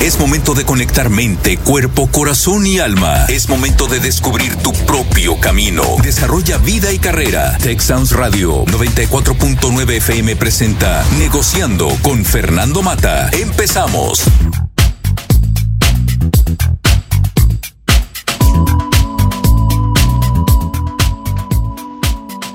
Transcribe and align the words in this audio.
Es 0.00 0.18
momento 0.18 0.54
de 0.54 0.64
conectar 0.64 1.10
mente, 1.10 1.58
cuerpo, 1.58 2.06
corazón 2.10 2.66
y 2.66 2.78
alma. 2.78 3.26
Es 3.26 3.50
momento 3.50 3.86
de 3.86 4.00
descubrir 4.00 4.56
tu 4.56 4.72
propio 4.72 5.38
camino. 5.38 5.82
Desarrolla 6.02 6.56
vida 6.56 6.90
y 6.90 6.98
carrera. 6.98 7.58
Tech 7.58 7.82
Radio 8.12 8.64
94.9 8.64 9.90
FM 9.98 10.36
presenta 10.36 11.04
Negociando 11.18 11.88
con 12.00 12.24
Fernando 12.24 12.82
Mata. 12.82 13.28
Empezamos. 13.32 14.24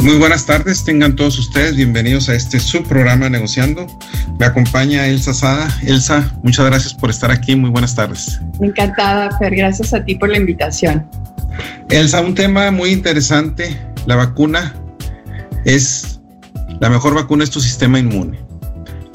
Muy 0.05 0.17
buenas 0.17 0.45
tardes, 0.45 0.83
tengan 0.83 1.15
todos 1.15 1.39
ustedes 1.39 1.75
bienvenidos 1.75 2.29
a 2.29 2.35
este 2.35 2.59
subprograma 2.59 3.27
Negociando. 3.27 3.87
Me 4.39 4.45
acompaña 4.45 5.07
Elsa 5.07 5.33
Sada. 5.33 5.67
Elsa, 5.81 6.31
muchas 6.43 6.63
gracias 6.67 6.93
por 6.93 7.09
estar 7.09 7.31
aquí, 7.31 7.55
muy 7.55 7.71
buenas 7.71 7.95
tardes. 7.95 8.39
Encantada, 8.61 9.35
Fer, 9.39 9.55
gracias 9.55 9.95
a 9.95 10.05
ti 10.05 10.13
por 10.13 10.29
la 10.29 10.37
invitación. 10.37 11.09
Elsa, 11.89 12.21
un 12.21 12.35
tema 12.35 12.69
muy 12.69 12.91
interesante, 12.91 13.81
la 14.05 14.15
vacuna 14.15 14.75
es, 15.65 16.21
la 16.79 16.91
mejor 16.91 17.15
vacuna 17.15 17.43
es 17.43 17.49
tu 17.49 17.59
sistema 17.59 17.97
inmune. 17.97 18.37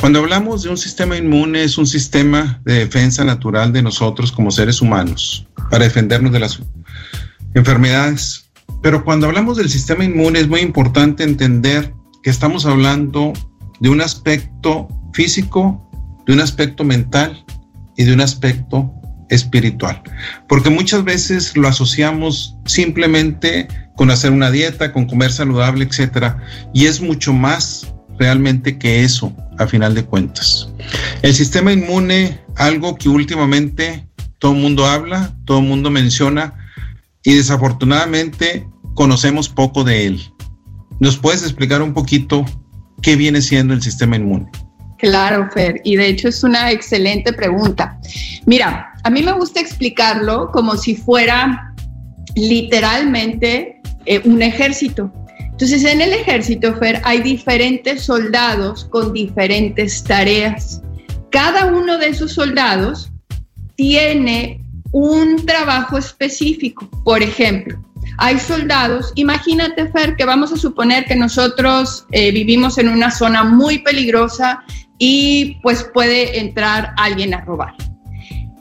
Cuando 0.00 0.18
hablamos 0.18 0.64
de 0.64 0.70
un 0.70 0.76
sistema 0.76 1.16
inmune, 1.16 1.62
es 1.62 1.78
un 1.78 1.86
sistema 1.86 2.60
de 2.64 2.80
defensa 2.80 3.24
natural 3.24 3.72
de 3.72 3.82
nosotros 3.82 4.32
como 4.32 4.50
seres 4.50 4.82
humanos 4.82 5.46
para 5.70 5.84
defendernos 5.84 6.32
de 6.32 6.40
las 6.40 6.58
enfermedades 7.54 8.49
pero 8.82 9.04
cuando 9.04 9.26
hablamos 9.26 9.56
del 9.56 9.68
sistema 9.68 10.04
inmune 10.04 10.40
es 10.40 10.48
muy 10.48 10.60
importante 10.60 11.22
entender 11.22 11.94
que 12.22 12.30
estamos 12.30 12.66
hablando 12.66 13.32
de 13.80 13.88
un 13.88 14.00
aspecto 14.00 14.88
físico, 15.12 15.88
de 16.26 16.32
un 16.34 16.40
aspecto 16.40 16.84
mental 16.84 17.44
y 17.96 18.04
de 18.04 18.14
un 18.14 18.20
aspecto 18.20 18.92
espiritual. 19.28 20.02
Porque 20.48 20.70
muchas 20.70 21.04
veces 21.04 21.56
lo 21.56 21.68
asociamos 21.68 22.56
simplemente 22.66 23.68
con 23.96 24.10
hacer 24.10 24.32
una 24.32 24.50
dieta, 24.50 24.92
con 24.92 25.06
comer 25.06 25.30
saludable, 25.32 25.84
etcétera, 25.84 26.42
y 26.72 26.86
es 26.86 27.00
mucho 27.00 27.32
más 27.32 27.92
realmente 28.18 28.78
que 28.78 29.02
eso, 29.02 29.34
a 29.58 29.66
final 29.66 29.94
de 29.94 30.04
cuentas. 30.04 30.68
El 31.22 31.34
sistema 31.34 31.72
inmune, 31.72 32.40
algo 32.56 32.96
que 32.96 33.08
últimamente 33.08 34.06
todo 34.38 34.52
el 34.52 34.60
mundo 34.60 34.86
habla, 34.86 35.34
todo 35.44 35.58
el 35.58 35.66
mundo 35.66 35.90
menciona, 35.90 36.54
y 37.22 37.34
desafortunadamente 37.34 38.66
conocemos 39.00 39.48
poco 39.48 39.82
de 39.82 40.08
él. 40.08 40.20
¿Nos 40.98 41.16
puedes 41.16 41.42
explicar 41.42 41.80
un 41.80 41.94
poquito 41.94 42.44
qué 43.00 43.16
viene 43.16 43.40
siendo 43.40 43.72
el 43.72 43.80
sistema 43.80 44.16
inmune? 44.16 44.50
Claro, 44.98 45.48
Fer, 45.54 45.80
y 45.84 45.96
de 45.96 46.08
hecho 46.08 46.28
es 46.28 46.44
una 46.44 46.70
excelente 46.70 47.32
pregunta. 47.32 47.98
Mira, 48.44 48.92
a 49.02 49.08
mí 49.08 49.22
me 49.22 49.32
gusta 49.32 49.58
explicarlo 49.58 50.50
como 50.52 50.76
si 50.76 50.96
fuera 50.96 51.74
literalmente 52.36 53.80
eh, 54.04 54.20
un 54.26 54.42
ejército. 54.42 55.10
Entonces, 55.38 55.82
en 55.84 56.02
el 56.02 56.12
ejército, 56.12 56.74
Fer, 56.74 57.00
hay 57.02 57.22
diferentes 57.22 58.02
soldados 58.02 58.84
con 58.84 59.14
diferentes 59.14 60.04
tareas. 60.04 60.82
Cada 61.30 61.72
uno 61.72 61.96
de 61.96 62.08
esos 62.08 62.34
soldados 62.34 63.10
tiene 63.76 64.62
un 64.92 65.46
trabajo 65.46 65.96
específico. 65.96 66.86
Por 67.02 67.22
ejemplo, 67.22 67.82
hay 68.18 68.38
soldados, 68.38 69.12
imagínate 69.14 69.88
Fer, 69.88 70.16
que 70.16 70.24
vamos 70.24 70.52
a 70.52 70.56
suponer 70.56 71.04
que 71.04 71.16
nosotros 71.16 72.06
eh, 72.12 72.32
vivimos 72.32 72.78
en 72.78 72.88
una 72.88 73.10
zona 73.10 73.44
muy 73.44 73.78
peligrosa 73.78 74.62
y 74.98 75.58
pues 75.62 75.84
puede 75.94 76.38
entrar 76.38 76.92
alguien 76.96 77.34
a 77.34 77.40
robar. 77.40 77.74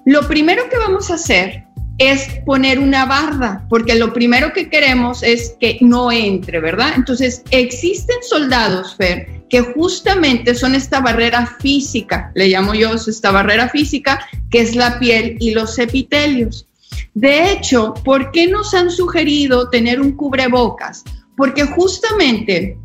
Lo 0.05 0.27
primero 0.27 0.64
que 0.70 0.77
vamos 0.77 1.11
a 1.11 1.16
hacer 1.16 1.66
es 2.00 2.30
poner 2.45 2.80
una 2.80 3.05
barda, 3.05 3.66
porque 3.70 3.95
lo 3.95 4.14
primero 4.14 4.53
que 4.53 4.70
queremos 4.70 5.22
es 5.22 5.55
que 5.59 5.77
no 5.81 6.11
entre, 6.11 6.61
¿verdad? 6.61 6.93
Entonces, 6.95 7.43
existen 7.52 8.15
soldados, 8.21 8.95
Fer, 8.95 9.43
que 9.49 9.61
justamente 9.61 10.55
son 10.55 10.76
esta 10.76 11.02
barrera 11.02 11.45
física, 11.59 12.32
le 12.36 12.48
llamo 12.48 12.73
yo 12.73 12.93
esta 12.93 13.32
barrera 13.32 13.67
física, 13.67 14.26
que 14.49 14.61
es 14.61 14.76
la 14.76 14.98
piel 14.98 15.36
y 15.39 15.52
los 15.52 15.77
epitelios. 15.77 16.68
De 17.14 17.52
hecho, 17.52 17.93
¿por 18.04 18.32
qué 18.32 18.48
nos 18.48 18.73
han 18.73 18.89
sugerido 18.89 19.70
tener 19.70 19.99
un 19.99 20.14
cubrebocas? 20.14 21.04
Porque 21.36 21.65
justamente 21.65 22.77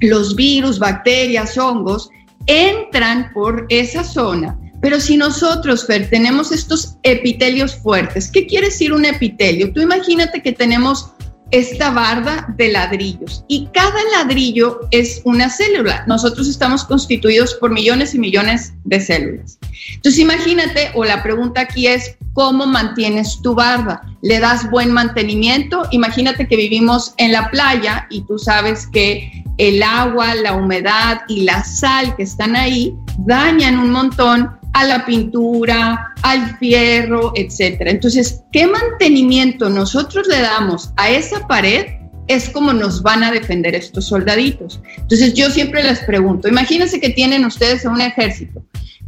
los 0.00 0.34
virus, 0.34 0.78
bacterias, 0.78 1.56
hongos 1.58 2.10
entran 2.46 3.30
por 3.32 3.66
esa 3.68 4.04
zona. 4.04 4.58
Pero 4.80 5.00
si 5.00 5.16
nosotros, 5.16 5.86
Fer, 5.86 6.08
tenemos 6.08 6.52
estos 6.52 6.96
epitelios 7.02 7.74
fuertes, 7.74 8.30
¿qué 8.30 8.46
quiere 8.46 8.66
decir 8.66 8.92
un 8.92 9.04
epitelio? 9.04 9.72
Tú 9.72 9.80
imagínate 9.80 10.40
que 10.40 10.52
tenemos 10.52 11.12
esta 11.50 11.90
barda 11.90 12.46
de 12.56 12.70
ladrillos 12.70 13.44
y 13.48 13.66
cada 13.72 13.98
ladrillo 14.16 14.80
es 14.90 15.22
una 15.24 15.48
célula. 15.48 16.04
Nosotros 16.06 16.48
estamos 16.48 16.84
constituidos 16.84 17.54
por 17.54 17.70
millones 17.70 18.14
y 18.14 18.18
millones 18.18 18.74
de 18.84 19.00
células. 19.00 19.58
Entonces 19.94 20.20
imagínate, 20.20 20.90
o 20.94 21.04
la 21.04 21.22
pregunta 21.22 21.62
aquí 21.62 21.86
es, 21.86 22.16
¿cómo 22.34 22.66
mantienes 22.66 23.40
tu 23.42 23.54
barda? 23.54 24.02
¿Le 24.22 24.40
das 24.40 24.70
buen 24.70 24.92
mantenimiento? 24.92 25.86
Imagínate 25.90 26.46
que 26.46 26.56
vivimos 26.56 27.14
en 27.16 27.32
la 27.32 27.50
playa 27.50 28.06
y 28.10 28.22
tú 28.22 28.38
sabes 28.38 28.86
que 28.86 29.44
el 29.56 29.82
agua, 29.82 30.34
la 30.34 30.54
humedad 30.54 31.22
y 31.28 31.42
la 31.42 31.64
sal 31.64 32.14
que 32.16 32.22
están 32.22 32.56
ahí 32.56 32.94
dañan 33.18 33.78
un 33.78 33.90
montón 33.90 34.57
a 34.78 34.84
la 34.84 35.04
pintura, 35.04 36.14
al 36.22 36.56
fierro, 36.58 37.32
etcétera. 37.34 37.90
Entonces, 37.90 38.42
¿qué 38.52 38.68
mantenimiento 38.68 39.68
nosotros 39.68 40.28
le 40.28 40.40
damos 40.40 40.90
a 40.96 41.10
esa 41.10 41.48
pared? 41.48 41.86
Es 42.28 42.48
como 42.48 42.72
nos 42.72 43.02
van 43.02 43.24
a 43.24 43.32
defender 43.32 43.74
estos 43.74 44.06
soldaditos. 44.06 44.80
Entonces, 44.96 45.34
yo 45.34 45.50
siempre 45.50 45.82
les 45.82 45.98
pregunto, 46.00 46.46
imagínense 46.46 47.00
que 47.00 47.10
tienen 47.10 47.44
ustedes 47.44 47.84
un 47.86 48.00
ejército. 48.00 48.62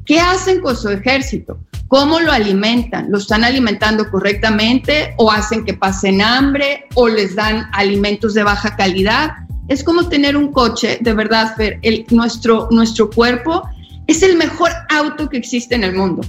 ¿Qué 0.05 0.19
hacen 0.19 0.61
con 0.61 0.77
su 0.77 0.89
ejército? 0.89 1.61
¿Cómo 1.87 2.19
lo 2.19 2.33
alimentan? 2.33 3.13
¿Lo 3.13 3.19
están 3.19 3.45
alimentando 3.45 4.11
correctamente 4.11 5.15
o 5.19 5.31
hacen 5.31 5.65
que 5.65 5.75
pasen 5.75 6.21
hambre 6.21 6.87
o 6.95 7.07
les 7.07 7.37
dan 7.37 7.69
alimentos 7.73 8.35
de 8.35 8.43
baja 8.43 8.75
calidad? 8.75 9.31
Es 9.69 9.85
como 9.85 10.09
tener 10.09 10.37
un 10.37 10.51
coche, 10.51 10.99
de 11.01 11.13
verdad, 11.13 11.55
el, 11.83 12.07
nuestro, 12.11 12.67
nuestro 12.73 13.09
cuerpo 13.09 13.69
es 14.11 14.23
el 14.23 14.37
mejor 14.37 14.71
auto 14.89 15.29
que 15.29 15.37
existe 15.37 15.75
en 15.75 15.85
el 15.85 15.95
mundo. 15.95 16.23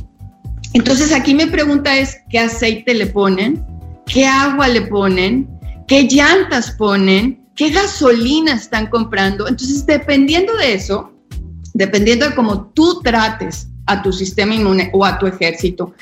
Entonces 0.74 1.12
aquí 1.12 1.34
mi 1.34 1.46
pregunta 1.47 1.97
es, 1.97 2.18
¿qué 2.30 2.40
aceite 2.40 2.94
le 2.94 3.08
ponen? 3.08 3.66
¿Qué 4.06 4.25
agua 4.25 4.68
le 4.68 4.81
ponen? 4.81 5.50
¿Qué 5.88 6.03
llantas 6.03 6.72
ponen? 6.72 7.46
¿Qué 7.56 7.70
gasolina 7.70 8.53
están 8.53 8.88
comprando? 8.88 9.47
Entonces, 9.47 9.86
dependiendo 9.86 10.56
de 10.56 10.74
eso, 10.74 11.12
dependiendo 11.74 12.28
de 12.28 12.36
cómo 12.36 12.68
tú 12.68 13.02
trates 13.02 13.68
a 13.88 14.02
tu 14.02 14.14
sistema 14.14 14.56
inmune 14.56 14.90
o 14.94 15.03
a 15.03 15.20
tu 15.20 15.28
ejército, 15.28 15.94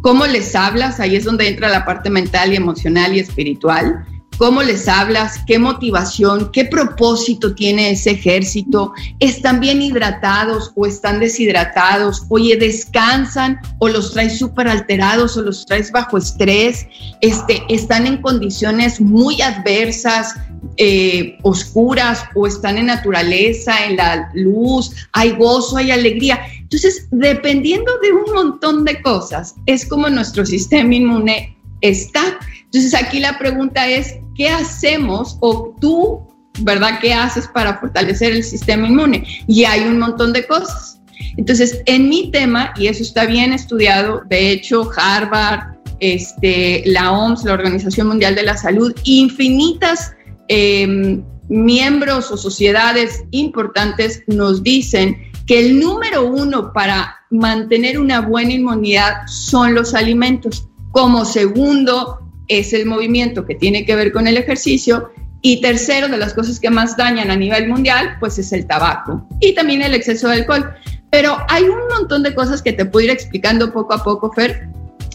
cómo 0.00 0.26
les 0.26 0.54
hablas, 0.56 0.98
ahí 0.98 1.16
es 1.16 1.24
donde 1.24 1.48
entra 1.48 1.68
la 1.68 1.84
parte 1.84 2.10
mental 2.10 2.52
y 2.52 2.56
emocional 2.56 3.14
y 3.14 3.20
espiritual, 3.20 4.04
cómo 4.38 4.62
les 4.62 4.88
hablas, 4.88 5.40
qué 5.46 5.58
motivación, 5.58 6.50
qué 6.52 6.64
propósito 6.64 7.54
tiene 7.54 7.90
ese 7.90 8.12
ejército, 8.12 8.92
están 9.20 9.60
bien 9.60 9.82
hidratados 9.82 10.72
o 10.74 10.86
están 10.86 11.20
deshidratados, 11.20 12.24
oye, 12.28 12.56
descansan 12.56 13.58
o 13.78 13.88
los 13.88 14.12
traes 14.12 14.38
súper 14.38 14.68
alterados 14.68 15.36
o 15.36 15.42
los 15.42 15.66
traes 15.66 15.90
bajo 15.90 16.18
estrés, 16.18 16.86
este, 17.20 17.62
están 17.68 18.06
en 18.06 18.20
condiciones 18.22 19.00
muy 19.00 19.40
adversas, 19.42 20.34
eh, 20.78 21.38
oscuras 21.42 22.24
o 22.34 22.46
están 22.46 22.76
en 22.78 22.86
naturaleza, 22.86 23.86
en 23.86 23.96
la 23.96 24.30
luz, 24.34 24.92
hay 25.12 25.32
gozo, 25.32 25.76
hay 25.78 25.90
alegría. 25.90 26.40
Entonces, 26.60 27.06
dependiendo 27.10 27.90
de 28.02 28.12
un 28.12 28.34
montón 28.34 28.84
de 28.84 29.00
cosas, 29.00 29.54
es 29.66 29.86
como 29.86 30.08
nuestro 30.08 30.44
sistema 30.46 30.94
inmune 30.94 31.56
está. 31.80 32.38
Entonces, 32.64 32.94
aquí 32.94 33.20
la 33.20 33.38
pregunta 33.38 33.88
es, 33.88 34.16
¿qué 34.36 34.48
hacemos 34.48 35.36
o 35.40 35.74
tú, 35.80 36.26
verdad, 36.60 36.98
qué 37.00 37.12
haces 37.14 37.48
para 37.48 37.78
fortalecer 37.78 38.32
el 38.32 38.44
sistema 38.44 38.86
inmune? 38.86 39.24
Y 39.46 39.64
hay 39.64 39.82
un 39.82 39.98
montón 39.98 40.32
de 40.32 40.46
cosas. 40.46 41.00
Entonces, 41.36 41.82
en 41.86 42.08
mi 42.08 42.30
tema, 42.30 42.72
y 42.76 42.86
eso 42.88 43.02
está 43.02 43.26
bien 43.26 43.52
estudiado, 43.52 44.22
de 44.28 44.50
hecho, 44.50 44.90
Harvard, 44.96 45.76
este, 46.00 46.82
la 46.86 47.12
OMS, 47.12 47.44
la 47.44 47.54
Organización 47.54 48.08
Mundial 48.08 48.34
de 48.34 48.42
la 48.42 48.56
Salud, 48.56 48.94
infinitas 49.04 50.12
em, 50.48 51.22
miembros 51.48 52.30
o 52.30 52.36
sociedades 52.36 53.24
importantes 53.30 54.22
nos 54.26 54.62
dicen 54.62 55.16
que 55.46 55.60
el 55.60 55.78
número 55.78 56.26
uno 56.26 56.72
para 56.72 57.16
mantener 57.30 57.98
una 57.98 58.20
buena 58.20 58.52
inmunidad 58.52 59.26
son 59.26 59.74
los 59.74 59.94
alimentos. 59.94 60.68
Como 60.90 61.24
segundo, 61.24 62.25
es 62.48 62.72
el 62.72 62.86
movimiento 62.86 63.44
que 63.44 63.54
tiene 63.54 63.84
que 63.84 63.96
ver 63.96 64.12
con 64.12 64.26
el 64.26 64.36
ejercicio 64.36 65.10
Y 65.42 65.60
tercero, 65.60 66.08
de 66.08 66.16
las 66.16 66.34
cosas 66.34 66.58
que 66.58 66.70
más 66.70 66.96
dañan 66.96 67.30
a 67.30 67.36
nivel 67.36 67.68
mundial, 67.68 68.16
pues 68.18 68.38
es 68.38 68.52
el 68.52 68.66
tabaco 68.66 69.28
y 69.40 69.54
también 69.54 69.82
el 69.82 69.94
exceso 69.94 70.28
de 70.28 70.36
alcohol. 70.36 70.74
Pero 71.10 71.36
hay 71.48 71.64
un 71.64 71.86
montón 71.88 72.22
de 72.22 72.34
cosas 72.34 72.62
que 72.62 72.72
te 72.72 72.84
puedo 72.84 73.04
ir 73.04 73.12
explicando 73.12 73.72
poco 73.72 73.94
a 73.94 74.02
poco, 74.02 74.32
Fer, 74.32 74.68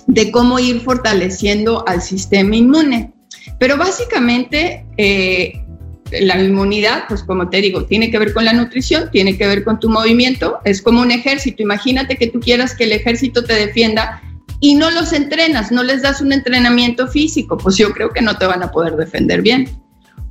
de 0.07 0.31
cómo 0.31 0.57
ir 0.59 0.81
fortaleciendo 0.81 1.83
al 1.87 2.01
sistema 2.01 2.55
inmune. 2.55 3.11
Pero 3.59 3.77
básicamente 3.77 4.85
eh, 4.97 5.61
la 6.11 6.41
inmunidad, 6.41 7.03
pues 7.07 7.23
como 7.23 7.49
te 7.49 7.61
digo, 7.61 7.85
tiene 7.85 8.11
que 8.11 8.19
ver 8.19 8.33
con 8.33 8.45
la 8.45 8.53
nutrición, 8.53 9.09
tiene 9.11 9.37
que 9.37 9.47
ver 9.47 9.63
con 9.63 9.79
tu 9.79 9.89
movimiento, 9.89 10.59
es 10.65 10.81
como 10.81 11.01
un 11.01 11.11
ejército. 11.11 11.63
Imagínate 11.63 12.15
que 12.15 12.27
tú 12.27 12.39
quieras 12.39 12.75
que 12.75 12.85
el 12.85 12.91
ejército 12.91 13.43
te 13.43 13.53
defienda 13.53 14.21
y 14.61 14.75
no 14.75 14.91
los 14.91 15.11
entrenas, 15.11 15.71
no 15.71 15.83
les 15.83 16.03
das 16.03 16.21
un 16.21 16.31
entrenamiento 16.31 17.07
físico, 17.07 17.57
pues 17.57 17.77
yo 17.77 17.91
creo 17.91 18.11
que 18.11 18.21
no 18.21 18.37
te 18.37 18.45
van 18.45 18.63
a 18.63 18.71
poder 18.71 18.95
defender 18.95 19.41
bien. 19.41 19.67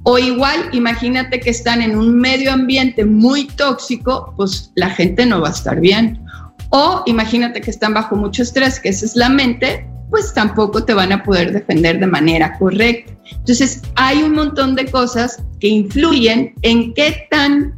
O 0.05 0.19
igual, 0.19 0.71
imagínate 0.73 1.41
que 1.41 1.51
están 1.51 1.83
en 1.83 1.99
un 1.99 2.17
medio 2.17 2.53
ambiente 2.53 3.05
muy 3.05 3.49
tóxico, 3.49 4.33
pues 4.37 4.73
la 4.77 4.89
gente 4.89 5.27
no 5.27 5.41
va 5.41 5.49
a 5.49 5.53
estar 5.53 5.79
bien. 5.81 6.25
O 6.71 7.03
imagínate 7.07 7.61
que 7.61 7.73
están 7.73 7.93
bajo 7.93 8.15
mucho 8.15 8.45
estrés, 8.45 8.79
que 8.79 8.91
esa 8.91 9.05
es 9.05 9.17
la 9.17 9.29
mente, 9.29 9.87
pues 10.11 10.33
tampoco 10.33 10.85
te 10.85 10.95
van 10.95 11.13
a 11.13 11.25
poder 11.25 11.53
defender 11.53 11.99
de 11.99 12.07
manera 12.07 12.57
correcta. 12.57 13.13
Entonces, 13.33 13.83
hay 13.97 14.23
un 14.23 14.33
montón 14.33 14.77
de 14.77 14.87
cosas 14.87 15.43
que 15.59 15.69
influyen 15.69 16.55
en 16.63 16.95
qué 16.95 17.27
tan 17.31 17.75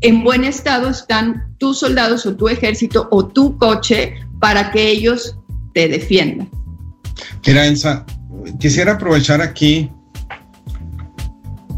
en 0.00 0.22
buen 0.22 0.44
estado 0.44 0.90
están 0.90 1.56
tus 1.58 1.80
soldados 1.80 2.24
o 2.24 2.36
tu 2.36 2.48
ejército 2.48 3.08
o 3.10 3.26
tu 3.26 3.58
coche 3.58 4.14
para 4.40 4.70
que 4.70 4.88
ellos 4.88 5.37
te 5.78 5.86
defiendan. 5.86 6.50
Mira, 7.46 7.64
Elsa, 7.64 8.04
quisiera 8.58 8.94
aprovechar 8.94 9.40
aquí 9.40 9.88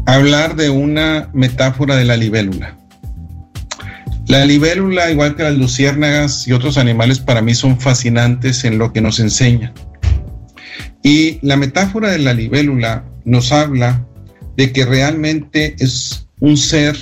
hablar 0.07 0.55
de 0.55 0.71
una 0.71 1.29
metáfora 1.35 1.95
de 1.97 2.05
la 2.05 2.17
libélula. 2.17 2.79
La 4.27 4.43
libélula, 4.43 5.11
igual 5.11 5.35
que 5.35 5.43
las 5.43 5.55
luciérnagas 5.55 6.47
y 6.47 6.51
otros 6.51 6.79
animales, 6.79 7.19
para 7.19 7.43
mí 7.43 7.53
son 7.53 7.79
fascinantes 7.79 8.63
en 8.63 8.79
lo 8.79 8.91
que 8.91 9.01
nos 9.01 9.19
enseñan. 9.19 9.71
Y 11.03 11.37
la 11.45 11.55
metáfora 11.55 12.09
de 12.09 12.17
la 12.17 12.33
libélula 12.33 13.05
nos 13.23 13.51
habla 13.51 14.03
de 14.57 14.71
que 14.71 14.83
realmente 14.83 15.75
es 15.77 16.27
un 16.39 16.57
ser, 16.57 16.97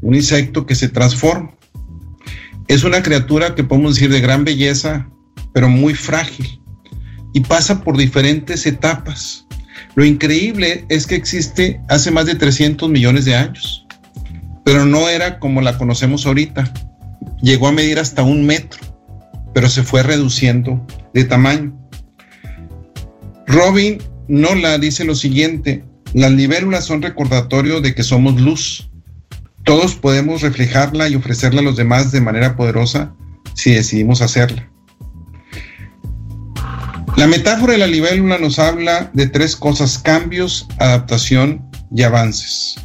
un 0.00 0.16
insecto 0.16 0.66
que 0.66 0.74
se 0.74 0.88
transforma. 0.88 1.54
Es 2.66 2.82
una 2.82 3.04
criatura 3.04 3.54
que 3.54 3.62
podemos 3.62 3.94
decir 3.94 4.10
de 4.10 4.20
gran 4.20 4.42
belleza, 4.42 5.08
pero 5.52 5.68
muy 5.68 5.94
frágil 5.94 6.60
y 7.32 7.40
pasa 7.40 7.82
por 7.82 7.96
diferentes 7.96 8.66
etapas. 8.66 9.46
Lo 9.94 10.04
increíble 10.04 10.84
es 10.88 11.06
que 11.06 11.14
existe 11.14 11.80
hace 11.88 12.10
más 12.10 12.26
de 12.26 12.34
300 12.34 12.88
millones 12.88 13.24
de 13.24 13.34
años, 13.34 13.86
pero 14.64 14.84
no 14.84 15.08
era 15.08 15.38
como 15.38 15.60
la 15.60 15.76
conocemos 15.76 16.26
ahorita. 16.26 16.72
Llegó 17.42 17.68
a 17.68 17.72
medir 17.72 17.98
hasta 17.98 18.22
un 18.22 18.46
metro, 18.46 18.80
pero 19.54 19.68
se 19.68 19.82
fue 19.82 20.02
reduciendo 20.02 20.84
de 21.12 21.24
tamaño. 21.24 21.78
Robin 23.46 23.98
Nola 24.28 24.78
dice 24.78 25.04
lo 25.04 25.14
siguiente, 25.14 25.84
las 26.14 26.32
libélulas 26.32 26.84
son 26.84 27.02
recordatorio 27.02 27.80
de 27.80 27.94
que 27.94 28.02
somos 28.02 28.40
luz. 28.40 28.90
Todos 29.64 29.94
podemos 29.94 30.42
reflejarla 30.42 31.08
y 31.08 31.16
ofrecerla 31.16 31.60
a 31.60 31.64
los 31.64 31.76
demás 31.76 32.12
de 32.12 32.20
manera 32.20 32.56
poderosa 32.56 33.14
si 33.54 33.72
decidimos 33.72 34.22
hacerla. 34.22 34.71
La 37.16 37.26
metáfora 37.26 37.74
de 37.74 37.78
la 37.78 37.86
libélula 37.86 38.38
nos 38.38 38.58
habla 38.58 39.10
de 39.12 39.26
tres 39.26 39.54
cosas, 39.54 39.98
cambios, 39.98 40.66
adaptación 40.78 41.68
y 41.94 42.02
avances. 42.02 42.76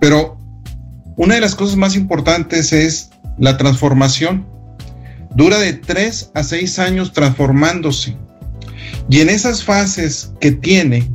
Pero 0.00 0.38
una 1.16 1.34
de 1.34 1.40
las 1.40 1.54
cosas 1.54 1.76
más 1.76 1.96
importantes 1.96 2.72
es 2.72 3.10
la 3.38 3.56
transformación. 3.56 4.46
Dura 5.34 5.58
de 5.58 5.72
tres 5.72 6.30
a 6.34 6.44
seis 6.44 6.78
años 6.78 7.12
transformándose. 7.12 8.16
Y 9.10 9.20
en 9.20 9.28
esas 9.28 9.64
fases 9.64 10.32
que 10.40 10.52
tiene, 10.52 11.10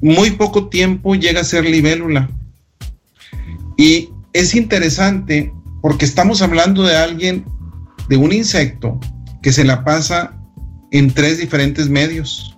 muy 0.00 0.30
poco 0.30 0.68
tiempo 0.68 1.16
llega 1.16 1.40
a 1.40 1.44
ser 1.44 1.64
libélula. 1.64 2.30
Y 3.76 4.10
es 4.32 4.54
interesante 4.54 5.52
porque 5.82 6.04
estamos 6.04 6.40
hablando 6.40 6.82
de 6.84 6.96
alguien, 6.96 7.44
de 8.08 8.16
un 8.16 8.32
insecto 8.32 8.98
que 9.42 9.52
se 9.52 9.64
la 9.64 9.84
pasa 9.84 10.35
en 10.90 11.10
tres 11.10 11.38
diferentes 11.38 11.88
medios, 11.88 12.56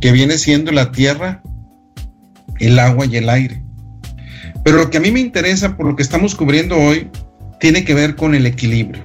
que 0.00 0.12
viene 0.12 0.38
siendo 0.38 0.72
la 0.72 0.92
tierra, 0.92 1.42
el 2.58 2.78
agua 2.78 3.06
y 3.06 3.16
el 3.16 3.28
aire. 3.28 3.62
Pero 4.64 4.78
lo 4.78 4.90
que 4.90 4.98
a 4.98 5.00
mí 5.00 5.10
me 5.10 5.20
interesa 5.20 5.76
por 5.76 5.86
lo 5.86 5.96
que 5.96 6.02
estamos 6.02 6.34
cubriendo 6.34 6.76
hoy 6.76 7.08
tiene 7.60 7.84
que 7.84 7.94
ver 7.94 8.16
con 8.16 8.34
el 8.34 8.46
equilibrio. 8.46 9.02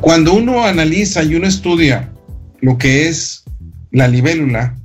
Cuando 0.00 0.34
uno 0.34 0.64
analiza 0.64 1.22
y 1.22 1.34
uno 1.34 1.46
estudia 1.46 2.12
lo 2.60 2.78
que 2.78 3.08
es 3.08 3.44
la 3.90 4.08
libélula, 4.08 4.76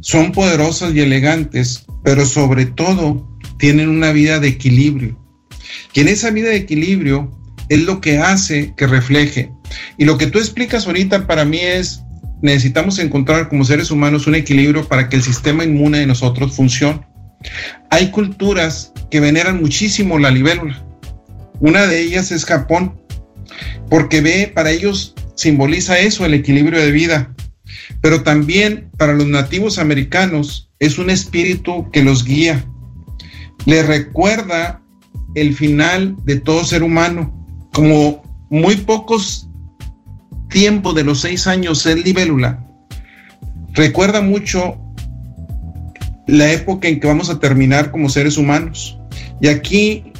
son 0.00 0.32
poderosas 0.32 0.94
y 0.94 1.00
elegantes, 1.00 1.84
pero 2.04 2.24
sobre 2.24 2.66
todo 2.66 3.28
tienen 3.58 3.88
una 3.88 4.12
vida 4.12 4.40
de 4.40 4.48
equilibrio. 4.48 5.18
Y 5.94 6.00
en 6.00 6.08
esa 6.08 6.30
vida 6.30 6.48
de 6.48 6.56
equilibrio 6.56 7.39
es 7.70 7.84
lo 7.84 8.00
que 8.00 8.18
hace 8.18 8.74
que 8.76 8.86
refleje. 8.86 9.52
Y 9.96 10.04
lo 10.04 10.18
que 10.18 10.26
tú 10.26 10.38
explicas 10.38 10.86
ahorita 10.86 11.26
para 11.26 11.44
mí 11.44 11.60
es, 11.60 12.02
necesitamos 12.42 12.98
encontrar 12.98 13.48
como 13.48 13.64
seres 13.64 13.92
humanos 13.92 14.26
un 14.26 14.34
equilibrio 14.34 14.86
para 14.86 15.08
que 15.08 15.16
el 15.16 15.22
sistema 15.22 15.64
inmune 15.64 16.00
de 16.00 16.06
nosotros 16.06 16.54
funcione. 16.54 17.06
Hay 17.88 18.10
culturas 18.10 18.92
que 19.08 19.20
veneran 19.20 19.60
muchísimo 19.60 20.18
la 20.18 20.32
libélula. 20.32 20.84
Una 21.60 21.86
de 21.86 22.00
ellas 22.00 22.32
es 22.32 22.44
Japón, 22.44 23.00
porque 23.88 24.20
ve, 24.20 24.50
para 24.52 24.72
ellos 24.72 25.14
simboliza 25.36 26.00
eso, 26.00 26.26
el 26.26 26.34
equilibrio 26.34 26.80
de 26.80 26.90
vida. 26.90 27.34
Pero 28.00 28.24
también 28.24 28.90
para 28.98 29.12
los 29.12 29.26
nativos 29.26 29.78
americanos 29.78 30.72
es 30.80 30.98
un 30.98 31.08
espíritu 31.08 31.88
que 31.92 32.02
los 32.02 32.24
guía. 32.24 32.64
Le 33.64 33.84
recuerda 33.84 34.82
el 35.36 35.54
final 35.54 36.16
de 36.24 36.40
todo 36.40 36.64
ser 36.64 36.82
humano 36.82 37.39
como 37.72 38.22
muy 38.48 38.76
pocos 38.76 39.48
tiempo 40.48 40.92
de 40.92 41.04
los 41.04 41.20
seis 41.20 41.46
años 41.46 41.86
en 41.86 42.02
libélula, 42.02 42.66
recuerda 43.72 44.20
mucho 44.20 44.76
la 46.26 46.50
época 46.52 46.88
en 46.88 47.00
que 47.00 47.06
vamos 47.06 47.30
a 47.30 47.38
terminar 47.38 47.90
como 47.90 48.08
seres 48.08 48.36
humanos. 48.36 48.98
Y 49.40 49.48
aquí 49.48 50.12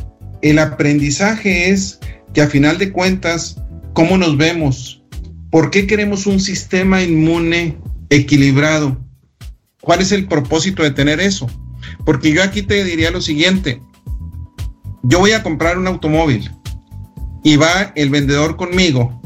el 0.42 0.58
aprendizaje 0.58 1.70
es 1.70 2.00
que 2.32 2.42
a 2.42 2.48
final 2.48 2.78
de 2.78 2.92
cuentas, 2.92 3.56
¿cómo 3.92 4.16
nos 4.16 4.36
vemos? 4.36 5.02
¿Por 5.50 5.70
qué 5.70 5.86
queremos 5.86 6.26
un 6.26 6.40
sistema 6.40 7.02
inmune 7.02 7.76
equilibrado? 8.08 8.98
¿Cuál 9.80 10.00
es 10.00 10.12
el 10.12 10.26
propósito 10.26 10.82
de 10.82 10.90
tener 10.90 11.20
eso? 11.20 11.48
Porque 12.04 12.32
yo 12.32 12.42
aquí 12.42 12.62
te 12.62 12.84
diría 12.84 13.10
lo 13.10 13.20
siguiente, 13.20 13.80
yo 15.02 15.18
voy 15.18 15.32
a 15.32 15.42
comprar 15.42 15.78
un 15.78 15.86
automóvil 15.86 16.50
y 17.42 17.56
va 17.56 17.92
el 17.94 18.10
vendedor 18.10 18.56
conmigo 18.56 19.20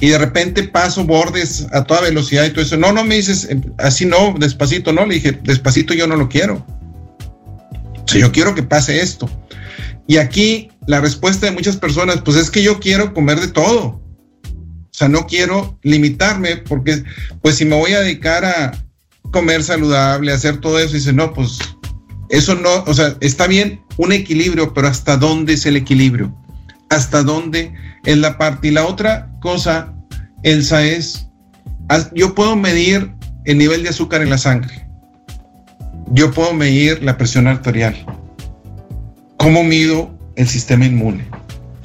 y 0.00 0.08
de 0.08 0.18
repente 0.18 0.62
paso 0.64 1.04
bordes 1.04 1.66
a 1.72 1.84
toda 1.84 2.00
velocidad 2.00 2.46
y 2.46 2.50
todo 2.50 2.62
eso. 2.62 2.78
No, 2.78 2.92
no 2.92 3.04
me 3.04 3.16
dices 3.16 3.46
eh, 3.50 3.60
así, 3.78 4.06
no, 4.06 4.34
despacito, 4.38 4.92
no. 4.92 5.04
Le 5.04 5.16
dije, 5.16 5.38
despacito 5.42 5.92
yo 5.92 6.06
no 6.06 6.16
lo 6.16 6.28
quiero. 6.28 6.64
O 8.02 8.08
sea, 8.08 8.20
yo 8.20 8.32
quiero 8.32 8.54
que 8.54 8.62
pase 8.62 9.02
esto. 9.02 9.30
Y 10.06 10.16
aquí 10.16 10.70
la 10.86 11.00
respuesta 11.00 11.46
de 11.46 11.52
muchas 11.52 11.76
personas, 11.76 12.22
pues 12.22 12.38
es 12.38 12.50
que 12.50 12.62
yo 12.62 12.80
quiero 12.80 13.12
comer 13.12 13.40
de 13.40 13.48
todo. 13.48 14.00
O 14.42 14.92
sea, 14.92 15.08
no 15.08 15.26
quiero 15.26 15.78
limitarme 15.82 16.56
porque, 16.56 17.04
pues 17.42 17.56
si 17.56 17.64
me 17.66 17.76
voy 17.76 17.92
a 17.92 18.00
dedicar 18.00 18.44
a 18.44 18.72
comer 19.30 19.62
saludable, 19.62 20.32
hacer 20.32 20.58
todo 20.58 20.78
eso, 20.78 20.94
dice, 20.94 21.12
no, 21.12 21.32
pues 21.32 21.58
eso 22.30 22.54
no, 22.54 22.84
o 22.86 22.94
sea, 22.94 23.16
está 23.20 23.46
bien 23.46 23.82
un 23.98 24.12
equilibrio, 24.12 24.74
pero 24.74 24.88
¿hasta 24.88 25.16
dónde 25.16 25.52
es 25.54 25.66
el 25.66 25.76
equilibrio? 25.76 26.34
Hasta 26.90 27.22
dónde 27.22 27.72
es 28.04 28.18
la 28.18 28.36
parte. 28.36 28.68
Y 28.68 28.70
la 28.72 28.84
otra 28.84 29.30
cosa, 29.40 29.94
Elsa, 30.42 30.84
es, 30.84 31.28
yo 32.14 32.34
puedo 32.34 32.54
medir 32.56 33.12
el 33.46 33.56
nivel 33.56 33.82
de 33.82 33.88
azúcar 33.88 34.20
en 34.20 34.30
la 34.30 34.38
sangre. 34.38 34.86
Yo 36.12 36.30
puedo 36.32 36.52
medir 36.52 37.02
la 37.02 37.16
presión 37.16 37.46
arterial. 37.46 37.96
¿Cómo 39.38 39.64
mido 39.64 40.18
el 40.36 40.46
sistema 40.48 40.84
inmune? 40.84 41.24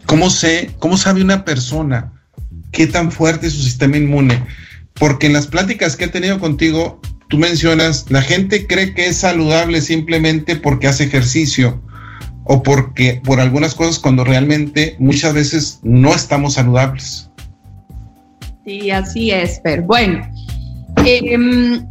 ¿Cómo 0.08 0.30
sé, 0.30 0.72
cómo 0.80 0.98
sabe 0.98 1.22
una 1.22 1.46
persona 1.46 2.12
qué 2.72 2.88
tan 2.88 3.12
fuerte 3.12 3.48
es 3.48 3.54
su 3.54 3.64
sistema 3.64 3.98
inmune? 3.98 4.44
Porque 4.96 5.28
en 5.28 5.34
las 5.34 5.48
pláticas 5.48 5.96
que 5.96 6.06
he 6.06 6.10
tenido 6.10 6.40
contigo, 6.40 7.00
tú 7.30 7.38
mencionas, 7.38 8.06
la 8.10 8.22
gente 8.22 8.66
cree 8.68 8.94
que 8.94 9.08
es 9.08 9.18
saludable 9.18 9.82
simplemente 9.82 10.56
porque 10.56 10.88
hace 10.88 11.06
ejercicio 11.06 11.82
o 12.46 12.64
porque 12.64 13.22
por 13.24 13.40
algunas 13.40 13.76
cosas 13.76 14.00
cuando 14.00 14.24
realmente 14.24 14.96
muchas 15.00 15.34
veces 15.34 15.80
no 15.84 16.14
estamos 16.14 16.54
saludables. 16.54 17.30
Sí, 18.64 18.90
así 18.90 19.32
es, 19.32 19.60
pero 19.64 19.84
bueno, 19.84 20.28
em, 21.06 21.86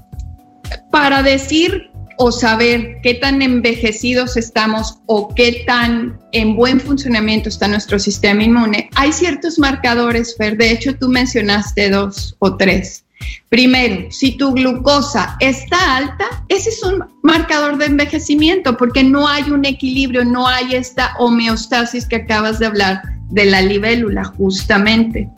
para 0.90 1.22
decir 1.22 1.90
o 2.18 2.32
saber 2.32 3.00
qué 3.02 3.14
tan 3.14 3.42
envejecidos 3.42 4.36
estamos 4.36 4.98
o 5.06 5.34
qué 5.34 5.64
tan 5.66 6.18
en 6.32 6.56
buen 6.56 6.80
funcionamiento 6.80 7.48
está 7.48 7.68
nuestro 7.68 7.98
sistema 7.98 8.42
inmune, 8.42 8.88
hay 8.94 9.12
ciertos 9.12 9.58
marcadores, 9.58 10.36
Fer. 10.36 10.56
De 10.56 10.70
hecho, 10.70 10.94
tú 10.96 11.08
mencionaste 11.08 11.90
dos 11.90 12.36
o 12.38 12.56
tres. 12.56 13.03
Primero, 13.48 14.10
si 14.10 14.36
tu 14.36 14.52
glucosa 14.52 15.36
está 15.40 15.96
alta, 15.96 16.24
ese 16.48 16.70
es 16.70 16.82
un 16.82 17.04
marcador 17.22 17.78
de 17.78 17.86
envejecimiento 17.86 18.76
porque 18.76 19.04
no 19.04 19.28
hay 19.28 19.50
un 19.50 19.64
equilibrio, 19.64 20.24
no 20.24 20.46
hay 20.48 20.74
esta 20.74 21.14
homeostasis 21.18 22.06
que 22.06 22.16
acabas 22.16 22.58
de 22.58 22.66
hablar 22.66 23.02
de 23.30 23.44
la 23.46 23.62
libélula, 23.62 24.24
justamente. 24.24 25.28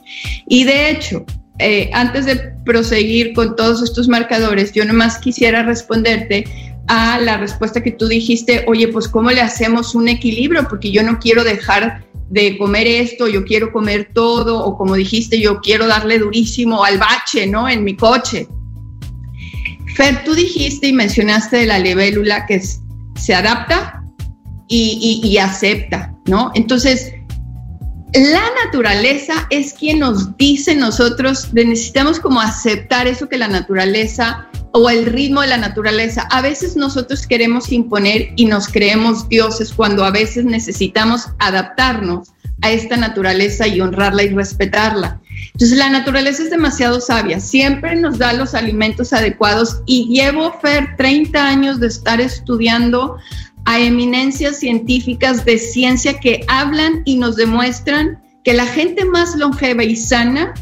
Y 0.48 0.64
de 0.64 0.90
hecho, 0.90 1.24
eh, 1.58 1.90
antes 1.94 2.26
de 2.26 2.36
proseguir 2.64 3.32
con 3.32 3.56
todos 3.56 3.82
estos 3.82 4.08
marcadores, 4.08 4.72
yo 4.72 4.84
nomás 4.84 5.18
quisiera 5.18 5.62
responderte 5.62 6.44
a 6.88 7.18
la 7.18 7.36
respuesta 7.38 7.82
que 7.82 7.90
tú 7.90 8.06
dijiste, 8.06 8.64
oye, 8.66 8.88
pues 8.88 9.08
¿cómo 9.08 9.30
le 9.30 9.40
hacemos 9.40 9.94
un 9.94 10.08
equilibrio? 10.08 10.66
Porque 10.68 10.90
yo 10.90 11.02
no 11.02 11.18
quiero 11.18 11.44
dejar 11.44 12.04
de 12.28 12.58
comer 12.58 12.86
esto, 12.86 13.28
yo 13.28 13.44
quiero 13.44 13.72
comer 13.72 14.10
todo, 14.12 14.64
o 14.64 14.76
como 14.76 14.94
dijiste, 14.94 15.40
yo 15.40 15.60
quiero 15.60 15.86
darle 15.86 16.18
durísimo 16.18 16.84
al 16.84 16.98
bache, 16.98 17.46
¿no? 17.46 17.68
En 17.68 17.84
mi 17.84 17.96
coche. 17.96 18.48
Fer, 19.94 20.24
tú 20.24 20.34
dijiste 20.34 20.88
y 20.88 20.92
mencionaste 20.92 21.58
de 21.58 21.66
la 21.66 21.78
libélula 21.78 22.46
que 22.46 22.60
se 22.60 23.34
adapta 23.34 24.02
y, 24.68 25.20
y 25.22 25.38
acepta, 25.38 26.14
¿no? 26.26 26.50
Entonces, 26.54 27.15
la 28.12 28.42
naturaleza 28.64 29.46
es 29.50 29.72
quien 29.74 29.98
nos 29.98 30.36
dice 30.36 30.74
nosotros, 30.74 31.52
necesitamos 31.52 32.20
como 32.20 32.40
aceptar 32.40 33.06
eso 33.06 33.28
que 33.28 33.36
la 33.36 33.48
naturaleza 33.48 34.48
o 34.72 34.88
el 34.90 35.06
ritmo 35.06 35.40
de 35.40 35.48
la 35.48 35.56
naturaleza. 35.56 36.26
A 36.30 36.40
veces 36.40 36.76
nosotros 36.76 37.26
queremos 37.26 37.72
imponer 37.72 38.32
y 38.36 38.46
nos 38.46 38.68
creemos 38.68 39.28
dioses 39.28 39.72
cuando 39.72 40.04
a 40.04 40.10
veces 40.10 40.44
necesitamos 40.44 41.28
adaptarnos 41.38 42.32
a 42.62 42.70
esta 42.70 42.96
naturaleza 42.96 43.66
y 43.66 43.80
honrarla 43.80 44.22
y 44.22 44.28
respetarla. 44.28 45.20
Entonces 45.52 45.76
la 45.76 45.90
naturaleza 45.90 46.42
es 46.42 46.50
demasiado 46.50 47.00
sabia, 47.00 47.40
siempre 47.40 47.96
nos 47.96 48.18
da 48.18 48.32
los 48.32 48.54
alimentos 48.54 49.12
adecuados 49.12 49.82
y 49.84 50.08
llevo, 50.08 50.58
Fer, 50.60 50.96
30 50.96 51.46
años 51.46 51.80
de 51.80 51.88
estar 51.88 52.20
estudiando 52.20 53.16
a 53.66 53.80
eminencias 53.80 54.58
científicas 54.60 55.44
de 55.44 55.58
ciencia 55.58 56.18
que 56.18 56.44
hablan 56.48 57.02
y 57.04 57.16
nos 57.16 57.36
demuestran 57.36 58.22
que 58.44 58.54
la 58.54 58.64
gente 58.64 59.04
más 59.04 59.36
longeva 59.36 59.82
y 59.84 59.96
sana, 59.96 60.54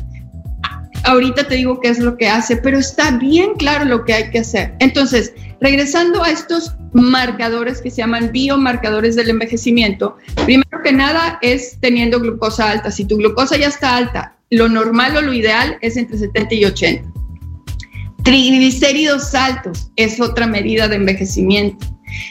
ahorita 1.04 1.46
te 1.46 1.56
digo 1.56 1.80
qué 1.80 1.88
es 1.88 1.98
lo 1.98 2.16
que 2.16 2.28
hace, 2.28 2.56
pero 2.56 2.78
está 2.78 3.12
bien 3.18 3.54
claro 3.54 3.84
lo 3.84 4.04
que 4.04 4.14
hay 4.14 4.30
que 4.30 4.38
hacer. 4.38 4.74
Entonces, 4.80 5.34
regresando 5.60 6.22
a 6.22 6.30
estos 6.30 6.74
marcadores 6.92 7.82
que 7.82 7.90
se 7.90 7.98
llaman 7.98 8.32
biomarcadores 8.32 9.16
del 9.16 9.30
envejecimiento, 9.30 10.16
primero 10.46 10.82
que 10.82 10.92
nada 10.92 11.38
es 11.42 11.78
teniendo 11.80 12.20
glucosa 12.20 12.70
alta. 12.70 12.90
Si 12.90 13.04
tu 13.04 13.18
glucosa 13.18 13.58
ya 13.58 13.68
está 13.68 13.96
alta, 13.96 14.36
lo 14.50 14.68
normal 14.68 15.16
o 15.16 15.20
lo 15.20 15.32
ideal 15.34 15.76
es 15.82 15.98
entre 15.98 16.16
70 16.16 16.54
y 16.54 16.64
80. 16.64 17.12
Triglicéridos 18.22 19.34
altos 19.34 19.90
es 19.96 20.20
otra 20.20 20.46
medida 20.46 20.88
de 20.88 20.96
envejecimiento. 20.96 21.86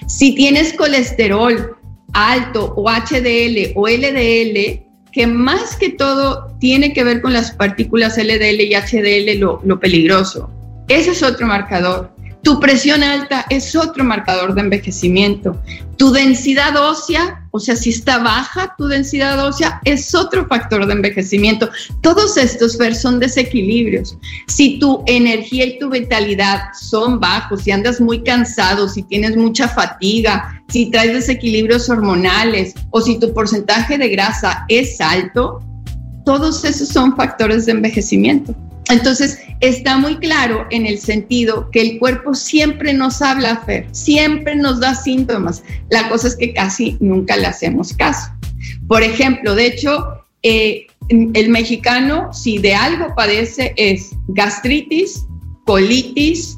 Si 0.07 0.35
tienes 0.35 0.73
colesterol 0.73 1.77
alto 2.13 2.73
o 2.75 2.89
HDL 2.89 3.73
o 3.75 3.87
LDL, 3.87 4.83
que 5.11 5.27
más 5.27 5.75
que 5.75 5.89
todo 5.89 6.47
tiene 6.59 6.93
que 6.93 7.03
ver 7.03 7.21
con 7.21 7.33
las 7.33 7.51
partículas 7.51 8.17
LDL 8.17 8.61
y 8.61 8.73
HDL, 8.73 9.39
lo, 9.39 9.79
peligroso. 9.79 10.49
Ese 10.87 11.11
es 11.11 11.23
otro 11.23 11.47
marcador. 11.47 12.12
Tu 12.43 12.59
presión 12.59 13.03
alta 13.03 13.45
es 13.49 13.73
otro 13.73 14.03
marcador 14.03 14.53
de 14.53 14.61
envejecimiento. 14.61 15.57
Tu 15.95 16.11
densidad 16.11 16.75
ósea, 16.75 17.47
o 17.51 17.59
sea, 17.59 17.77
si 17.77 17.91
está 17.91 18.17
baja 18.19 18.75
tu 18.77 18.87
densidad 18.87 19.45
ósea, 19.45 19.79
es 19.85 20.13
otro 20.13 20.45
factor 20.47 20.85
de 20.85 20.91
envejecimiento. 20.91 21.69
Todos 22.01 22.35
estos 22.35 22.77
son 23.01 23.21
desequilibrios. 23.21 24.17
Si 24.47 24.77
tu 24.77 25.03
energía 25.07 25.65
y 25.65 25.79
tu 25.79 25.89
vitalidad 25.89 26.73
son 26.77 27.21
bajos, 27.21 27.61
si 27.61 27.71
andas 27.71 28.01
muy 28.01 28.23
cansado, 28.23 28.89
si 28.89 29.03
tienes 29.03 29.37
mucha 29.37 29.69
fatiga, 29.69 30.61
si 30.67 30.91
traes 30.91 31.13
desequilibrios 31.13 31.89
hormonales 31.89 32.73
o 32.89 32.99
si 32.99 33.19
tu 33.19 33.33
porcentaje 33.33 33.97
de 33.97 34.09
grasa 34.09 34.65
es 34.67 34.99
alto, 34.99 35.61
todos 36.25 36.65
esos 36.65 36.89
son 36.89 37.15
factores 37.15 37.65
de 37.67 37.71
envejecimiento. 37.71 38.53
Entonces, 38.89 39.39
está 39.61 39.97
muy 39.97 40.17
claro 40.17 40.65
en 40.69 40.85
el 40.85 40.99
sentido 40.99 41.69
que 41.71 41.81
el 41.81 41.99
cuerpo 41.99 42.33
siempre 42.35 42.93
nos 42.93 43.21
habla, 43.21 43.63
Fer, 43.65 43.87
siempre 43.91 44.55
nos 44.55 44.79
da 44.79 44.93
síntomas. 44.93 45.63
La 45.89 46.09
cosa 46.09 46.27
es 46.27 46.35
que 46.35 46.53
casi 46.53 46.97
nunca 46.99 47.37
le 47.37 47.47
hacemos 47.47 47.93
caso. 47.93 48.29
Por 48.87 49.03
ejemplo, 49.03 49.55
de 49.55 49.67
hecho, 49.67 50.25
eh, 50.43 50.87
el 51.09 51.49
mexicano, 51.49 52.31
si 52.33 52.57
de 52.57 52.75
algo 52.75 53.13
padece, 53.15 53.73
es 53.77 54.11
gastritis, 54.27 55.25
colitis 55.65 56.57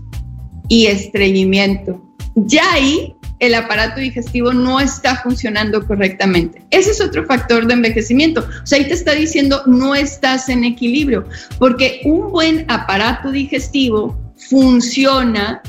y 0.67 0.88
estreñimiento. 0.88 2.01
Ya 2.36 2.74
ahí 2.74 3.15
el 3.39 3.53
aparato 3.53 3.99
digestivo 3.99 4.53
no 4.53 4.79
está 4.79 5.17
funcionando 5.17 5.85
correctamente. 5.85 6.61
Ese 6.71 6.91
es 6.91 7.01
otro 7.01 7.25
factor 7.25 7.67
de 7.67 7.73
envejecimiento. 7.73 8.41
O 8.41 8.65
sea, 8.65 8.79
ahí 8.79 8.87
te 8.87 8.93
está 8.93 9.13
diciendo 9.13 9.61
no 9.65 9.95
estás 9.95 10.49
en 10.49 10.63
equilibrio, 10.63 11.25
porque 11.59 12.01
un 12.05 12.31
buen 12.31 12.65
aparato 12.69 13.31
digestivo 13.31 14.17
funciona 14.49 15.61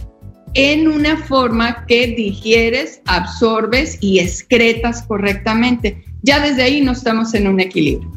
en 0.54 0.88
una 0.88 1.18
forma 1.18 1.85
que 1.87 2.08
digieres, 2.08 3.00
absorbes 3.06 3.99
y 4.00 4.20
excretas 4.20 5.02
correctamente. 5.02 6.02
Ya 6.23 6.40
desde 6.40 6.62
ahí 6.62 6.80
no 6.80 6.92
estamos 6.92 7.35
en 7.35 7.46
un 7.46 7.61
equilibrio. 7.61 8.11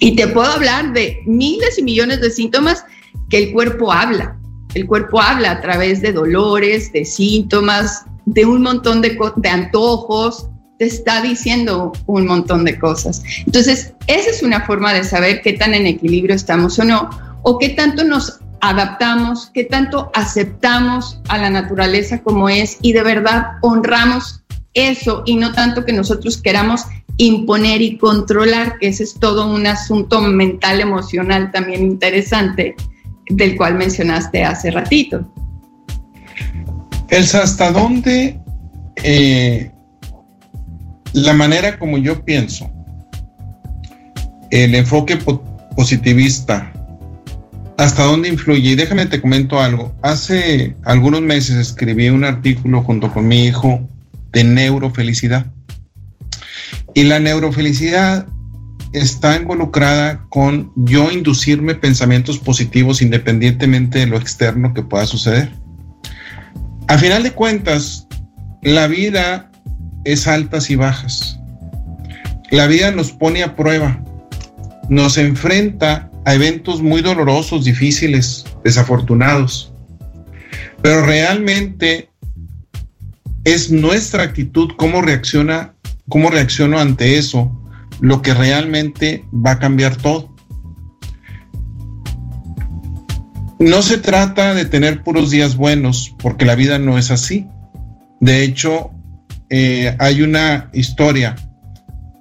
Y 0.00 0.16
te 0.16 0.26
puedo 0.26 0.50
hablar 0.50 0.92
de 0.92 1.20
miles 1.26 1.78
y 1.78 1.82
millones 1.82 2.20
de 2.20 2.30
síntomas 2.30 2.84
que 3.28 3.38
el 3.38 3.52
cuerpo 3.52 3.92
habla. 3.92 4.36
El 4.74 4.86
cuerpo 4.86 5.20
habla 5.20 5.52
a 5.52 5.60
través 5.60 6.00
de 6.00 6.12
dolores, 6.12 6.92
de 6.92 7.04
síntomas, 7.04 8.04
de 8.26 8.44
un 8.44 8.62
montón 8.62 9.02
de, 9.02 9.18
antojos, 9.48 10.48
te 10.78 10.86
está 10.86 11.20
diciendo 11.20 11.92
un 12.06 12.26
montón 12.26 12.64
de 12.64 12.78
cosas. 12.78 13.22
Entonces, 13.44 13.94
esa 14.06 14.30
es 14.30 14.42
una 14.42 14.62
forma 14.62 14.92
de 14.92 15.04
saber 15.04 15.42
qué 15.42 15.52
tan 15.52 15.74
en 15.74 15.86
equilibrio 15.86 16.34
estamos 16.34 16.78
o 16.78 16.84
no, 16.84 17.10
o 17.42 17.58
qué 17.58 17.70
tanto 17.70 18.04
nos 18.04 18.40
adaptamos, 18.60 19.50
qué 19.52 19.64
tanto 19.64 20.10
aceptamos 20.14 21.20
a 21.28 21.38
la 21.38 21.50
naturaleza 21.50 22.22
como 22.22 22.48
es 22.48 22.78
y 22.82 22.92
de 22.92 23.02
verdad 23.02 23.52
honramos 23.62 24.42
eso 24.74 25.22
y 25.26 25.36
no 25.36 25.52
tanto 25.52 25.84
que 25.84 25.92
nosotros 25.92 26.40
queramos 26.40 26.82
imponer 27.16 27.82
y 27.82 27.98
controlar, 27.98 28.78
que 28.78 28.88
ese 28.88 29.04
es 29.04 29.14
todo 29.14 29.46
un 29.46 29.66
asunto 29.66 30.20
mental, 30.22 30.80
emocional 30.80 31.50
también 31.52 31.82
interesante, 31.82 32.74
del 33.28 33.56
cual 33.56 33.74
mencionaste 33.74 34.42
hace 34.42 34.70
ratito. 34.70 35.30
Elsa, 37.10 37.42
¿hasta 37.42 37.72
dónde 37.72 38.38
eh, 39.02 39.70
la 41.12 41.32
manera 41.32 41.76
como 41.78 41.98
yo 41.98 42.24
pienso, 42.24 42.70
el 44.50 44.76
enfoque 44.76 45.18
positivista, 45.76 46.72
hasta 47.76 48.04
dónde 48.04 48.28
influye? 48.28 48.70
Y 48.70 48.74
déjame 48.76 49.06
te 49.06 49.20
comento 49.20 49.60
algo. 49.60 49.92
Hace 50.02 50.76
algunos 50.84 51.20
meses 51.20 51.56
escribí 51.56 52.10
un 52.10 52.24
artículo 52.24 52.82
junto 52.82 53.12
con 53.12 53.26
mi 53.26 53.46
hijo 53.46 53.80
de 54.30 54.44
neurofelicidad. 54.44 55.46
Y 56.94 57.04
la 57.04 57.18
neurofelicidad 57.18 58.26
está 58.92 59.36
involucrada 59.36 60.26
con 60.28 60.72
yo 60.76 61.10
inducirme 61.10 61.74
pensamientos 61.74 62.38
positivos 62.38 63.02
independientemente 63.02 63.98
de 63.98 64.06
lo 64.06 64.16
externo 64.16 64.74
que 64.74 64.82
pueda 64.82 65.06
suceder. 65.06 65.59
A 66.90 66.98
final 66.98 67.22
de 67.22 67.30
cuentas, 67.30 68.08
la 68.62 68.88
vida 68.88 69.48
es 70.04 70.26
altas 70.26 70.70
y 70.70 70.74
bajas. 70.74 71.38
La 72.50 72.66
vida 72.66 72.90
nos 72.90 73.12
pone 73.12 73.44
a 73.44 73.54
prueba, 73.54 74.02
nos 74.88 75.16
enfrenta 75.16 76.10
a 76.24 76.34
eventos 76.34 76.82
muy 76.82 77.00
dolorosos, 77.00 77.64
difíciles, 77.64 78.44
desafortunados. 78.64 79.72
Pero 80.82 81.06
realmente 81.06 82.10
es 83.44 83.70
nuestra 83.70 84.24
actitud, 84.24 84.72
cómo 84.76 85.00
reacciona, 85.00 85.76
cómo 86.08 86.28
reacciono 86.28 86.80
ante 86.80 87.18
eso, 87.18 87.56
lo 88.00 88.20
que 88.20 88.34
realmente 88.34 89.24
va 89.32 89.52
a 89.52 89.58
cambiar 89.60 89.94
todo. 89.94 90.29
No 93.60 93.82
se 93.82 93.98
trata 93.98 94.54
de 94.54 94.64
tener 94.64 95.02
puros 95.02 95.30
días 95.30 95.54
buenos, 95.54 96.16
porque 96.18 96.46
la 96.46 96.54
vida 96.54 96.78
no 96.78 96.96
es 96.96 97.10
así. 97.10 97.46
De 98.18 98.42
hecho, 98.42 98.90
eh, 99.50 99.94
hay 99.98 100.22
una 100.22 100.70
historia 100.72 101.36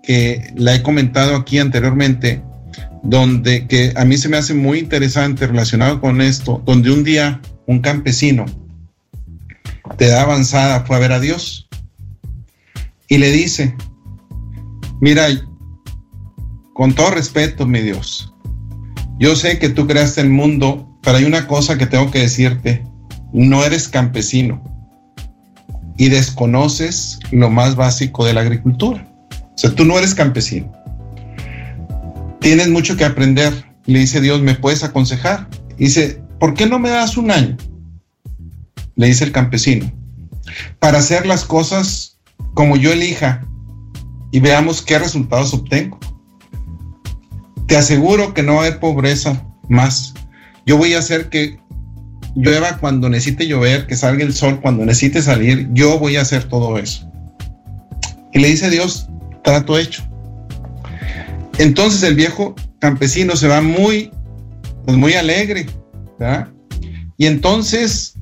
que 0.03 0.51
la 0.57 0.75
he 0.75 0.83
comentado 0.83 1.37
aquí 1.37 1.57
anteriormente, 1.57 2.43
donde 3.03 3.67
que 3.67 3.93
a 3.95 4.03
mí 4.03 4.17
se 4.17 4.27
me 4.27 4.35
hace 4.35 4.53
muy 4.53 4.79
interesante 4.79 5.47
relacionado 5.47 6.01
con 6.01 6.19
esto, 6.19 6.61
donde 6.65 6.91
un 6.91 7.05
día 7.05 7.39
un 7.67 7.79
campesino 7.79 8.45
de 9.97 10.07
edad 10.07 10.23
avanzada 10.23 10.83
fue 10.85 10.97
a 10.97 10.99
ver 10.99 11.13
a 11.13 11.21
Dios 11.21 11.69
y 13.07 13.17
le 13.17 13.31
dice, 13.31 13.75
mira, 14.99 15.27
con 16.73 16.93
todo 16.93 17.11
respeto, 17.11 17.65
mi 17.65 17.79
Dios, 17.79 18.33
yo 19.19 19.37
sé 19.37 19.57
que 19.57 19.69
tú 19.69 19.87
creaste 19.87 20.19
el 20.19 20.29
mundo, 20.29 20.88
pero 21.01 21.17
hay 21.17 21.25
una 21.25 21.47
cosa 21.47 21.77
que 21.77 21.85
tengo 21.85 22.11
que 22.11 22.19
decirte, 22.19 22.85
no 23.31 23.63
eres 23.63 23.87
campesino 23.87 24.63
y 25.97 26.09
desconoces 26.09 27.19
lo 27.31 27.49
más 27.49 27.75
básico 27.75 28.25
de 28.25 28.33
la 28.33 28.41
agricultura. 28.41 29.05
O 29.31 29.57
sea, 29.57 29.75
tú 29.75 29.83
no 29.85 29.97
eres 29.97 30.15
campesino. 30.15 30.71
Tienes 32.39 32.69
mucho 32.69 32.95
que 32.95 33.05
aprender. 33.05 33.65
Le 33.85 33.99
dice 33.99 34.21
Dios, 34.21 34.41
¿me 34.41 34.55
puedes 34.55 34.83
aconsejar? 34.83 35.49
Dice, 35.77 36.21
¿por 36.39 36.53
qué 36.53 36.67
no 36.67 36.79
me 36.79 36.89
das 36.89 37.17
un 37.17 37.31
año? 37.31 37.57
Le 38.95 39.07
dice 39.07 39.25
el 39.25 39.31
campesino, 39.31 39.91
para 40.79 40.99
hacer 40.99 41.25
las 41.25 41.43
cosas 41.43 42.19
como 42.53 42.75
yo 42.75 42.91
elija 42.91 43.45
y 44.31 44.39
veamos 44.39 44.81
qué 44.81 44.99
resultados 44.99 45.53
obtengo. 45.53 45.99
Te 47.67 47.77
aseguro 47.77 48.33
que 48.33 48.43
no 48.43 48.55
va 48.55 48.63
a 48.63 48.67
haber 48.67 48.79
pobreza 48.79 49.45
más. 49.67 50.13
Yo 50.65 50.77
voy 50.77 50.93
a 50.93 50.99
hacer 50.99 51.29
que 51.29 51.59
llueva 52.35 52.77
cuando 52.77 53.09
necesite 53.09 53.47
llover, 53.47 53.87
que 53.87 53.95
salga 53.95 54.23
el 54.23 54.33
sol 54.33 54.59
cuando 54.61 54.85
necesite 54.85 55.21
salir. 55.21 55.67
Yo 55.73 55.99
voy 55.99 56.15
a 56.15 56.21
hacer 56.21 56.43
todo 56.45 56.77
eso. 56.77 57.09
Y 58.33 58.39
le 58.39 58.49
dice 58.49 58.69
Dios, 58.69 59.07
trato 59.43 59.77
hecho. 59.77 60.03
Entonces 61.57 62.03
el 62.03 62.15
viejo 62.15 62.55
campesino 62.79 63.35
se 63.35 63.47
va 63.47 63.61
muy, 63.61 64.11
pues 64.85 64.97
muy 64.97 65.13
alegre, 65.13 65.67
Y 67.17 67.25
entonces 67.25 68.15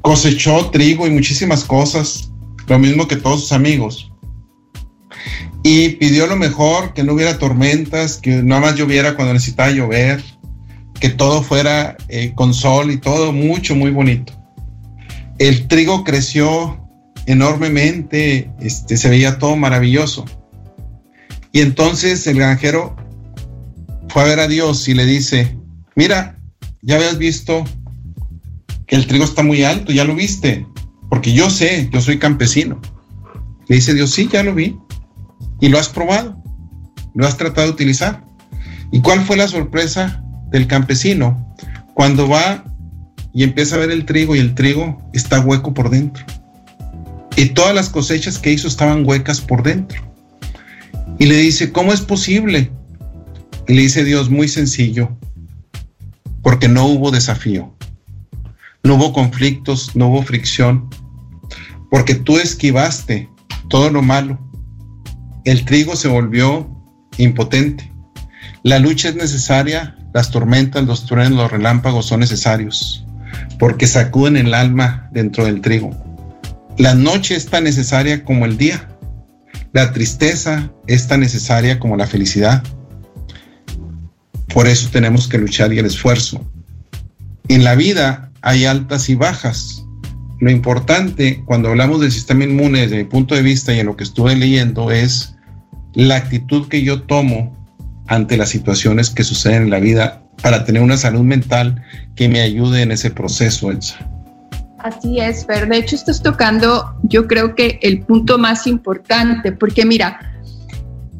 cosechó 0.00 0.70
trigo 0.70 1.06
y 1.06 1.10
muchísimas 1.10 1.64
cosas, 1.64 2.30
lo 2.66 2.78
mismo 2.78 3.06
que 3.06 3.16
todos 3.16 3.40
sus 3.40 3.52
amigos. 3.52 4.09
Y 5.62 5.90
pidió 5.90 6.26
lo 6.26 6.36
mejor, 6.36 6.94
que 6.94 7.04
no 7.04 7.12
hubiera 7.12 7.38
tormentas, 7.38 8.16
que 8.16 8.42
nada 8.42 8.60
más 8.62 8.76
lloviera 8.76 9.14
cuando 9.14 9.34
necesitaba 9.34 9.70
llover, 9.70 10.22
que 11.00 11.10
todo 11.10 11.42
fuera 11.42 11.96
eh, 12.08 12.32
con 12.34 12.54
sol 12.54 12.90
y 12.90 12.98
todo 12.98 13.32
mucho, 13.32 13.74
muy 13.74 13.90
bonito. 13.90 14.32
El 15.38 15.68
trigo 15.68 16.04
creció 16.04 16.80
enormemente, 17.26 18.50
este, 18.60 18.96
se 18.96 19.08
veía 19.08 19.38
todo 19.38 19.56
maravilloso. 19.56 20.24
Y 21.52 21.60
entonces 21.60 22.26
el 22.26 22.36
granjero 22.36 22.96
fue 24.08 24.22
a 24.22 24.26
ver 24.26 24.40
a 24.40 24.48
Dios 24.48 24.88
y 24.88 24.94
le 24.94 25.06
dice, 25.06 25.56
mira, 25.94 26.38
ya 26.82 26.96
habías 26.96 27.18
visto 27.18 27.64
que 28.86 28.96
el 28.96 29.06
trigo 29.06 29.24
está 29.24 29.42
muy 29.42 29.62
alto, 29.64 29.92
ya 29.92 30.04
lo 30.04 30.14
viste, 30.14 30.66
porque 31.08 31.32
yo 31.32 31.50
sé, 31.50 31.88
yo 31.92 32.00
soy 32.00 32.18
campesino. 32.18 32.80
Le 33.68 33.76
dice 33.76 33.94
Dios, 33.94 34.10
sí, 34.10 34.28
ya 34.30 34.42
lo 34.42 34.54
vi. 34.54 34.76
Y 35.60 35.68
lo 35.68 35.78
has 35.78 35.88
probado, 35.88 36.42
lo 37.14 37.26
has 37.26 37.36
tratado 37.36 37.68
de 37.68 37.72
utilizar. 37.72 38.24
¿Y 38.92 39.00
cuál 39.00 39.20
fue 39.20 39.36
la 39.36 39.48
sorpresa 39.48 40.22
del 40.50 40.66
campesino? 40.66 41.54
Cuando 41.94 42.28
va 42.28 42.64
y 43.32 43.44
empieza 43.44 43.76
a 43.76 43.78
ver 43.78 43.90
el 43.90 44.04
trigo 44.04 44.34
y 44.34 44.38
el 44.38 44.54
trigo 44.54 45.00
está 45.12 45.40
hueco 45.40 45.72
por 45.74 45.90
dentro. 45.90 46.24
Y 47.36 47.50
todas 47.50 47.74
las 47.74 47.88
cosechas 47.88 48.38
que 48.38 48.52
hizo 48.52 48.68
estaban 48.68 49.06
huecas 49.06 49.40
por 49.40 49.62
dentro. 49.62 50.02
Y 51.18 51.26
le 51.26 51.36
dice, 51.36 51.70
¿cómo 51.70 51.92
es 51.92 52.00
posible? 52.00 52.70
Y 53.68 53.74
le 53.74 53.82
dice 53.82 54.04
Dios, 54.04 54.30
muy 54.30 54.48
sencillo, 54.48 55.16
porque 56.42 56.66
no 56.68 56.86
hubo 56.86 57.10
desafío, 57.10 57.72
no 58.82 58.96
hubo 58.96 59.12
conflictos, 59.12 59.94
no 59.94 60.08
hubo 60.08 60.22
fricción, 60.22 60.88
porque 61.90 62.14
tú 62.14 62.38
esquivaste 62.38 63.28
todo 63.68 63.90
lo 63.90 64.02
malo. 64.02 64.38
El 65.44 65.64
trigo 65.64 65.96
se 65.96 66.08
volvió 66.08 66.68
impotente. 67.16 67.90
La 68.62 68.78
lucha 68.78 69.08
es 69.08 69.14
necesaria, 69.14 69.96
las 70.12 70.30
tormentas, 70.30 70.84
los 70.84 71.06
truenos, 71.06 71.38
los 71.38 71.50
relámpagos 71.50 72.06
son 72.06 72.20
necesarios, 72.20 73.06
porque 73.58 73.86
sacuden 73.86 74.36
el 74.36 74.52
alma 74.52 75.08
dentro 75.12 75.44
del 75.44 75.60
trigo. 75.60 75.90
La 76.76 76.94
noche 76.94 77.36
es 77.36 77.46
tan 77.46 77.64
necesaria 77.64 78.24
como 78.24 78.44
el 78.44 78.56
día. 78.56 78.88
La 79.72 79.92
tristeza 79.92 80.70
es 80.86 81.06
tan 81.06 81.20
necesaria 81.20 81.78
como 81.78 81.96
la 81.96 82.06
felicidad. 82.06 82.62
Por 84.52 84.66
eso 84.66 84.88
tenemos 84.90 85.28
que 85.28 85.38
luchar 85.38 85.72
y 85.72 85.78
el 85.78 85.86
esfuerzo. 85.86 86.50
En 87.48 87.64
la 87.64 87.74
vida 87.74 88.30
hay 88.42 88.64
altas 88.64 89.08
y 89.08 89.14
bajas. 89.14 89.84
Lo 90.40 90.50
importante 90.50 91.42
cuando 91.44 91.68
hablamos 91.68 92.00
del 92.00 92.10
sistema 92.10 92.44
inmune 92.44 92.80
desde 92.80 92.96
mi 92.96 93.04
punto 93.04 93.34
de 93.34 93.42
vista 93.42 93.74
y 93.74 93.80
en 93.80 93.86
lo 93.86 93.96
que 93.96 94.04
estuve 94.04 94.34
leyendo 94.34 94.90
es 94.90 95.36
la 95.94 96.16
actitud 96.16 96.68
que 96.68 96.82
yo 96.82 97.02
tomo 97.02 97.54
ante 98.06 98.36
las 98.36 98.48
situaciones 98.48 99.10
que 99.10 99.22
suceden 99.22 99.64
en 99.64 99.70
la 99.70 99.80
vida 99.80 100.22
para 100.42 100.64
tener 100.64 100.82
una 100.82 100.96
salud 100.96 101.20
mental 101.20 101.84
que 102.16 102.28
me 102.28 102.40
ayude 102.40 102.82
en 102.82 102.92
ese 102.92 103.10
proceso, 103.10 103.70
Elsa. 103.70 103.98
Así 104.78 105.20
es, 105.20 105.44
Fer. 105.44 105.68
De 105.68 105.76
hecho, 105.76 105.94
estás 105.94 106.22
tocando, 106.22 106.96
yo 107.02 107.26
creo 107.26 107.54
que 107.54 107.78
el 107.82 108.00
punto 108.00 108.38
más 108.38 108.66
importante, 108.66 109.52
porque 109.52 109.84
mira, 109.84 110.18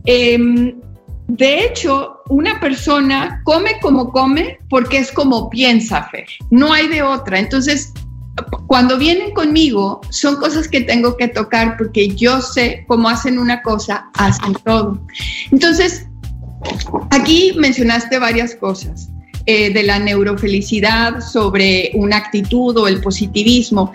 em, 0.06 0.80
de 1.28 1.66
hecho, 1.66 2.22
una 2.30 2.58
persona 2.58 3.42
come 3.44 3.78
como 3.82 4.10
come 4.10 4.58
porque 4.70 4.98
es 4.98 5.12
como 5.12 5.50
piensa, 5.50 6.04
Fer. 6.04 6.26
No 6.50 6.72
hay 6.72 6.88
de 6.88 7.02
otra. 7.02 7.38
Entonces, 7.38 7.92
cuando 8.66 8.98
vienen 8.98 9.32
conmigo, 9.32 10.00
son 10.10 10.36
cosas 10.36 10.68
que 10.68 10.80
tengo 10.82 11.16
que 11.16 11.28
tocar 11.28 11.76
porque 11.76 12.14
yo 12.14 12.40
sé 12.40 12.84
cómo 12.86 13.08
hacen 13.08 13.38
una 13.38 13.62
cosa, 13.62 14.10
hacen 14.14 14.54
todo. 14.64 15.00
Entonces, 15.50 16.06
aquí 17.10 17.52
mencionaste 17.56 18.18
varias 18.18 18.54
cosas. 18.54 19.10
Eh, 19.46 19.72
de 19.72 19.82
la 19.82 19.98
neurofelicidad, 19.98 21.20
sobre 21.20 21.90
una 21.94 22.18
actitud 22.18 22.76
o 22.76 22.86
el 22.86 23.00
positivismo. 23.00 23.90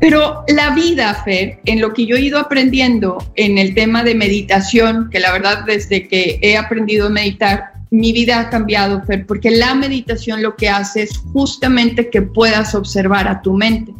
Pero 0.00 0.44
la 0.48 0.74
vida, 0.74 1.22
Fer, 1.24 1.60
en 1.64 1.80
lo 1.80 1.94
que 1.94 2.04
yo 2.04 2.16
he 2.16 2.20
ido 2.20 2.38
aprendiendo 2.38 3.16
en 3.36 3.58
el 3.58 3.74
tema 3.74 4.02
de 4.02 4.16
meditación, 4.16 5.08
que 5.10 5.20
la 5.20 5.32
verdad 5.32 5.64
desde 5.64 6.08
que 6.08 6.38
he 6.42 6.56
aprendido 6.56 7.06
a 7.06 7.10
meditar, 7.10 7.72
mi 7.90 8.12
vida 8.12 8.40
ha 8.40 8.50
cambiado, 8.50 9.02
Fer, 9.04 9.26
porque 9.26 9.50
la 9.50 9.74
meditación 9.74 10.42
lo 10.42 10.56
que 10.56 10.68
hace 10.68 11.02
es 11.02 11.18
justamente 11.32 12.10
que 12.10 12.22
puedas 12.22 12.74
observar 12.74 13.28
a 13.28 13.42
tu 13.42 13.54
mente. 13.54 13.94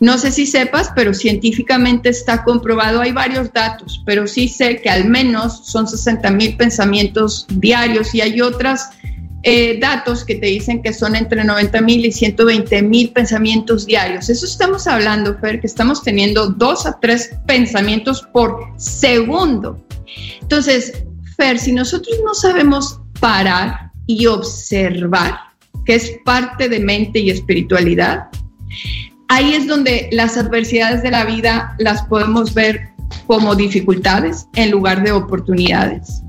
No 0.00 0.18
sé 0.18 0.32
si 0.32 0.46
sepas, 0.46 0.90
pero 0.94 1.14
científicamente 1.14 2.08
está 2.08 2.42
comprobado, 2.42 3.00
hay 3.00 3.12
varios 3.12 3.52
datos, 3.52 4.02
pero 4.04 4.26
sí 4.26 4.48
sé 4.48 4.80
que 4.80 4.90
al 4.90 5.08
menos 5.08 5.66
son 5.66 5.86
60 5.86 6.30
mil 6.30 6.56
pensamientos 6.56 7.46
diarios 7.48 8.14
y 8.14 8.20
hay 8.20 8.40
otras 8.40 8.90
eh, 9.42 9.78
datos 9.80 10.24
que 10.24 10.34
te 10.34 10.46
dicen 10.46 10.82
que 10.82 10.92
son 10.92 11.16
entre 11.16 11.44
90 11.44 11.80
mil 11.80 12.04
y 12.04 12.12
120 12.12 12.82
mil 12.82 13.10
pensamientos 13.12 13.86
diarios. 13.86 14.28
Eso 14.28 14.44
estamos 14.44 14.86
hablando, 14.86 15.38
Fer, 15.38 15.60
que 15.60 15.66
estamos 15.66 16.02
teniendo 16.02 16.48
dos 16.48 16.84
a 16.84 16.98
tres 17.00 17.30
pensamientos 17.46 18.22
por 18.32 18.58
segundo. 18.76 19.82
Entonces, 20.42 21.04
Fer, 21.36 21.58
si 21.58 21.72
nosotros 21.72 22.18
no 22.24 22.34
sabemos 22.34 22.99
parar 23.20 23.92
y 24.06 24.26
observar, 24.26 25.38
que 25.84 25.94
es 25.94 26.18
parte 26.24 26.68
de 26.68 26.80
mente 26.80 27.20
y 27.20 27.30
espiritualidad, 27.30 28.28
ahí 29.28 29.54
es 29.54 29.66
donde 29.66 30.08
las 30.12 30.36
adversidades 30.36 31.02
de 31.02 31.10
la 31.10 31.24
vida 31.24 31.76
las 31.78 32.02
podemos 32.02 32.54
ver 32.54 32.90
como 33.26 33.54
dificultades 33.54 34.46
en 34.54 34.70
lugar 34.70 35.04
de 35.04 35.12
oportunidades. 35.12 36.22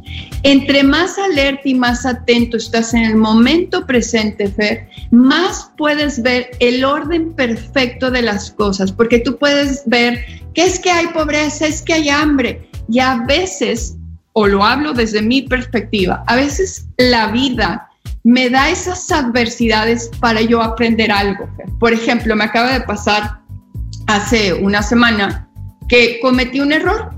Entre 0.44 0.84
más 0.84 1.18
alerta 1.18 1.62
y 1.66 1.76
más 1.76 2.06
atento 2.06 2.58
estás 2.58 2.94
en 2.94 3.06
el 3.06 3.16
momento 3.16 3.86
presente, 3.86 4.48
Fer, 4.50 4.88
más 5.12 5.72
puedes 5.78 6.22
ver 6.22 6.50
el 6.60 6.84
orden 6.84 7.34
perfecto 7.34 8.10
de 8.10 8.24
las 8.24 8.52
cosas, 8.52 8.92
porque 8.92 9.20
tú 9.20 9.38
puedes 9.38 9.84
ver 9.86 10.24
que 10.54 10.64
es 10.64 10.80
que 10.80 10.90
hay 10.92 11.08
pobreza, 11.08 11.68
es 11.68 11.82
que 11.82 11.94
hay 11.94 12.10
hambre, 12.10 12.70
y 12.90 13.00
a 13.00 13.24
veces, 13.28 13.98
o 14.34 14.48
lo 14.48 14.63
hablo 14.63 14.94
desde 14.94 15.22
mi 15.22 15.41
perspectiva, 15.44 16.24
a 16.28 16.36
veces 16.36 16.88
la 16.98 17.28
vida 17.32 17.89
me 18.24 18.50
da 18.50 18.70
esas 18.70 19.12
adversidades 19.12 20.10
para 20.20 20.41
yo 20.41 20.62
aprender 20.62 21.12
algo. 21.12 21.50
Por 21.80 21.94
ejemplo, 21.94 22.36
me 22.36 22.44
acaba 22.44 22.72
de 22.72 22.82
pasar 22.82 23.39
hace 24.08 24.54
una 24.54 24.84
semana 24.84 25.50
que 25.89 26.20
cometí 26.22 26.60
un 26.60 26.72
error, 26.72 27.10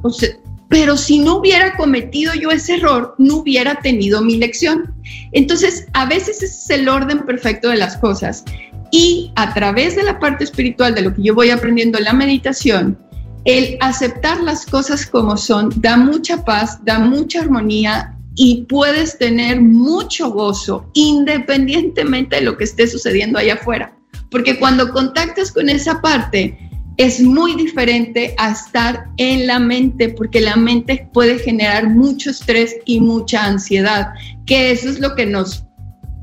pero 0.70 0.98
si 0.98 1.20
no 1.20 1.38
hubiera 1.38 1.76
cometido 1.76 2.34
yo 2.34 2.50
ese 2.50 2.76
error, 2.76 3.16
no 3.20 3.38
hubiera 3.38 3.76
tenido 3.76 4.22
mi 4.22 4.38
lección. 4.38 4.94
Entonces, 5.32 5.88
a 5.94 6.06
veces 6.06 6.42
es 6.42 6.70
el 6.70 6.90
orden 6.90 7.26
perfecto 7.26 7.70
de 7.70 7.78
las 7.78 7.98
cosas. 7.98 8.44
Y 8.92 9.32
a 9.36 9.54
través 9.54 9.96
de 9.96 10.04
la 10.04 10.20
parte 10.20 10.44
espiritual, 10.44 10.96
de 10.96 11.02
lo 11.02 11.14
que 11.14 11.24
yo 11.24 11.36
voy 11.36 11.50
aprendiendo 11.50 11.98
en 11.98 12.06
la 12.06 12.14
meditación, 12.14 12.98
el 13.46 13.78
aceptar 13.82 14.42
las 14.42 14.66
cosas 14.66 15.06
como 15.06 15.38
son 15.38 15.70
da 15.78 15.98
mucha 15.98 16.44
paz, 16.46 16.80
da 16.84 17.00
mucha 17.00 17.42
armonía 17.42 18.18
y 18.36 18.66
puedes 18.68 19.18
tener 19.18 19.62
mucho 19.62 20.32
gozo 20.32 20.90
independientemente 20.94 22.38
de 22.38 22.42
lo 22.44 22.58
que 22.58 22.64
esté 22.64 22.88
sucediendo 22.88 23.38
allá 23.38 23.56
afuera. 23.56 23.96
Porque 24.32 24.58
cuando 24.58 24.92
contactas 24.92 25.52
con 25.52 25.70
esa 25.70 26.02
parte, 26.02 26.58
es 26.98 27.22
muy 27.22 27.56
diferente 27.56 28.36
a 28.38 28.52
estar 28.52 29.06
en 29.18 29.48
la 29.48 29.60
mente, 29.60 30.10
porque 30.10 30.42
la 30.42 30.56
mente 30.56 31.08
puede 31.14 31.40
generar 31.40 31.90
mucho 31.90 32.30
estrés 32.30 32.76
y 32.86 33.00
mucha 33.00 33.46
ansiedad, 33.46 34.10
que 34.46 34.72
eso 34.72 34.90
es 34.90 35.00
lo 35.00 35.16
que 35.16 35.26
nos 35.26 35.66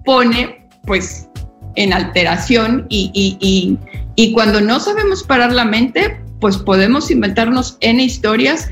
pone, 0.05 0.69
pues, 0.87 1.29
en 1.77 1.93
alteración 1.93 2.87
y, 2.89 3.11
y, 3.15 3.79
y, 4.17 4.33
cuando 4.33 4.61
no 4.61 4.81
sabemos 4.81 5.23
parar 5.23 5.53
la 5.53 5.65
mente, 5.65 6.21
pues 6.41 6.57
podemos 6.57 7.11
inventarnos 7.11 7.77
N 7.81 8.03
historias 8.03 8.69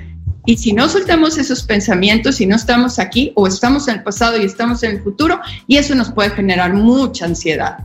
y 0.47 0.57
si 0.57 0.73
no 0.73 0.89
soltamos 0.89 1.37
esos 1.37 1.63
pensamientos, 1.63 2.37
si 2.37 2.47
no 2.47 2.57
estamos 2.57 2.99
aquí 2.99 3.33
o 3.37 3.47
estamos 3.47 3.87
en 3.89 3.97
el 3.97 4.03
pasado 4.03 4.41
y 4.41 4.45
estamos 4.45 4.83
en 4.83 4.93
el 4.93 5.03
futuro, 5.03 5.39
y 5.67 5.77
eso 5.77 5.95
nos 5.95 6.11
puede 6.11 6.31
generar 6.31 6.73
mucha 6.73 7.27
ansiedad. 7.27 7.77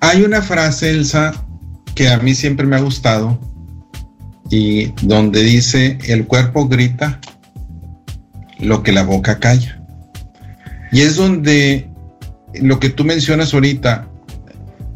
Hay 0.00 0.22
una 0.22 0.40
frase, 0.40 0.90
Elsa, 0.90 1.44
que 1.96 2.08
a 2.08 2.18
mí 2.18 2.34
siempre 2.34 2.64
me 2.66 2.76
ha 2.76 2.80
gustado 2.80 3.40
y 4.50 4.92
donde 5.02 5.42
dice, 5.42 5.98
el 6.06 6.26
cuerpo 6.26 6.68
grita 6.68 7.20
lo 8.60 8.82
que 8.84 8.92
la 8.92 9.02
boca 9.02 9.40
calla. 9.40 9.82
Y 10.92 11.00
es 11.00 11.16
donde 11.16 11.90
lo 12.54 12.78
que 12.78 12.90
tú 12.90 13.04
mencionas 13.04 13.52
ahorita, 13.52 14.08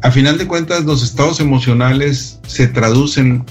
a 0.01 0.11
final 0.11 0.37
de 0.37 0.47
cuentas 0.47 0.85
los 0.85 1.03
estados 1.03 1.41
emocionales 1.41 2.38
se 2.49 2.67
traducen 2.67 3.45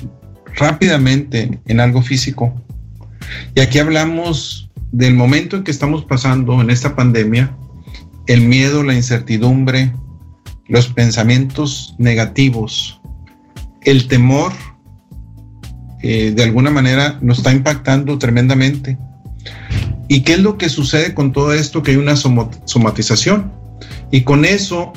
rápidamente 0.56 1.60
en 1.66 1.80
algo 1.80 2.02
físico. 2.02 2.52
Y 3.54 3.60
aquí 3.60 3.78
hablamos 3.78 4.70
del 4.90 5.14
momento 5.14 5.56
en 5.56 5.62
que 5.62 5.70
estamos 5.70 6.04
pasando 6.04 6.60
en 6.60 6.70
esta 6.70 6.96
pandemia, 6.96 7.56
el 8.26 8.40
miedo, 8.40 8.82
la 8.82 8.94
incertidumbre, 8.94 9.92
los 10.66 10.88
pensamientos 10.88 11.94
negativos, 11.98 13.00
el 13.82 14.08
temor, 14.08 14.52
eh, 16.02 16.32
de 16.34 16.42
alguna 16.42 16.70
manera 16.70 17.18
nos 17.22 17.38
está 17.38 17.52
impactando 17.52 18.18
tremendamente. 18.18 18.98
¿Y 20.08 20.22
qué 20.22 20.34
es 20.34 20.40
lo 20.40 20.58
que 20.58 20.68
sucede 20.68 21.14
con 21.14 21.32
todo 21.32 21.52
esto? 21.52 21.84
Que 21.84 21.92
hay 21.92 21.96
una 21.98 22.16
somatización. 22.16 23.52
Y 24.10 24.22
con 24.22 24.44
eso, 24.44 24.92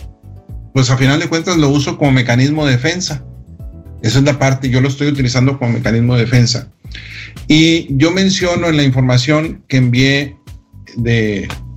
pues 0.73 0.89
a 0.89 0.97
final 0.97 1.19
de 1.19 1.27
cuentas 1.27 1.57
lo 1.57 1.69
uso 1.69 1.99
como 1.99 2.11
mecanismo 2.11 2.65
de 2.65 2.71
defensa. 2.71 3.23
Esa 4.01 4.19
es 4.19 4.25
la 4.25 4.39
parte, 4.39 4.69
yo 4.69 4.81
lo 4.81 4.87
estoy 4.87 5.07
utilizando 5.07 5.57
como 5.57 5.73
mecanismo 5.73 6.15
de 6.15 6.21
defensa. 6.21 6.71
Y 7.47 7.87
yo 7.95 8.11
menciono 8.11 8.67
en 8.67 8.77
la 8.77 8.83
información 8.83 9.63
que 9.67 9.77
envié 9.77 10.37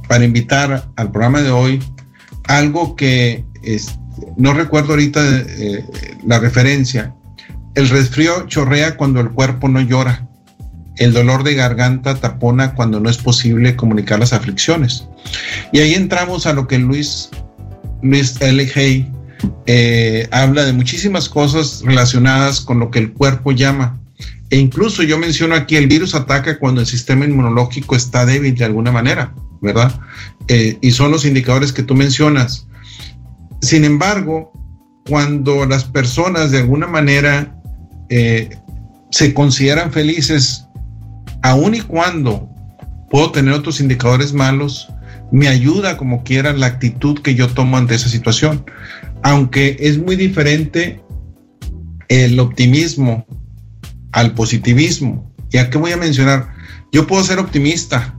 para 0.09 0.25
invitar 0.25 0.91
al 0.97 1.11
programa 1.11 1.43
de 1.43 1.51
hoy 1.51 1.81
algo 2.47 2.97
que 2.97 3.45
no 4.37 4.55
recuerdo 4.55 4.91
ahorita 4.91 5.21
eh, 5.23 5.85
la 6.27 6.39
referencia. 6.39 7.15
El 7.75 7.89
resfrío 7.89 8.47
chorrea 8.47 8.97
cuando 8.97 9.21
el 9.21 9.31
cuerpo 9.31 9.69
no 9.69 9.81
llora. 9.81 10.29
El 10.97 11.13
dolor 11.13 11.43
de 11.43 11.55
garganta 11.55 12.15
tapona 12.15 12.75
cuando 12.75 13.01
no 13.01 13.11
es 13.11 13.19
posible 13.19 13.75
comunicar 13.75 14.21
las 14.21 14.33
aflicciones. 14.33 15.09
Y 15.73 15.81
ahí 15.81 15.95
entramos 15.95 16.47
a 16.47 16.53
lo 16.53 16.69
que 16.69 16.79
Luis, 16.79 17.31
Luis 18.03 18.41
L. 18.41 18.71
Hay 18.77 19.11
eh, 19.67 20.29
habla 20.31 20.65
de 20.65 20.73
muchísimas 20.73 21.29
cosas 21.29 21.83
relacionadas 21.85 22.61
con 22.61 22.79
lo 22.79 22.91
que 22.91 22.99
el 22.99 23.13
cuerpo 23.13 23.53
llama. 23.53 24.01
E 24.51 24.59
incluso 24.59 25.03
yo 25.03 25.19
menciono 25.19 25.55
aquí, 25.55 25.77
el 25.77 25.87
virus 25.87 26.15
ataca 26.15 26.59
cuando 26.59 26.81
el 26.81 26.87
sistema 26.87 27.25
inmunológico 27.25 27.97
está 27.97 28.25
débil 28.27 28.55
de 28.55 28.65
alguna 28.65 28.93
manera, 28.93 29.35
¿verdad? 29.61 29.99
Eh, 30.49 30.79
y 30.81 30.91
son 30.91 31.11
los 31.11 31.25
indicadores 31.25 31.73
que 31.73 31.83
tú 31.83 31.95
mencionas. 31.95 32.67
Sin 33.61 33.85
embargo, 33.85 34.53
cuando 35.09 35.67
las 35.67 35.85
personas 35.85 36.51
de 36.51 36.59
alguna 36.59 36.87
manera 36.87 37.59
eh, 38.11 38.51
se 39.11 39.33
consideran 39.35 39.93
felices, 39.93 40.67
aun 41.43 41.75
y 41.75 41.81
cuando 41.81 42.49
puedo 43.11 43.31
tener 43.31 43.55
otros 43.55 43.81
indicadores 43.81 44.33
malos, 44.33 44.89
me 45.31 45.49
ayuda 45.49 45.97
como 45.97 46.23
quiera 46.23 46.53
la 46.53 46.67
actitud 46.67 47.21
que 47.21 47.35
yo 47.35 47.49
tomo 47.49 47.77
ante 47.77 47.95
esa 47.95 48.09
situación. 48.09 48.65
Aunque 49.25 49.77
es 49.81 49.99
muy 49.99 50.15
diferente 50.15 51.03
el 52.09 52.39
optimismo 52.39 53.27
al 54.13 54.35
positivismo. 54.35 55.35
¿Y 55.51 55.59
a 55.59 55.69
qué 55.69 55.79
voy 55.79 55.91
a 55.91 55.97
mencionar? 55.97 56.53
Yo 56.93 57.07
puedo 57.09 57.25
ser 57.25 57.41
optimista, 57.41 58.17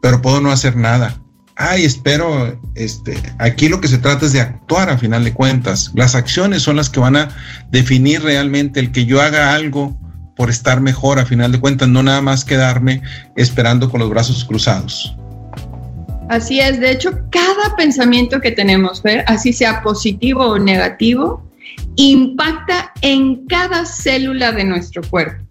pero 0.00 0.22
puedo 0.22 0.40
no 0.40 0.52
hacer 0.52 0.76
nada 0.76 1.20
ay, 1.58 1.84
espero, 1.84 2.58
este, 2.76 3.20
aquí 3.38 3.68
lo 3.68 3.80
que 3.80 3.88
se 3.88 3.98
trata 3.98 4.26
es 4.26 4.32
de 4.32 4.40
actuar 4.40 4.88
a 4.88 4.96
final 4.96 5.24
de 5.24 5.34
cuentas. 5.34 5.90
Las 5.94 6.14
acciones 6.14 6.62
son 6.62 6.76
las 6.76 6.88
que 6.88 7.00
van 7.00 7.16
a 7.16 7.28
definir 7.70 8.22
realmente 8.22 8.80
el 8.80 8.92
que 8.92 9.04
yo 9.04 9.20
haga 9.20 9.52
algo 9.52 9.98
por 10.36 10.50
estar 10.50 10.80
mejor 10.80 11.18
a 11.18 11.26
final 11.26 11.50
de 11.50 11.58
cuentas, 11.58 11.88
no 11.88 12.04
nada 12.04 12.22
más 12.22 12.44
quedarme 12.44 13.02
esperando 13.34 13.90
con 13.90 13.98
los 13.98 14.08
brazos 14.08 14.44
cruzados. 14.44 15.16
Así 16.28 16.60
es, 16.60 16.78
de 16.78 16.92
hecho, 16.92 17.18
cada 17.30 17.74
pensamiento 17.76 18.40
que 18.40 18.50
tenemos, 18.50 19.02
ver, 19.02 19.24
así 19.26 19.52
sea 19.52 19.82
positivo 19.82 20.44
o 20.44 20.58
negativo, 20.58 21.42
impacta 21.96 22.92
en 23.00 23.46
cada 23.46 23.84
célula 23.86 24.52
de 24.52 24.64
nuestro 24.64 25.02
cuerpo. 25.08 25.44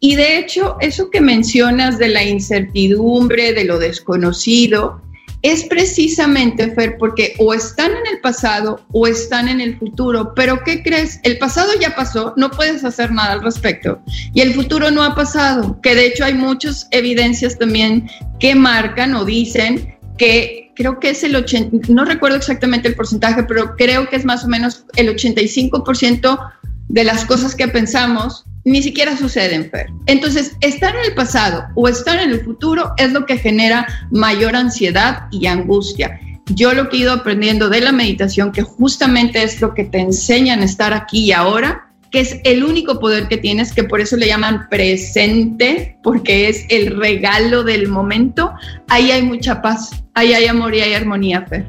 Y 0.00 0.16
de 0.16 0.38
hecho, 0.38 0.76
eso 0.80 1.10
que 1.10 1.20
mencionas 1.20 1.98
de 1.98 2.08
la 2.08 2.24
incertidumbre, 2.24 3.52
de 3.52 3.64
lo 3.64 3.78
desconocido, 3.78 5.00
es 5.42 5.64
precisamente, 5.64 6.70
Fer, 6.70 6.96
porque 6.98 7.34
o 7.38 7.52
están 7.52 7.90
en 7.90 8.14
el 8.14 8.20
pasado 8.20 8.80
o 8.92 9.06
están 9.06 9.48
en 9.48 9.60
el 9.60 9.76
futuro, 9.76 10.32
pero 10.34 10.62
¿qué 10.64 10.82
crees? 10.82 11.20
El 11.24 11.38
pasado 11.38 11.72
ya 11.80 11.94
pasó, 11.96 12.32
no 12.36 12.50
puedes 12.50 12.84
hacer 12.84 13.10
nada 13.10 13.32
al 13.32 13.42
respecto, 13.42 14.00
y 14.32 14.40
el 14.40 14.54
futuro 14.54 14.90
no 14.92 15.02
ha 15.02 15.14
pasado, 15.16 15.80
que 15.82 15.96
de 15.96 16.06
hecho 16.06 16.24
hay 16.24 16.34
muchas 16.34 16.86
evidencias 16.92 17.58
también 17.58 18.08
que 18.38 18.54
marcan 18.54 19.14
o 19.14 19.24
dicen 19.24 19.96
que 20.18 20.72
creo 20.74 21.00
que 21.00 21.10
es 21.10 21.22
el 21.24 21.36
80, 21.36 21.88
no 21.88 22.04
recuerdo 22.04 22.36
exactamente 22.36 22.88
el 22.88 22.94
porcentaje, 22.94 23.42
pero 23.44 23.76
creo 23.76 24.08
que 24.08 24.16
es 24.16 24.24
más 24.24 24.44
o 24.44 24.48
menos 24.48 24.84
el 24.96 25.08
85% 25.08 26.52
de 26.88 27.04
las 27.04 27.24
cosas 27.24 27.54
que 27.54 27.68
pensamos 27.68 28.44
ni 28.64 28.82
siquiera 28.82 29.16
suceden, 29.16 29.70
Fer. 29.70 29.86
Entonces, 30.06 30.56
estar 30.60 30.94
en 30.94 31.04
el 31.04 31.14
pasado 31.14 31.64
o 31.74 31.88
estar 31.88 32.18
en 32.20 32.30
el 32.30 32.44
futuro 32.44 32.92
es 32.96 33.12
lo 33.12 33.26
que 33.26 33.38
genera 33.38 33.86
mayor 34.10 34.54
ansiedad 34.54 35.26
y 35.32 35.46
angustia. 35.46 36.20
Yo 36.46 36.72
lo 36.72 36.88
que 36.88 36.96
he 36.96 37.00
ido 37.00 37.12
aprendiendo 37.12 37.68
de 37.68 37.80
la 37.80 37.92
meditación, 37.92 38.52
que 38.52 38.62
justamente 38.62 39.42
es 39.42 39.60
lo 39.60 39.74
que 39.74 39.84
te 39.84 39.98
enseñan 39.98 40.60
a 40.60 40.64
estar 40.64 40.92
aquí 40.92 41.24
y 41.24 41.32
ahora, 41.32 41.91
que 42.12 42.20
es 42.20 42.38
el 42.44 42.62
único 42.62 43.00
poder 43.00 43.26
que 43.26 43.38
tienes, 43.38 43.72
que 43.72 43.84
por 43.84 44.00
eso 44.00 44.16
le 44.16 44.26
llaman 44.26 44.68
presente, 44.68 45.96
porque 46.02 46.48
es 46.48 46.66
el 46.68 46.96
regalo 46.98 47.64
del 47.64 47.88
momento, 47.88 48.52
ahí 48.88 49.10
hay 49.10 49.22
mucha 49.22 49.62
paz, 49.62 50.04
ahí 50.14 50.34
hay 50.34 50.46
amor 50.46 50.74
y 50.74 50.80
hay 50.82 50.92
armonía, 50.92 51.46
Fer. 51.46 51.66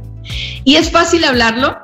Y 0.66 0.76
es 0.76 0.92
fácil 0.92 1.24
hablarlo, 1.24 1.78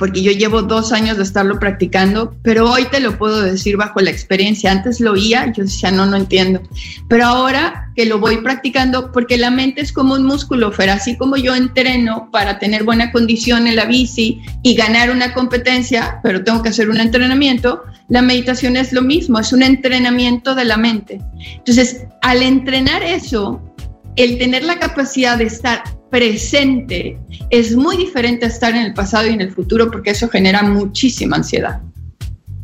porque 0.00 0.22
yo 0.22 0.32
llevo 0.32 0.62
dos 0.62 0.92
años 0.92 1.18
de 1.18 1.24
estarlo 1.24 1.58
practicando, 1.58 2.34
pero 2.42 2.70
hoy 2.70 2.86
te 2.86 3.00
lo 3.00 3.18
puedo 3.18 3.42
decir 3.42 3.76
bajo 3.76 4.00
la 4.00 4.08
experiencia. 4.08 4.72
Antes 4.72 4.98
lo 4.98 5.12
oía, 5.12 5.52
yo 5.52 5.64
decía, 5.64 5.90
no, 5.90 6.06
no 6.06 6.16
entiendo. 6.16 6.62
Pero 7.06 7.26
ahora 7.26 7.92
que 7.94 8.06
lo 8.06 8.18
voy 8.18 8.38
practicando, 8.38 9.12
porque 9.12 9.36
la 9.36 9.50
mente 9.50 9.82
es 9.82 9.92
como 9.92 10.14
un 10.14 10.24
músculo, 10.24 10.72
Fer, 10.72 10.88
así 10.88 11.18
como 11.18 11.36
yo 11.36 11.54
entreno 11.54 12.30
para 12.32 12.58
tener 12.58 12.84
buena 12.84 13.12
condición 13.12 13.66
en 13.66 13.76
la 13.76 13.84
bici 13.84 14.40
y 14.62 14.74
ganar 14.74 15.10
una 15.10 15.34
competencia, 15.34 16.18
pero 16.22 16.44
tengo 16.44 16.62
que 16.62 16.70
hacer 16.70 16.88
un 16.88 16.98
entrenamiento, 16.98 17.82
la 18.08 18.22
meditación 18.22 18.78
es 18.78 18.94
lo 18.94 19.02
mismo, 19.02 19.38
es 19.38 19.52
un 19.52 19.62
entrenamiento 19.62 20.54
de 20.54 20.64
la 20.64 20.78
mente. 20.78 21.20
Entonces, 21.58 22.06
al 22.22 22.42
entrenar 22.42 23.02
eso, 23.02 23.60
el 24.16 24.38
tener 24.38 24.64
la 24.64 24.78
capacidad 24.78 25.36
de 25.36 25.44
estar 25.44 25.84
presente 26.10 27.18
es 27.50 27.76
muy 27.76 27.96
diferente 27.96 28.44
a 28.44 28.48
estar 28.48 28.74
en 28.74 28.82
el 28.82 28.94
pasado 28.94 29.28
y 29.28 29.34
en 29.34 29.40
el 29.40 29.52
futuro 29.52 29.90
porque 29.90 30.10
eso 30.10 30.28
genera 30.28 30.62
muchísima 30.62 31.36
ansiedad. 31.36 31.80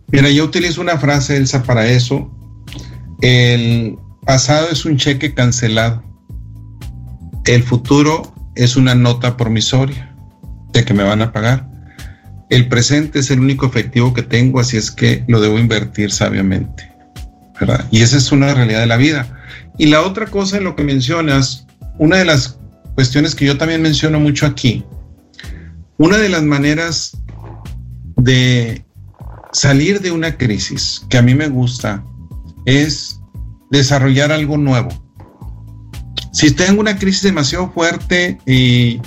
Mira, 0.08 0.30
yo 0.30 0.44
utilizo 0.44 0.80
una 0.80 0.98
frase, 0.98 1.36
Elsa, 1.36 1.62
para 1.62 1.88
eso. 1.88 2.30
El 3.22 3.96
pasado 4.24 4.68
es 4.70 4.84
un 4.84 4.96
cheque 4.96 5.34
cancelado. 5.34 6.02
El 7.44 7.62
futuro 7.62 8.34
es 8.54 8.76
una 8.76 8.94
nota 8.94 9.36
promisoria 9.36 10.14
de 10.72 10.84
que 10.84 10.94
me 10.94 11.04
van 11.04 11.22
a 11.22 11.32
pagar. 11.32 11.68
El 12.50 12.68
presente 12.68 13.20
es 13.20 13.30
el 13.30 13.40
único 13.40 13.66
efectivo 13.66 14.14
que 14.14 14.22
tengo, 14.22 14.60
así 14.60 14.76
es 14.76 14.90
que 14.90 15.24
lo 15.26 15.40
debo 15.40 15.58
invertir 15.58 16.12
sabiamente. 16.12 16.92
¿verdad? 17.58 17.86
Y 17.90 18.02
esa 18.02 18.16
es 18.16 18.30
una 18.32 18.54
realidad 18.54 18.80
de 18.80 18.86
la 18.86 18.96
vida. 18.96 19.28
Y 19.78 19.86
la 19.86 20.02
otra 20.02 20.26
cosa 20.26 20.58
en 20.58 20.64
lo 20.64 20.76
que 20.76 20.84
mencionas, 20.84 21.66
una 21.98 22.18
de 22.18 22.24
las 22.24 22.58
cuestiones 22.96 23.36
que 23.36 23.44
yo 23.44 23.56
también 23.56 23.80
menciono 23.82 24.18
mucho 24.18 24.46
aquí. 24.46 24.84
Una 25.98 26.18
de 26.18 26.28
las 26.28 26.42
maneras 26.42 27.16
de 28.16 28.84
salir 29.52 30.00
de 30.00 30.10
una 30.10 30.36
crisis 30.36 31.02
que 31.08 31.18
a 31.18 31.22
mí 31.22 31.34
me 31.34 31.48
gusta 31.48 32.04
es 32.64 33.20
desarrollar 33.70 34.32
algo 34.32 34.58
nuevo. 34.58 34.88
Si 36.32 36.50
tengo 36.50 36.80
una 36.80 36.98
crisis 36.98 37.22
demasiado 37.22 37.70
fuerte 37.70 38.38
y 38.46 39.00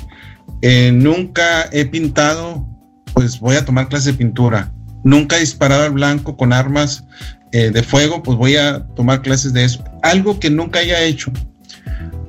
eh, 0.62 0.92
nunca 0.94 1.68
he 1.72 1.86
pintado 1.86 2.66
pues 3.14 3.40
voy 3.40 3.58
a 3.58 3.66
tomar 3.66 3.90
clase 3.90 4.14
de 4.14 4.18
pintura. 4.18 4.72
Nunca 5.04 5.36
he 5.36 5.42
disparado 5.42 5.84
al 5.84 5.92
blanco 5.92 6.38
con 6.38 6.54
armas 6.54 7.04
eh, 7.52 7.70
de 7.70 7.84
fuego, 7.84 8.24
pues 8.24 8.38
voy 8.38 8.56
a 8.56 8.86
tomar 8.96 9.22
clases 9.22 9.52
de 9.52 9.66
eso. 9.66 9.84
Algo 10.04 10.40
que 10.40 10.50
nunca 10.50 10.80
haya 10.80 11.02
hecho. 11.02 11.30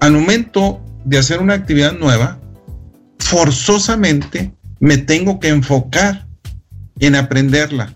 Al 0.00 0.12
momento 0.12 0.82
de 1.04 1.18
hacer 1.18 1.40
una 1.40 1.54
actividad 1.54 1.92
nueva, 1.92 2.38
forzosamente 3.18 4.52
me 4.80 4.98
tengo 4.98 5.40
que 5.40 5.48
enfocar 5.48 6.26
en 6.98 7.14
aprenderla 7.14 7.94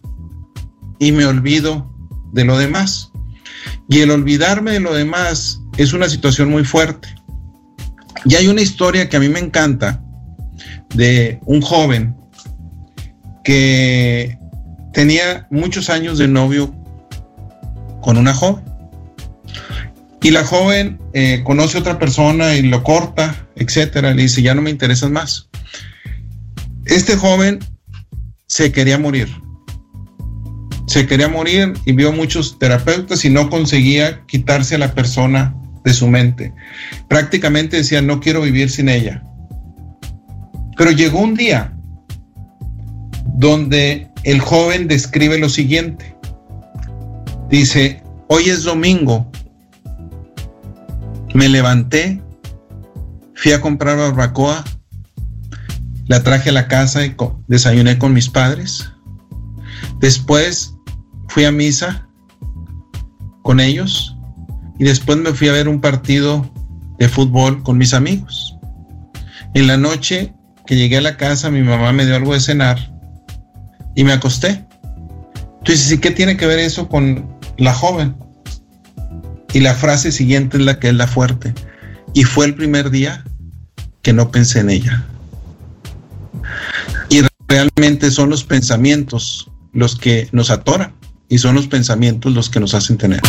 y 0.98 1.12
me 1.12 1.24
olvido 1.24 1.90
de 2.32 2.44
lo 2.44 2.58
demás. 2.58 3.10
Y 3.88 4.00
el 4.00 4.10
olvidarme 4.10 4.72
de 4.72 4.80
lo 4.80 4.94
demás 4.94 5.60
es 5.76 5.92
una 5.92 6.08
situación 6.08 6.50
muy 6.50 6.64
fuerte. 6.64 7.08
Y 8.24 8.34
hay 8.36 8.48
una 8.48 8.62
historia 8.62 9.08
que 9.08 9.16
a 9.16 9.20
mí 9.20 9.28
me 9.28 9.40
encanta 9.40 10.02
de 10.94 11.40
un 11.44 11.60
joven 11.60 12.16
que 13.42 14.38
tenía 14.92 15.46
muchos 15.50 15.90
años 15.90 16.18
de 16.18 16.28
novio 16.28 16.74
con 18.00 18.16
una 18.16 18.32
joven. 18.32 18.64
Y 20.24 20.30
la 20.30 20.42
joven 20.42 20.98
eh, 21.12 21.42
conoce 21.44 21.76
a 21.76 21.80
otra 21.80 21.98
persona 21.98 22.54
y 22.54 22.62
lo 22.62 22.82
corta, 22.82 23.46
etcétera. 23.56 24.14
Le 24.14 24.22
dice, 24.22 24.40
ya 24.40 24.54
no 24.54 24.62
me 24.62 24.70
interesas 24.70 25.10
más. 25.10 25.50
Este 26.86 27.14
joven 27.14 27.58
se 28.46 28.72
quería 28.72 28.98
morir. 28.98 29.28
Se 30.86 31.06
quería 31.06 31.28
morir 31.28 31.74
y 31.84 31.92
vio 31.92 32.10
muchos 32.10 32.58
terapeutas 32.58 33.22
y 33.26 33.28
no 33.28 33.50
conseguía 33.50 34.24
quitarse 34.26 34.76
a 34.76 34.78
la 34.78 34.94
persona 34.94 35.54
de 35.84 35.92
su 35.92 36.08
mente. 36.08 36.54
Prácticamente 37.06 37.76
decía, 37.76 38.00
no 38.00 38.20
quiero 38.20 38.40
vivir 38.40 38.70
sin 38.70 38.88
ella. 38.88 39.22
Pero 40.78 40.90
llegó 40.90 41.18
un 41.18 41.34
día 41.34 41.76
donde 43.36 44.08
el 44.22 44.40
joven 44.40 44.88
describe 44.88 45.36
lo 45.36 45.50
siguiente. 45.50 46.16
Dice, 47.50 48.02
hoy 48.28 48.48
es 48.48 48.62
domingo, 48.62 49.30
me 51.34 51.48
levanté, 51.48 52.22
fui 53.34 53.52
a 53.52 53.60
comprar 53.60 53.98
barbacoa, 53.98 54.64
la 56.06 56.22
traje 56.22 56.50
a 56.50 56.52
la 56.52 56.68
casa 56.68 57.04
y 57.04 57.14
desayuné 57.48 57.98
con 57.98 58.14
mis 58.14 58.28
padres. 58.28 58.90
Después 59.98 60.74
fui 61.28 61.44
a 61.44 61.52
misa 61.52 62.08
con 63.42 63.58
ellos 63.58 64.16
y 64.78 64.84
después 64.84 65.18
me 65.18 65.32
fui 65.32 65.48
a 65.48 65.52
ver 65.52 65.68
un 65.68 65.80
partido 65.80 66.50
de 66.98 67.08
fútbol 67.08 67.62
con 67.62 67.78
mis 67.78 67.94
amigos. 67.94 68.56
En 69.54 69.66
la 69.66 69.76
noche 69.76 70.32
que 70.66 70.76
llegué 70.76 70.98
a 70.98 71.02
la 71.02 71.16
casa, 71.16 71.50
mi 71.50 71.62
mamá 71.62 71.92
me 71.92 72.06
dio 72.06 72.14
algo 72.14 72.32
de 72.32 72.40
cenar 72.40 72.78
y 73.96 74.04
me 74.04 74.12
acosté. 74.12 74.64
Entonces, 75.58 75.90
¿y 75.90 75.98
qué 75.98 76.10
tiene 76.10 76.36
que 76.36 76.46
ver 76.46 76.60
eso 76.60 76.88
con 76.88 77.28
la 77.58 77.74
joven? 77.74 78.14
Y 79.54 79.60
la 79.60 79.74
frase 79.74 80.12
siguiente 80.12 80.58
es 80.58 80.64
la 80.64 80.78
que 80.78 80.88
es 80.88 80.94
la 80.94 81.06
fuerte. 81.06 81.54
Y 82.12 82.24
fue 82.24 82.44
el 82.44 82.54
primer 82.54 82.90
día 82.90 83.24
que 84.02 84.12
no 84.12 84.30
pensé 84.30 84.60
en 84.60 84.68
ella. 84.68 85.04
Y 87.08 87.22
realmente 87.48 88.10
son 88.10 88.30
los 88.30 88.44
pensamientos 88.44 89.50
los 89.72 89.96
que 89.96 90.28
nos 90.32 90.50
atoran 90.50 90.94
y 91.28 91.38
son 91.38 91.54
los 91.54 91.68
pensamientos 91.68 92.34
los 92.34 92.50
que 92.50 92.60
nos 92.60 92.74
hacen 92.74 92.98
tener. 92.98 93.20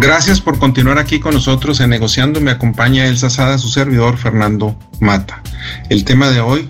Gracias 0.00 0.40
por 0.40 0.58
continuar 0.58 0.98
aquí 0.98 1.20
con 1.20 1.34
nosotros 1.34 1.78
en 1.80 1.90
Negociando. 1.90 2.40
Me 2.40 2.50
acompaña 2.50 3.06
Elsa 3.06 3.30
Sada, 3.30 3.56
su 3.56 3.68
servidor 3.68 4.18
Fernando 4.18 4.76
Mata. 5.00 5.40
El 5.88 6.04
tema 6.04 6.30
de 6.30 6.40
hoy, 6.40 6.68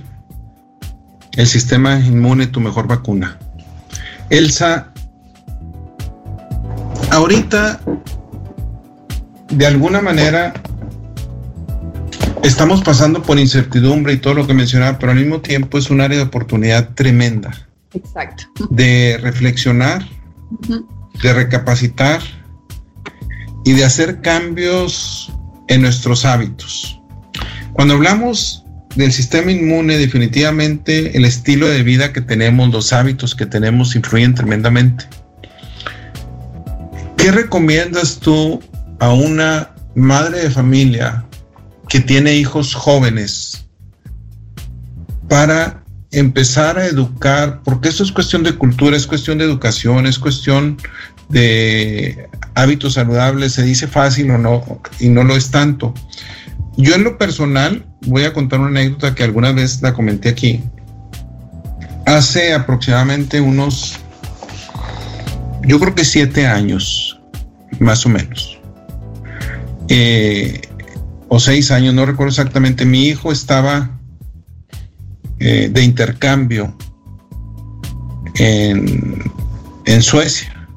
el 1.33 1.47
sistema 1.47 1.99
inmune, 2.01 2.47
tu 2.47 2.61
mejor 2.61 2.87
vacuna. 2.87 3.39
Elsa, 4.29 4.93
ahorita, 7.11 7.81
de 9.57 9.67
alguna 9.67 10.01
manera, 10.01 10.53
estamos 12.43 12.83
pasando 12.83 13.23
por 13.23 13.39
incertidumbre 13.39 14.15
y 14.15 14.17
todo 14.17 14.35
lo 14.35 14.47
que 14.47 14.55
mencionaba, 14.55 14.99
pero 14.99 15.13
al 15.13 15.19
mismo 15.19 15.41
tiempo 15.41 15.79
es 15.79 15.91
un 15.91 16.01
área 16.01 16.19
de 16.19 16.25
oportunidad 16.25 16.95
tremenda. 16.95 17.69
Exacto. 17.93 18.45
De 18.71 19.19
reflexionar, 19.23 20.05
de 21.23 21.33
recapacitar 21.33 22.21
y 23.65 23.73
de 23.73 23.85
hacer 23.85 24.21
cambios 24.21 25.33
en 25.69 25.83
nuestros 25.83 26.25
hábitos. 26.25 27.01
Cuando 27.73 27.95
hablamos 27.95 28.65
del 28.97 29.13
sistema 29.13 29.53
inmune, 29.53 29.99
definitivamente 29.99 31.17
el 31.17 31.25
estilo 31.25 31.69
de 31.69 31.83
vida 31.83 32.13
que 32.13 32.21
tenemos, 32.21 32.71
los 32.71 32.93
hábitos 32.93 33.35
que 33.35 33.47
tenemos 33.47 33.95
influyen 33.95 34.35
tremendamente. 34.35 35.07
¿Qué 37.17 37.31
recomiendas 37.33 38.19
tú 38.19 38.61
a 39.01 39.13
una 39.13 39.75
madre 39.95 40.41
de 40.41 40.51
familia 40.51 41.25
que 41.89 42.01
tiene 42.01 42.35
hijos 42.35 42.75
jóvenes 42.75 43.67
para 45.29 45.85
empezar 46.11 46.79
a 46.79 46.87
educar, 46.87 47.61
porque 47.65 47.89
esto 47.89 48.03
es 48.03 48.13
cuestión 48.13 48.43
de 48.43 48.55
cultura, 48.55 48.97
es 48.97 49.07
cuestión 49.07 49.39
de 49.39 49.45
educación, 49.45 50.07
es 50.07 50.19
cuestión 50.19 50.79
de 51.29 52.29
hábitos 52.55 52.95
saludables, 52.95 53.53
se 53.53 53.63
dice 53.63 53.89
fácil 53.89 54.31
o 54.31 54.39
no, 54.39 54.81
y 55.01 55.09
no 55.09 55.25
lo 55.25 55.37
es 55.37 55.51
tanto. 55.51 55.93
Yo 56.77 56.95
en 56.95 57.05
lo 57.05 57.19
personal 57.19 57.87
voy 58.07 58.25
a 58.25 58.33
contar 58.33 58.61
una 58.61 58.69
anécdota 58.69 59.15
que 59.15 59.25
alguna 59.25 59.53
vez 59.53 59.83
la 59.83 59.93
comenté 59.93 60.29
aquí. 60.29 60.63
Hace 62.07 62.53
aproximadamente 62.53 63.41
unos, 63.41 63.99
yo 65.63 65.81
creo 65.81 65.95
que 65.95 66.05
siete 66.05 66.47
años, 66.47 67.21
más 67.81 68.05
o 68.07 68.09
menos. 68.09 68.54
Eh, 69.89 70.61
o 71.29 71.41
seis 71.41 71.71
años, 71.71 71.95
no 71.95 72.07
recuerdo 72.07 72.31
exactamente, 72.31 72.85
mi 72.85 73.07
hijo 73.09 73.33
estaba 73.33 73.99
eh, 75.41 75.69
de 75.73 75.83
intercambio 75.83 76.77
en, 78.37 79.23
Suecia. 80.01 80.69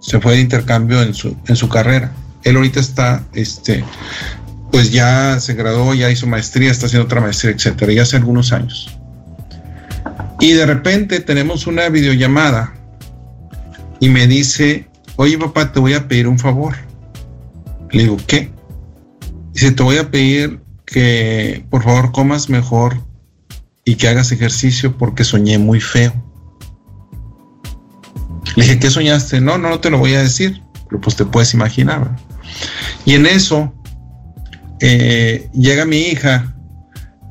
Se 0.00 0.20
fue 0.20 0.34
de 0.34 0.40
intercambio 0.40 1.02
en 1.02 1.14
su, 1.14 1.36
en 1.46 1.56
su 1.56 1.68
carrera. 1.68 2.12
Él 2.44 2.56
ahorita 2.56 2.80
está, 2.80 3.24
este, 3.32 3.84
pues 4.70 4.92
ya 4.92 5.40
se 5.40 5.54
graduó, 5.54 5.94
ya 5.94 6.10
hizo 6.10 6.26
maestría, 6.26 6.70
está 6.70 6.86
haciendo 6.86 7.06
otra 7.06 7.20
maestría, 7.20 7.52
etcétera, 7.52 7.92
ya 7.92 8.02
hace 8.02 8.16
algunos 8.16 8.52
años. 8.52 8.96
Y 10.40 10.52
de 10.52 10.66
repente 10.66 11.20
tenemos 11.20 11.66
una 11.66 11.88
videollamada 11.88 12.74
y 13.98 14.08
me 14.08 14.26
dice, 14.26 14.86
oye 15.16 15.38
papá, 15.38 15.72
te 15.72 15.80
voy 15.80 15.94
a 15.94 16.06
pedir 16.06 16.28
un 16.28 16.38
favor. 16.38 16.85
Le 17.96 18.02
digo, 18.02 18.18
¿qué? 18.26 18.52
Dice, 19.54 19.72
te 19.72 19.82
voy 19.82 19.96
a 19.96 20.10
pedir 20.10 20.60
que 20.84 21.64
por 21.70 21.82
favor 21.82 22.12
comas 22.12 22.50
mejor 22.50 23.00
y 23.86 23.94
que 23.94 24.06
hagas 24.06 24.32
ejercicio 24.32 24.98
porque 24.98 25.24
soñé 25.24 25.56
muy 25.56 25.80
feo. 25.80 26.12
Le 28.54 28.64
dije, 28.64 28.78
¿qué 28.78 28.90
soñaste? 28.90 29.40
No, 29.40 29.56
no, 29.56 29.70
no 29.70 29.80
te 29.80 29.88
lo 29.88 29.96
voy 29.96 30.12
a 30.12 30.20
decir, 30.20 30.60
pero 30.90 31.00
pues 31.00 31.16
te 31.16 31.24
puedes 31.24 31.54
imaginar. 31.54 32.14
Y 33.06 33.14
en 33.14 33.24
eso 33.24 33.72
eh, 34.80 35.48
llega 35.54 35.86
mi 35.86 36.00
hija 36.00 36.54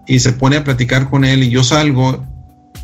y 0.07 0.17
se 0.17 0.31
pone 0.31 0.55
a 0.55 0.63
platicar 0.63 1.11
con 1.11 1.25
él 1.25 1.43
y 1.43 1.51
yo 1.51 1.63
salgo 1.63 2.25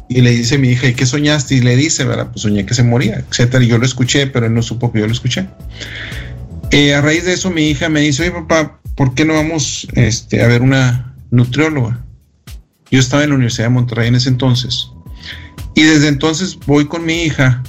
y 0.07 0.21
le 0.21 0.29
dice 0.29 0.53
a 0.53 0.59
mi 0.59 0.69
hija, 0.69 0.87
¿y 0.87 0.93
qué 0.93 1.07
soñaste? 1.07 1.55
Y 1.55 1.61
le 1.61 1.75
dice, 1.75 2.05
¿verdad? 2.05 2.29
Pues 2.31 2.43
soñé 2.43 2.63
que 2.63 2.75
se 2.75 2.83
moría, 2.83 3.23
etcétera. 3.27 3.63
Y 3.63 3.69
yo 3.69 3.79
lo 3.79 3.85
escuché, 3.87 4.27
pero 4.27 4.45
él 4.45 4.53
no 4.53 4.61
supo 4.61 4.91
que 4.91 4.99
yo 4.99 5.07
lo 5.07 5.13
escuché. 5.13 5.47
Eh, 6.71 6.95
a 6.95 7.01
raíz 7.01 7.25
de 7.25 7.33
eso, 7.33 7.51
mi 7.51 7.69
hija 7.69 7.89
me 7.89 7.99
dice, 7.99 8.23
oye, 8.23 8.31
papá, 8.31 8.79
¿por 8.95 9.13
qué 9.13 9.25
no 9.25 9.33
vamos 9.33 9.87
este, 9.93 10.41
a 10.41 10.47
ver 10.47 10.61
una 10.61 11.13
nutrióloga? 11.29 11.99
Yo 12.89 12.99
estaba 12.99 13.23
en 13.23 13.29
la 13.29 13.35
Universidad 13.35 13.65
de 13.65 13.73
Monterrey 13.73 14.07
en 14.07 14.15
ese 14.15 14.29
entonces. 14.29 14.89
Y 15.75 15.83
desde 15.83 16.07
entonces 16.07 16.57
voy 16.65 16.85
con 16.87 17.05
mi 17.05 17.23
hija 17.23 17.61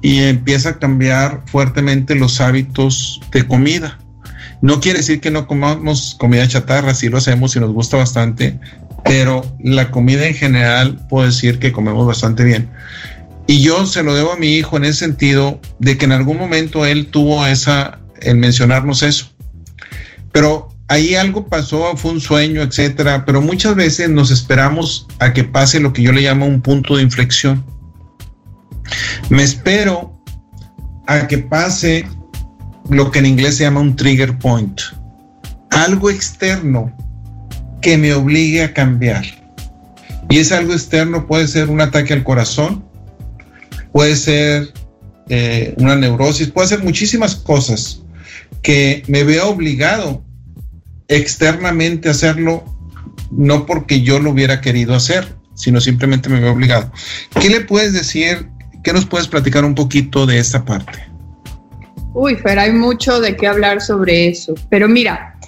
y 0.00 0.20
empieza 0.20 0.70
a 0.70 0.78
cambiar 0.78 1.42
fuertemente 1.46 2.14
los 2.14 2.40
hábitos 2.40 3.20
de 3.32 3.48
comida. 3.48 3.98
No 4.62 4.80
quiere 4.80 4.98
decir 4.98 5.20
que 5.20 5.30
no 5.30 5.46
comamos 5.46 6.16
comida 6.18 6.46
chatarra, 6.46 6.94
sí 6.94 7.08
lo 7.08 7.18
hacemos 7.18 7.56
y 7.56 7.60
nos 7.60 7.72
gusta 7.72 7.96
bastante, 7.96 8.60
pero 9.04 9.44
la 9.60 9.90
comida 9.90 10.26
en 10.26 10.34
general 10.34 11.04
puedo 11.08 11.26
decir 11.26 11.58
que 11.58 11.72
comemos 11.72 12.06
bastante 12.06 12.44
bien. 12.44 12.70
Y 13.46 13.60
yo 13.60 13.86
se 13.86 14.02
lo 14.02 14.14
debo 14.14 14.32
a 14.32 14.36
mi 14.36 14.54
hijo 14.54 14.76
en 14.76 14.84
ese 14.84 15.00
sentido 15.00 15.60
de 15.78 15.98
que 15.98 16.04
en 16.06 16.12
algún 16.12 16.38
momento 16.38 16.86
él 16.86 17.08
tuvo 17.08 17.46
esa, 17.46 17.98
el 18.24 18.36
mencionarnos 18.36 19.02
eso. 19.02 19.30
Pero 20.32 20.68
ahí 20.88 21.14
algo 21.14 21.46
pasó, 21.46 21.96
fue 21.96 22.12
un 22.12 22.20
sueño, 22.20 22.62
etcétera, 22.62 23.24
pero 23.24 23.40
muchas 23.40 23.74
veces 23.74 24.08
nos 24.10 24.30
esperamos 24.30 25.06
a 25.18 25.32
que 25.32 25.44
pase 25.44 25.80
lo 25.80 25.92
que 25.92 26.02
yo 26.02 26.12
le 26.12 26.22
llamo 26.22 26.46
un 26.46 26.60
punto 26.60 26.96
de 26.96 27.02
inflexión. 27.02 27.64
Me 29.30 29.42
espero 29.42 30.20
a 31.06 31.26
que 31.26 31.38
pase 31.38 32.06
lo 32.90 33.10
que 33.10 33.20
en 33.20 33.26
inglés 33.26 33.56
se 33.56 33.64
llama 33.64 33.80
un 33.80 33.96
trigger 33.96 34.38
point, 34.38 34.80
algo 35.70 36.10
externo 36.10 36.94
que 37.80 37.96
me 37.96 38.12
obligue 38.12 38.62
a 38.62 38.72
cambiar. 38.72 39.24
Y 40.30 40.38
es 40.38 40.52
algo 40.52 40.72
externo, 40.72 41.26
puede 41.26 41.46
ser 41.46 41.68
un 41.68 41.80
ataque 41.80 42.14
al 42.14 42.24
corazón, 42.24 42.84
puede 43.92 44.16
ser 44.16 44.72
eh, 45.28 45.74
una 45.78 45.96
neurosis, 45.96 46.48
puede 46.48 46.68
ser 46.68 46.82
muchísimas 46.82 47.36
cosas 47.36 48.03
que 48.64 49.04
me 49.06 49.22
veo 49.24 49.50
obligado 49.50 50.24
externamente 51.06 52.08
a 52.08 52.12
hacerlo, 52.12 52.64
no 53.30 53.66
porque 53.66 54.00
yo 54.00 54.18
lo 54.18 54.30
hubiera 54.30 54.62
querido 54.62 54.94
hacer, 54.94 55.36
sino 55.54 55.80
simplemente 55.80 56.30
me 56.30 56.40
veo 56.40 56.52
obligado. 56.52 56.90
¿Qué 57.40 57.50
le 57.50 57.60
puedes 57.60 57.92
decir? 57.92 58.48
¿Qué 58.82 58.92
nos 58.92 59.04
puedes 59.04 59.28
platicar 59.28 59.64
un 59.66 59.74
poquito 59.74 60.24
de 60.24 60.38
esta 60.38 60.64
parte? 60.64 60.98
Uy, 62.14 62.36
Fer, 62.36 62.58
hay 62.58 62.72
mucho 62.72 63.20
de 63.20 63.36
qué 63.36 63.46
hablar 63.46 63.82
sobre 63.82 64.28
eso. 64.28 64.54
Pero 64.70 64.88
mira, 64.88 65.38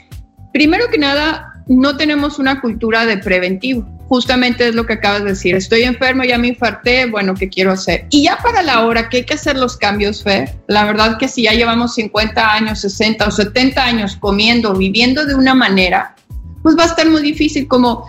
primero 0.53 0.89
que 0.91 0.99
nada, 0.99 1.65
no 1.69 1.97
tenemos 1.97 2.39
una 2.39 2.61
cultura 2.61 3.07
de 3.07 3.17
preventivo. 3.17 3.89
Justamente 4.09 4.69
es 4.69 4.75
lo 4.75 4.87
que 4.87 4.95
acabas 4.95 5.25
de 5.25 5.31
decir. 5.31 5.55
Estoy 5.55 5.83
enfermo, 5.83 6.23
ya 6.25 6.38
me 6.38 6.49
infarté, 6.49 7.07
bueno, 7.07 7.35
¿qué 7.35 7.49
quiero 7.49 7.73
hacer? 7.73 8.07
Y 8.11 8.25
ya 8.25 8.38
para 8.38 8.62
la 8.62 8.87
hora 8.87 9.09
que 9.09 9.19
hay 9.19 9.25
que 9.25 9.35
hacer 9.35 9.57
los 9.57 9.77
cambios, 9.77 10.23
Fer, 10.23 10.55
la 10.69 10.85
verdad 10.85 11.19
que 11.19 11.29
si 11.29 11.42
ya 11.42 11.53
llevamos 11.53 11.95
50 11.95 12.53
años, 12.53 12.81
60 12.81 13.27
o 13.27 13.31
70 13.31 13.85
años 13.85 14.16
comiendo, 14.16 14.75
viviendo 14.75 15.27
de 15.27 15.35
una 15.35 15.55
manera, 15.55 16.14
pues 16.62 16.77
va 16.79 16.85
a 16.85 16.87
estar 16.87 17.09
muy 17.09 17.23
difícil 17.23 17.66
como 17.66 18.07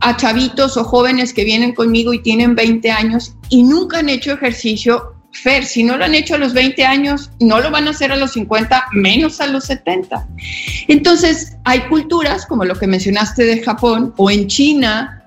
a 0.00 0.16
chavitos 0.16 0.76
o 0.76 0.84
jóvenes 0.84 1.34
que 1.34 1.44
vienen 1.44 1.74
conmigo 1.74 2.12
y 2.14 2.22
tienen 2.22 2.54
20 2.54 2.90
años 2.90 3.34
y 3.48 3.62
nunca 3.62 3.98
han 3.98 4.08
hecho 4.08 4.32
ejercicio, 4.32 5.14
Fer, 5.32 5.64
si 5.64 5.84
no 5.84 5.96
lo 5.96 6.04
han 6.04 6.14
hecho 6.14 6.34
a 6.34 6.38
los 6.38 6.52
20 6.52 6.84
años, 6.84 7.30
no 7.38 7.60
lo 7.60 7.70
van 7.70 7.86
a 7.86 7.90
hacer 7.90 8.10
a 8.10 8.16
los 8.16 8.32
50, 8.32 8.86
menos 8.92 9.40
a 9.40 9.46
los 9.46 9.64
70. 9.64 10.26
Entonces, 10.88 11.56
hay 11.64 11.80
culturas, 11.82 12.46
como 12.46 12.64
lo 12.64 12.76
que 12.76 12.86
mencionaste 12.86 13.44
de 13.44 13.62
Japón 13.62 14.12
o 14.16 14.30
en 14.30 14.48
China, 14.48 15.19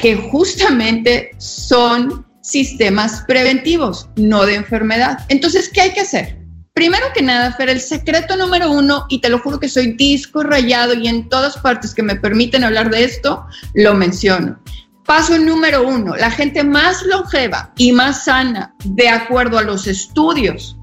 que 0.00 0.16
justamente 0.16 1.30
son 1.38 2.26
sistemas 2.40 3.24
preventivos, 3.26 4.08
no 4.16 4.46
de 4.46 4.54
enfermedad. 4.54 5.18
Entonces, 5.28 5.68
¿qué 5.68 5.82
hay 5.82 5.90
que 5.92 6.00
hacer? 6.00 6.38
Primero 6.72 7.06
que 7.12 7.22
nada, 7.22 7.52
Fer, 7.54 7.70
el 7.70 7.80
secreto 7.80 8.36
número 8.36 8.70
uno, 8.70 9.04
y 9.08 9.20
te 9.20 9.28
lo 9.28 9.40
juro 9.40 9.58
que 9.58 9.68
soy 9.68 9.94
disco 9.94 10.44
rayado 10.44 10.94
y 10.94 11.08
en 11.08 11.28
todas 11.28 11.56
partes 11.58 11.92
que 11.92 12.04
me 12.04 12.14
permiten 12.14 12.62
hablar 12.62 12.90
de 12.90 13.04
esto, 13.04 13.44
lo 13.74 13.94
menciono. 13.94 14.62
Paso 15.04 15.36
número 15.38 15.88
uno, 15.88 16.14
la 16.16 16.30
gente 16.30 16.62
más 16.62 17.02
longeva 17.02 17.72
y 17.76 17.92
más 17.92 18.24
sana, 18.24 18.74
de 18.84 19.08
acuerdo 19.08 19.58
a 19.58 19.62
los 19.62 19.86
estudios, 19.86 20.76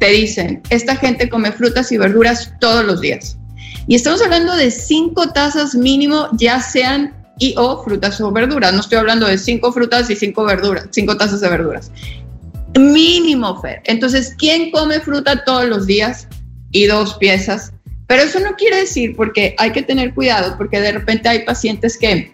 te 0.00 0.08
dicen, 0.08 0.62
esta 0.70 0.96
gente 0.96 1.28
come 1.28 1.52
frutas 1.52 1.92
y 1.92 1.98
verduras 1.98 2.52
todos 2.58 2.84
los 2.84 3.00
días. 3.00 3.36
Y 3.86 3.94
estamos 3.94 4.22
hablando 4.22 4.56
de 4.56 4.70
cinco 4.70 5.28
tazas 5.30 5.74
mínimo, 5.74 6.28
ya 6.32 6.60
sean 6.60 7.21
y 7.42 7.54
o 7.58 7.82
frutas 7.82 8.20
o 8.20 8.30
verduras. 8.30 8.72
No 8.72 8.80
estoy 8.80 8.98
hablando 8.98 9.26
de 9.26 9.36
cinco 9.36 9.72
frutas 9.72 10.08
y 10.08 10.14
cinco 10.14 10.44
verduras, 10.44 10.86
cinco 10.92 11.16
tazas 11.16 11.40
de 11.40 11.48
verduras. 11.48 11.90
Mínimo, 12.78 13.60
Fer. 13.60 13.82
Entonces, 13.84 14.36
¿quién 14.38 14.70
come 14.70 15.00
fruta 15.00 15.44
todos 15.44 15.66
los 15.66 15.86
días? 15.86 16.28
Y 16.70 16.86
dos 16.86 17.14
piezas. 17.14 17.72
Pero 18.06 18.22
eso 18.22 18.38
no 18.38 18.54
quiere 18.54 18.76
decir, 18.76 19.16
porque 19.16 19.56
hay 19.58 19.72
que 19.72 19.82
tener 19.82 20.14
cuidado, 20.14 20.56
porque 20.56 20.80
de 20.80 20.92
repente 20.92 21.28
hay 21.28 21.44
pacientes 21.44 21.98
que 21.98 22.32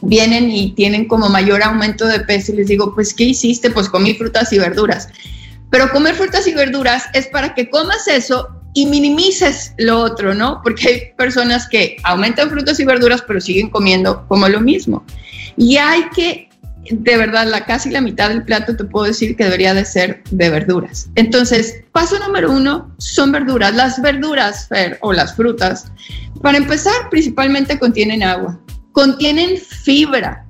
vienen 0.00 0.48
y 0.50 0.72
tienen 0.72 1.08
como 1.08 1.28
mayor 1.28 1.64
aumento 1.64 2.06
de 2.06 2.20
peso 2.20 2.52
y 2.52 2.58
les 2.58 2.68
digo, 2.68 2.94
pues, 2.94 3.12
¿qué 3.12 3.24
hiciste? 3.24 3.70
Pues 3.70 3.88
comí 3.88 4.14
frutas 4.14 4.52
y 4.52 4.60
verduras. 4.60 5.08
Pero 5.70 5.90
comer 5.90 6.14
frutas 6.14 6.46
y 6.46 6.54
verduras 6.54 7.06
es 7.14 7.26
para 7.26 7.52
que 7.52 7.68
comas 7.68 8.06
eso 8.06 8.48
y 8.76 8.84
minimices 8.84 9.72
lo 9.78 10.00
otro, 10.00 10.34
¿no? 10.34 10.60
Porque 10.62 10.86
hay 10.86 11.00
personas 11.16 11.66
que 11.66 11.96
aumentan 12.04 12.50
frutas 12.50 12.78
y 12.78 12.84
verduras 12.84 13.22
pero 13.26 13.40
siguen 13.40 13.70
comiendo 13.70 14.26
como 14.28 14.46
lo 14.50 14.60
mismo. 14.60 15.02
Y 15.56 15.78
hay 15.78 16.10
que, 16.14 16.50
de 16.90 17.16
verdad, 17.16 17.46
la 17.46 17.64
casi 17.64 17.88
la 17.88 18.02
mitad 18.02 18.28
del 18.28 18.44
plato 18.44 18.76
te 18.76 18.84
puedo 18.84 19.06
decir 19.06 19.34
que 19.34 19.44
debería 19.44 19.72
de 19.72 19.86
ser 19.86 20.22
de 20.30 20.50
verduras. 20.50 21.08
Entonces, 21.14 21.84
paso 21.92 22.18
número 22.18 22.52
uno 22.52 22.94
son 22.98 23.32
verduras. 23.32 23.74
Las 23.74 24.02
verduras, 24.02 24.68
o 25.00 25.14
las 25.14 25.34
frutas, 25.34 25.90
para 26.42 26.58
empezar, 26.58 27.08
principalmente 27.08 27.78
contienen 27.78 28.22
agua 28.22 28.60
contienen 28.96 29.58
fibra, 29.58 30.45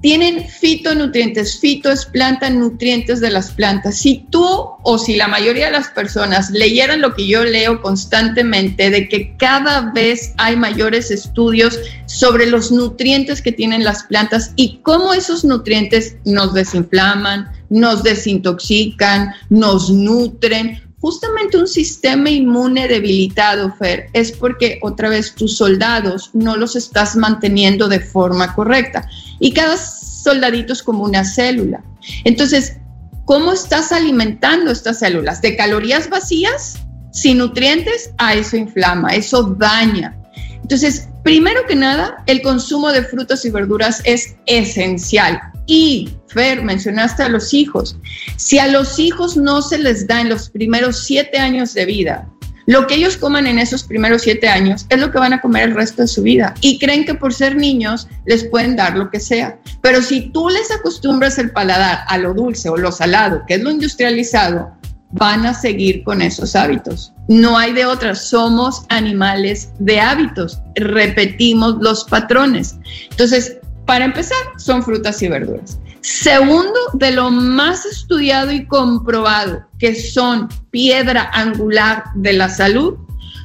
tienen 0.00 0.46
fitonutrientes. 0.48 1.58
Fito 1.58 1.90
es 1.90 2.04
planta, 2.04 2.50
nutrientes 2.50 3.20
de 3.20 3.30
las 3.30 3.50
plantas. 3.50 3.98
Si 3.98 4.26
tú 4.30 4.44
o 4.82 4.98
si 4.98 5.16
la 5.16 5.28
mayoría 5.28 5.66
de 5.66 5.72
las 5.72 5.88
personas 5.88 6.50
leyeran 6.50 7.00
lo 7.00 7.14
que 7.14 7.26
yo 7.26 7.44
leo 7.44 7.80
constantemente, 7.82 8.90
de 8.90 9.08
que 9.08 9.36
cada 9.36 9.92
vez 9.92 10.32
hay 10.38 10.56
mayores 10.56 11.10
estudios 11.10 11.78
sobre 12.06 12.46
los 12.46 12.70
nutrientes 12.70 13.42
que 13.42 13.52
tienen 13.52 13.84
las 13.84 14.04
plantas 14.04 14.52
y 14.56 14.78
cómo 14.82 15.12
esos 15.12 15.44
nutrientes 15.44 16.16
nos 16.24 16.54
desinflaman, 16.54 17.50
nos 17.68 18.02
desintoxican, 18.02 19.34
nos 19.50 19.90
nutren, 19.90 20.85
justamente 21.00 21.58
un 21.58 21.68
sistema 21.68 22.30
inmune 22.30 22.88
debilitado, 22.88 23.72
Fer, 23.78 24.08
es 24.12 24.32
porque 24.32 24.78
otra 24.82 25.08
vez 25.08 25.34
tus 25.34 25.56
soldados 25.56 26.30
no 26.32 26.56
los 26.56 26.76
estás 26.76 27.16
manteniendo 27.16 27.88
de 27.88 28.00
forma 28.00 28.54
correcta. 28.54 29.08
Y 29.38 29.52
cada 29.52 29.76
soldadito 29.76 30.72
es 30.72 30.82
como 30.82 31.04
una 31.04 31.24
célula. 31.24 31.82
Entonces, 32.24 32.76
¿cómo 33.24 33.52
estás 33.52 33.92
alimentando 33.92 34.70
estas 34.70 35.00
células? 35.00 35.42
¿De 35.42 35.56
calorías 35.56 36.08
vacías? 36.08 36.78
Sin 37.12 37.38
nutrientes, 37.38 38.10
a 38.18 38.34
eso 38.34 38.56
inflama, 38.56 39.14
eso 39.14 39.42
daña. 39.42 40.16
Entonces, 40.62 41.08
primero 41.22 41.60
que 41.66 41.76
nada, 41.76 42.22
el 42.26 42.42
consumo 42.42 42.90
de 42.92 43.02
frutas 43.02 43.44
y 43.44 43.50
verduras 43.50 44.02
es 44.04 44.36
esencial. 44.46 45.40
Y, 45.66 46.10
Fer, 46.28 46.62
mencionaste 46.62 47.24
a 47.24 47.28
los 47.28 47.52
hijos. 47.52 47.96
Si 48.36 48.58
a 48.58 48.68
los 48.68 48.98
hijos 48.98 49.36
no 49.36 49.62
se 49.62 49.78
les 49.78 50.06
da 50.06 50.20
en 50.20 50.28
los 50.28 50.48
primeros 50.48 51.04
siete 51.04 51.38
años 51.38 51.74
de 51.74 51.86
vida, 51.86 52.28
lo 52.66 52.88
que 52.88 52.96
ellos 52.96 53.16
coman 53.16 53.46
en 53.46 53.60
esos 53.60 53.84
primeros 53.84 54.22
siete 54.22 54.48
años 54.48 54.86
es 54.88 54.98
lo 54.98 55.12
que 55.12 55.18
van 55.18 55.32
a 55.32 55.40
comer 55.40 55.68
el 55.68 55.74
resto 55.74 56.02
de 56.02 56.08
su 56.08 56.22
vida. 56.22 56.54
Y 56.60 56.78
creen 56.78 57.04
que 57.04 57.14
por 57.14 57.32
ser 57.32 57.56
niños 57.56 58.08
les 58.26 58.44
pueden 58.44 58.74
dar 58.74 58.96
lo 58.96 59.08
que 59.08 59.20
sea. 59.20 59.58
Pero 59.82 60.02
si 60.02 60.30
tú 60.30 60.48
les 60.48 60.70
acostumbras 60.72 61.38
el 61.38 61.52
paladar 61.52 62.00
a 62.08 62.18
lo 62.18 62.34
dulce 62.34 62.68
o 62.68 62.76
lo 62.76 62.90
salado, 62.90 63.44
que 63.46 63.54
es 63.54 63.62
lo 63.62 63.70
industrializado, 63.70 64.72
van 65.12 65.46
a 65.46 65.54
seguir 65.54 66.02
con 66.02 66.20
esos 66.20 66.56
hábitos. 66.56 67.12
No 67.28 67.56
hay 67.56 67.72
de 67.72 67.86
otra, 67.86 68.14
somos 68.16 68.84
animales 68.88 69.70
de 69.78 70.00
hábitos, 70.00 70.58
repetimos 70.74 71.76
los 71.80 72.04
patrones. 72.04 72.76
Entonces, 73.10 73.58
para 73.86 74.04
empezar, 74.04 74.38
son 74.58 74.82
frutas 74.82 75.22
y 75.22 75.28
verduras. 75.28 75.78
Segundo, 76.02 76.78
de 76.94 77.12
lo 77.12 77.30
más 77.30 77.84
estudiado 77.84 78.52
y 78.52 78.66
comprobado 78.66 79.64
que 79.78 79.94
son 79.94 80.48
piedra 80.70 81.30
angular 81.32 82.04
de 82.14 82.32
la 82.32 82.48
salud, 82.48 82.96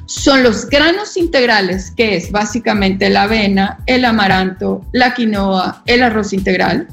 son 0.06 0.42
los 0.42 0.68
granos 0.68 1.16
integrales, 1.16 1.92
que 1.96 2.16
es 2.16 2.30
básicamente 2.30 3.08
la 3.08 3.22
avena, 3.22 3.78
el 3.86 4.04
amaranto, 4.04 4.84
la 4.92 5.14
quinoa, 5.14 5.82
el 5.86 6.02
arroz 6.02 6.32
integral, 6.32 6.86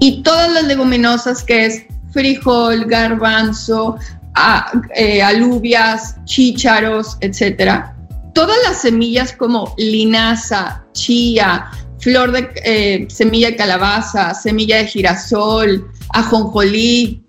y 0.00 0.22
todas 0.22 0.52
las 0.52 0.64
leguminosas, 0.64 1.44
que 1.44 1.66
es 1.66 1.84
frijol, 2.12 2.86
garbanzo, 2.86 3.96
eh, 4.96 5.22
alubias, 5.22 6.16
chícharos, 6.24 7.16
etcétera. 7.20 7.96
Todas 8.34 8.56
las 8.64 8.82
semillas 8.82 9.32
como 9.32 9.74
linaza, 9.78 10.82
chía, 10.92 11.70
flor 12.02 12.32
de 12.32 12.50
eh, 12.64 13.06
semilla 13.08 13.50
de 13.50 13.56
calabaza, 13.56 14.34
semilla 14.34 14.78
de 14.78 14.86
girasol, 14.86 15.88
ajonjolí 16.10 17.24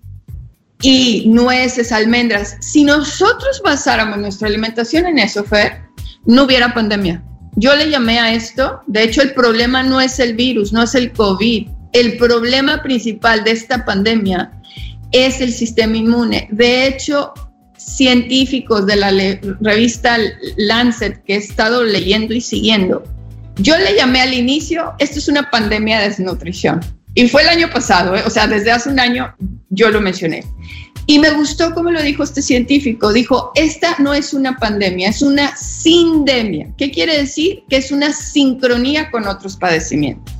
y 0.82 1.24
nueces, 1.28 1.92
almendras. 1.92 2.56
Si 2.60 2.84
nosotros 2.84 3.62
basáramos 3.64 4.18
nuestra 4.18 4.48
alimentación 4.48 5.06
en 5.06 5.20
eso, 5.20 5.44
Fer, 5.44 5.84
no 6.26 6.42
hubiera 6.42 6.74
pandemia. 6.74 7.24
Yo 7.56 7.74
le 7.76 7.88
llamé 7.88 8.18
a 8.18 8.34
esto, 8.34 8.80
de 8.88 9.04
hecho 9.04 9.22
el 9.22 9.32
problema 9.32 9.84
no 9.84 10.00
es 10.00 10.18
el 10.18 10.34
virus, 10.34 10.72
no 10.72 10.82
es 10.82 10.94
el 10.96 11.12
COVID. 11.12 11.68
El 11.92 12.16
problema 12.16 12.82
principal 12.82 13.44
de 13.44 13.52
esta 13.52 13.84
pandemia 13.84 14.50
es 15.12 15.40
el 15.40 15.52
sistema 15.52 15.96
inmune. 15.96 16.48
De 16.50 16.88
hecho, 16.88 17.32
científicos 17.76 18.86
de 18.86 18.96
la 18.96 19.12
revista 19.60 20.18
Lancet 20.56 21.22
que 21.24 21.34
he 21.34 21.38
estado 21.38 21.84
leyendo 21.84 22.34
y 22.34 22.40
siguiendo, 22.40 23.04
yo 23.56 23.76
le 23.78 23.94
llamé 23.94 24.20
al 24.20 24.34
inicio, 24.34 24.94
esto 24.98 25.18
es 25.18 25.28
una 25.28 25.50
pandemia 25.50 26.00
de 26.00 26.08
desnutrición. 26.08 26.80
Y 27.14 27.28
fue 27.28 27.42
el 27.42 27.48
año 27.48 27.70
pasado, 27.70 28.16
¿eh? 28.16 28.22
o 28.26 28.30
sea, 28.30 28.46
desde 28.46 28.72
hace 28.72 28.88
un 28.88 28.98
año 28.98 29.34
yo 29.70 29.90
lo 29.90 30.00
mencioné. 30.00 30.44
Y 31.06 31.18
me 31.18 31.30
gustó 31.32 31.74
como 31.74 31.90
lo 31.90 32.02
dijo 32.02 32.22
este 32.22 32.40
científico. 32.40 33.12
Dijo, 33.12 33.52
esta 33.54 33.96
no 33.98 34.14
es 34.14 34.32
una 34.32 34.56
pandemia, 34.56 35.10
es 35.10 35.20
una 35.20 35.54
sindemia. 35.54 36.72
¿Qué 36.78 36.90
quiere 36.90 37.18
decir? 37.18 37.62
Que 37.68 37.76
es 37.76 37.92
una 37.92 38.12
sincronía 38.12 39.10
con 39.10 39.26
otros 39.26 39.56
padecimientos. 39.56 40.34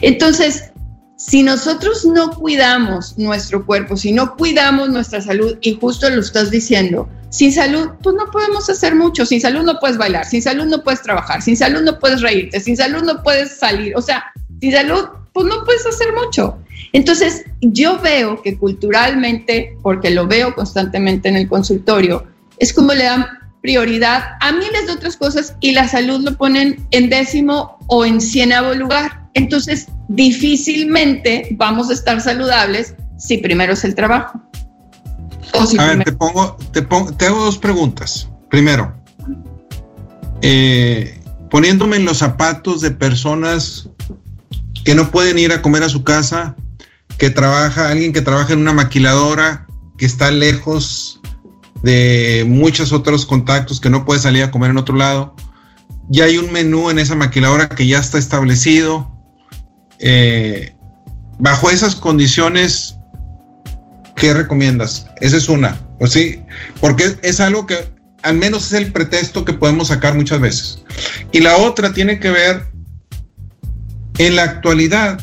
Entonces, 0.00 0.70
si 1.16 1.42
nosotros 1.42 2.04
no 2.06 2.30
cuidamos 2.30 3.18
nuestro 3.18 3.66
cuerpo, 3.66 3.96
si 3.96 4.12
no 4.12 4.36
cuidamos 4.36 4.88
nuestra 4.88 5.20
salud, 5.20 5.58
y 5.60 5.74
justo 5.74 6.08
lo 6.08 6.20
estás 6.20 6.50
diciendo, 6.50 7.08
sin 7.30 7.52
salud, 7.52 7.90
pues 8.02 8.16
no 8.16 8.30
podemos 8.30 8.68
hacer 8.70 8.94
mucho. 8.94 9.26
Sin 9.26 9.40
salud 9.40 9.62
no 9.62 9.78
puedes 9.78 9.98
bailar, 9.98 10.24
sin 10.24 10.42
salud 10.42 10.66
no 10.66 10.82
puedes 10.82 11.02
trabajar, 11.02 11.42
sin 11.42 11.56
salud 11.56 11.82
no 11.82 11.98
puedes 11.98 12.22
reírte, 12.22 12.60
sin 12.60 12.76
salud 12.76 13.02
no 13.02 13.22
puedes 13.22 13.58
salir. 13.58 13.96
O 13.96 14.02
sea, 14.02 14.24
Sin 14.60 14.72
salud, 14.72 15.04
pues 15.32 15.46
no 15.46 15.64
puedes 15.64 15.86
hacer 15.86 16.08
mucho. 16.14 16.58
Entonces, 16.92 17.44
yo 17.60 18.00
veo 18.00 18.42
que 18.42 18.56
culturalmente, 18.56 19.76
porque 19.82 20.10
lo 20.10 20.26
veo 20.26 20.54
constantemente 20.54 21.28
en 21.28 21.36
el 21.36 21.48
consultorio, 21.48 22.26
es 22.58 22.72
como 22.72 22.92
le 22.92 23.04
dan 23.04 23.26
prioridad 23.62 24.36
a 24.40 24.52
miles 24.52 24.86
de 24.86 24.92
otras 24.92 25.16
cosas 25.16 25.54
y 25.60 25.72
la 25.72 25.86
salud 25.88 26.20
lo 26.22 26.36
ponen 26.36 26.86
en 26.90 27.10
décimo 27.10 27.78
o 27.86 28.04
en 28.04 28.20
cienavo 28.20 28.74
lugar. 28.74 29.28
Entonces, 29.34 29.88
difícilmente 30.08 31.48
vamos 31.52 31.90
a 31.90 31.92
estar 31.92 32.20
saludables 32.20 32.94
si 33.16 33.38
primero 33.38 33.74
es 33.74 33.84
el 33.84 33.94
trabajo. 33.94 34.40
A 35.78 35.86
ver, 35.86 36.04
te 36.04 36.12
pongo, 36.12 36.56
te 36.72 36.82
pongo, 36.82 37.12
te 37.12 37.26
hago 37.26 37.44
dos 37.44 37.58
preguntas. 37.58 38.28
Primero, 38.50 38.94
eh, 40.42 41.20
poniéndome 41.50 41.96
en 41.96 42.04
los 42.04 42.18
zapatos 42.18 42.80
de 42.80 42.90
personas 42.90 43.88
que 44.84 44.94
no 44.94 45.10
pueden 45.10 45.38
ir 45.38 45.52
a 45.52 45.62
comer 45.62 45.82
a 45.82 45.88
su 45.88 46.04
casa, 46.04 46.56
que 47.18 47.30
trabaja, 47.30 47.90
alguien 47.90 48.12
que 48.12 48.22
trabaja 48.22 48.52
en 48.52 48.60
una 48.60 48.72
maquiladora, 48.72 49.66
que 49.96 50.06
está 50.06 50.30
lejos 50.30 51.20
de 51.82 52.44
muchos 52.48 52.92
otros 52.92 53.26
contactos, 53.26 53.80
que 53.80 53.90
no 53.90 54.04
puede 54.04 54.20
salir 54.20 54.42
a 54.42 54.50
comer 54.50 54.70
en 54.70 54.78
otro 54.78 54.96
lado. 54.96 55.34
Ya 56.08 56.24
hay 56.24 56.38
un 56.38 56.52
menú 56.52 56.90
en 56.90 56.98
esa 56.98 57.14
maquiladora 57.14 57.68
que 57.68 57.86
ya 57.86 57.98
está 57.98 58.18
establecido. 58.18 59.12
Eh, 59.98 60.74
bajo 61.38 61.70
esas 61.70 61.94
condiciones, 61.96 62.97
¿qué 64.18 64.34
recomiendas? 64.34 65.06
Esa 65.20 65.36
es 65.36 65.48
una. 65.48 65.80
Pues 65.98 66.12
sí, 66.12 66.42
porque 66.80 67.16
es 67.22 67.40
algo 67.40 67.66
que 67.66 67.76
al 68.22 68.36
menos 68.36 68.66
es 68.66 68.72
el 68.72 68.92
pretexto 68.92 69.44
que 69.44 69.52
podemos 69.52 69.88
sacar 69.88 70.14
muchas 70.14 70.40
veces. 70.40 70.82
Y 71.32 71.40
la 71.40 71.56
otra 71.56 71.92
tiene 71.92 72.18
que 72.18 72.30
ver 72.30 72.66
en 74.18 74.36
la 74.36 74.42
actualidad, 74.42 75.20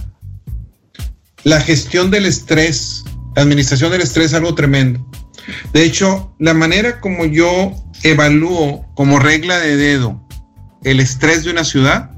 la 1.44 1.60
gestión 1.62 2.12
del 2.12 2.26
estrés, 2.26 3.04
la 3.36 3.44
administración 3.44 3.92
del 3.92 4.02
estrés 4.02 4.28
es 4.28 4.34
algo 4.34 4.56
tremendo. 4.56 5.06
De 5.74 5.84
hecho, 5.84 6.34
la 6.40 6.54
manera 6.54 7.00
como 7.02 7.26
yo 7.26 7.76
evalúo 8.04 8.86
como 8.96 9.20
regla 9.20 9.60
de 9.60 9.76
dedo 9.76 10.26
el 10.86 11.00
estrés 11.00 11.44
de 11.44 11.52
una 11.52 11.64
ciudad 11.64 12.12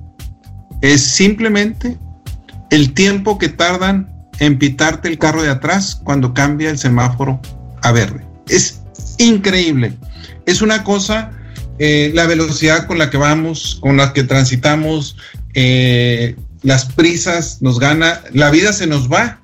es 0.81 1.01
simplemente 1.01 1.97
el 2.69 2.93
tiempo 2.93 3.37
que 3.39 3.49
tardan 3.49 4.13
en 4.39 4.57
pitarte 4.59 5.07
el 5.07 5.17
carro 5.17 5.41
de 5.43 5.49
atrás 5.49 5.99
cuando 6.03 6.33
cambia 6.33 6.69
el 6.69 6.77
semáforo 6.77 7.41
a 7.81 7.91
verde. 7.91 8.25
Es 8.47 8.81
increíble. 9.17 9.93
Es 10.45 10.61
una 10.61 10.83
cosa, 10.83 11.31
eh, 11.79 12.11
la 12.13 12.25
velocidad 12.25 12.87
con 12.87 12.97
la 12.97 13.09
que 13.09 13.17
vamos, 13.17 13.77
con 13.81 13.97
la 13.97 14.13
que 14.13 14.23
transitamos, 14.23 15.17
eh, 15.53 16.35
las 16.63 16.85
prisas 16.85 17.61
nos 17.61 17.79
gana, 17.79 18.21
la 18.33 18.49
vida 18.49 18.73
se 18.73 18.87
nos 18.87 19.11
va. 19.11 19.41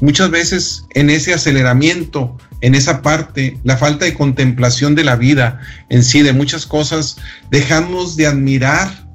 Muchas 0.00 0.30
veces 0.30 0.84
en 0.94 1.10
ese 1.10 1.34
aceleramiento, 1.34 2.38
en 2.62 2.74
esa 2.74 3.02
parte, 3.02 3.58
la 3.64 3.76
falta 3.76 4.04
de 4.04 4.14
contemplación 4.14 4.94
de 4.94 5.04
la 5.04 5.16
vida 5.16 5.60
en 5.90 6.04
sí, 6.04 6.22
de 6.22 6.32
muchas 6.32 6.66
cosas, 6.66 7.16
dejamos 7.50 8.16
de 8.16 8.26
admirar 8.26 9.09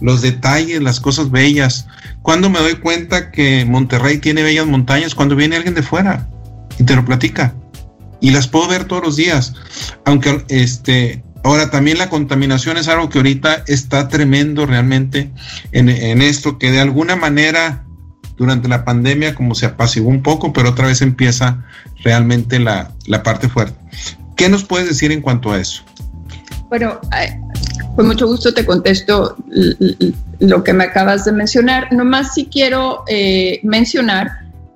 los 0.00 0.22
detalles, 0.22 0.82
las 0.82 1.00
cosas 1.00 1.30
bellas. 1.30 1.86
Cuando 2.22 2.50
me 2.50 2.58
doy 2.58 2.74
cuenta 2.74 3.30
que 3.30 3.64
Monterrey 3.64 4.18
tiene 4.18 4.42
bellas 4.42 4.66
montañas, 4.66 5.14
cuando 5.14 5.36
viene 5.36 5.56
alguien 5.56 5.74
de 5.74 5.82
fuera 5.82 6.28
y 6.78 6.84
te 6.84 6.96
lo 6.96 7.04
platica. 7.04 7.54
Y 8.20 8.30
las 8.30 8.48
puedo 8.48 8.68
ver 8.68 8.84
todos 8.84 9.02
los 9.02 9.16
días. 9.16 9.54
Aunque 10.04 10.44
este, 10.48 11.24
ahora 11.44 11.70
también 11.70 11.98
la 11.98 12.08
contaminación 12.08 12.76
es 12.76 12.88
algo 12.88 13.08
que 13.08 13.18
ahorita 13.18 13.64
está 13.66 14.08
tremendo 14.08 14.66
realmente 14.66 15.30
en, 15.72 15.88
esto, 16.22 16.58
que 16.58 16.70
de 16.70 16.80
alguna 16.80 17.16
manera 17.16 17.84
durante 18.36 18.68
la 18.68 18.84
pandemia 18.84 19.34
como 19.34 19.54
se 19.54 19.66
apaciguó 19.66 20.08
un 20.08 20.22
poco, 20.22 20.52
pero 20.52 20.70
otra 20.70 20.86
vez 20.86 21.02
empieza 21.02 21.64
realmente 22.04 22.58
la, 22.58 22.92
la 23.06 23.22
parte 23.22 23.48
fuerte. 23.48 23.78
¿Qué 24.36 24.48
nos 24.48 24.64
puedes 24.64 24.88
decir 24.88 25.12
en 25.12 25.20
cuanto 25.20 25.52
a 25.52 25.60
eso? 25.60 25.84
Bueno, 26.68 27.00
con 27.94 28.06
mucho 28.06 28.26
gusto 28.26 28.54
te 28.54 28.64
contesto 28.64 29.36
lo 30.38 30.64
que 30.64 30.72
me 30.72 30.84
acabas 30.84 31.24
de 31.24 31.32
mencionar. 31.32 31.92
Nomás 31.92 32.34
sí 32.34 32.48
quiero 32.50 33.04
eh, 33.08 33.60
mencionar 33.62 34.30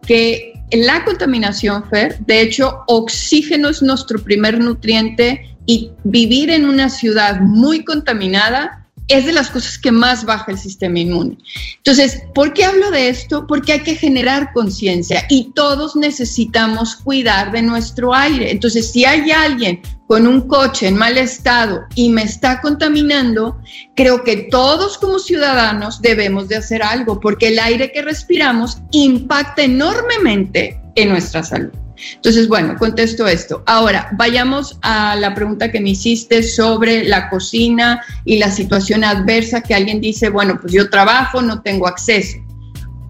que 0.06 0.52
la 0.72 1.04
contaminación, 1.04 1.84
Fer, 1.88 2.18
de 2.20 2.40
hecho, 2.40 2.82
oxígeno 2.86 3.68
es 3.68 3.82
nuestro 3.82 4.18
primer 4.18 4.58
nutriente 4.58 5.56
y 5.64 5.92
vivir 6.04 6.50
en 6.50 6.66
una 6.66 6.88
ciudad 6.88 7.40
muy 7.40 7.84
contaminada 7.84 8.85
es 9.08 9.26
de 9.26 9.32
las 9.32 9.50
cosas 9.50 9.78
que 9.78 9.92
más 9.92 10.24
baja 10.24 10.52
el 10.52 10.58
sistema 10.58 10.98
inmune. 10.98 11.38
Entonces, 11.76 12.22
¿por 12.34 12.52
qué 12.52 12.64
hablo 12.64 12.90
de 12.90 13.08
esto? 13.08 13.46
Porque 13.46 13.72
hay 13.72 13.80
que 13.80 13.94
generar 13.94 14.52
conciencia 14.52 15.24
y 15.28 15.52
todos 15.54 15.96
necesitamos 15.96 16.96
cuidar 16.96 17.52
de 17.52 17.62
nuestro 17.62 18.14
aire. 18.14 18.50
Entonces, 18.50 18.90
si 18.90 19.04
hay 19.04 19.30
alguien 19.30 19.80
con 20.06 20.26
un 20.26 20.42
coche 20.42 20.88
en 20.88 20.96
mal 20.96 21.18
estado 21.18 21.84
y 21.94 22.10
me 22.10 22.22
está 22.22 22.60
contaminando, 22.60 23.58
creo 23.94 24.22
que 24.22 24.48
todos 24.50 24.98
como 24.98 25.18
ciudadanos 25.18 26.00
debemos 26.00 26.48
de 26.48 26.56
hacer 26.56 26.82
algo 26.82 27.20
porque 27.20 27.48
el 27.48 27.58
aire 27.58 27.90
que 27.92 28.02
respiramos 28.02 28.78
impacta 28.92 29.62
enormemente 29.62 30.80
en 30.94 31.10
nuestra 31.10 31.42
salud. 31.42 31.72
Entonces, 32.14 32.48
bueno, 32.48 32.76
contesto 32.78 33.26
esto. 33.26 33.62
Ahora, 33.66 34.08
vayamos 34.12 34.78
a 34.82 35.16
la 35.16 35.34
pregunta 35.34 35.70
que 35.70 35.80
me 35.80 35.90
hiciste 35.90 36.42
sobre 36.42 37.04
la 37.04 37.28
cocina 37.28 38.02
y 38.24 38.38
la 38.38 38.50
situación 38.50 39.04
adversa 39.04 39.62
que 39.62 39.74
alguien 39.74 40.00
dice, 40.00 40.28
bueno, 40.28 40.58
pues 40.60 40.72
yo 40.72 40.90
trabajo, 40.90 41.42
no 41.42 41.62
tengo 41.62 41.86
acceso. 41.86 42.38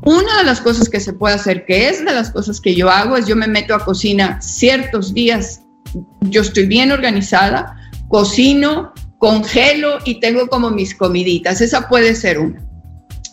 Una 0.02 0.38
de 0.38 0.44
las 0.44 0.60
cosas 0.60 0.88
que 0.88 1.00
se 1.00 1.12
puede 1.12 1.34
hacer, 1.34 1.64
que 1.66 1.88
es 1.88 2.04
de 2.04 2.12
las 2.12 2.30
cosas 2.30 2.60
que 2.60 2.74
yo 2.74 2.90
hago, 2.90 3.16
es 3.16 3.26
yo 3.26 3.34
me 3.34 3.48
meto 3.48 3.74
a 3.74 3.84
cocina 3.84 4.40
ciertos 4.40 5.12
días, 5.12 5.62
yo 6.20 6.42
estoy 6.42 6.66
bien 6.66 6.92
organizada, 6.92 7.76
cocino, 8.08 8.92
congelo 9.18 9.98
y 10.04 10.20
tengo 10.20 10.46
como 10.48 10.70
mis 10.70 10.94
comiditas. 10.94 11.60
Esa 11.60 11.88
puede 11.88 12.14
ser 12.14 12.38
una. 12.38 12.62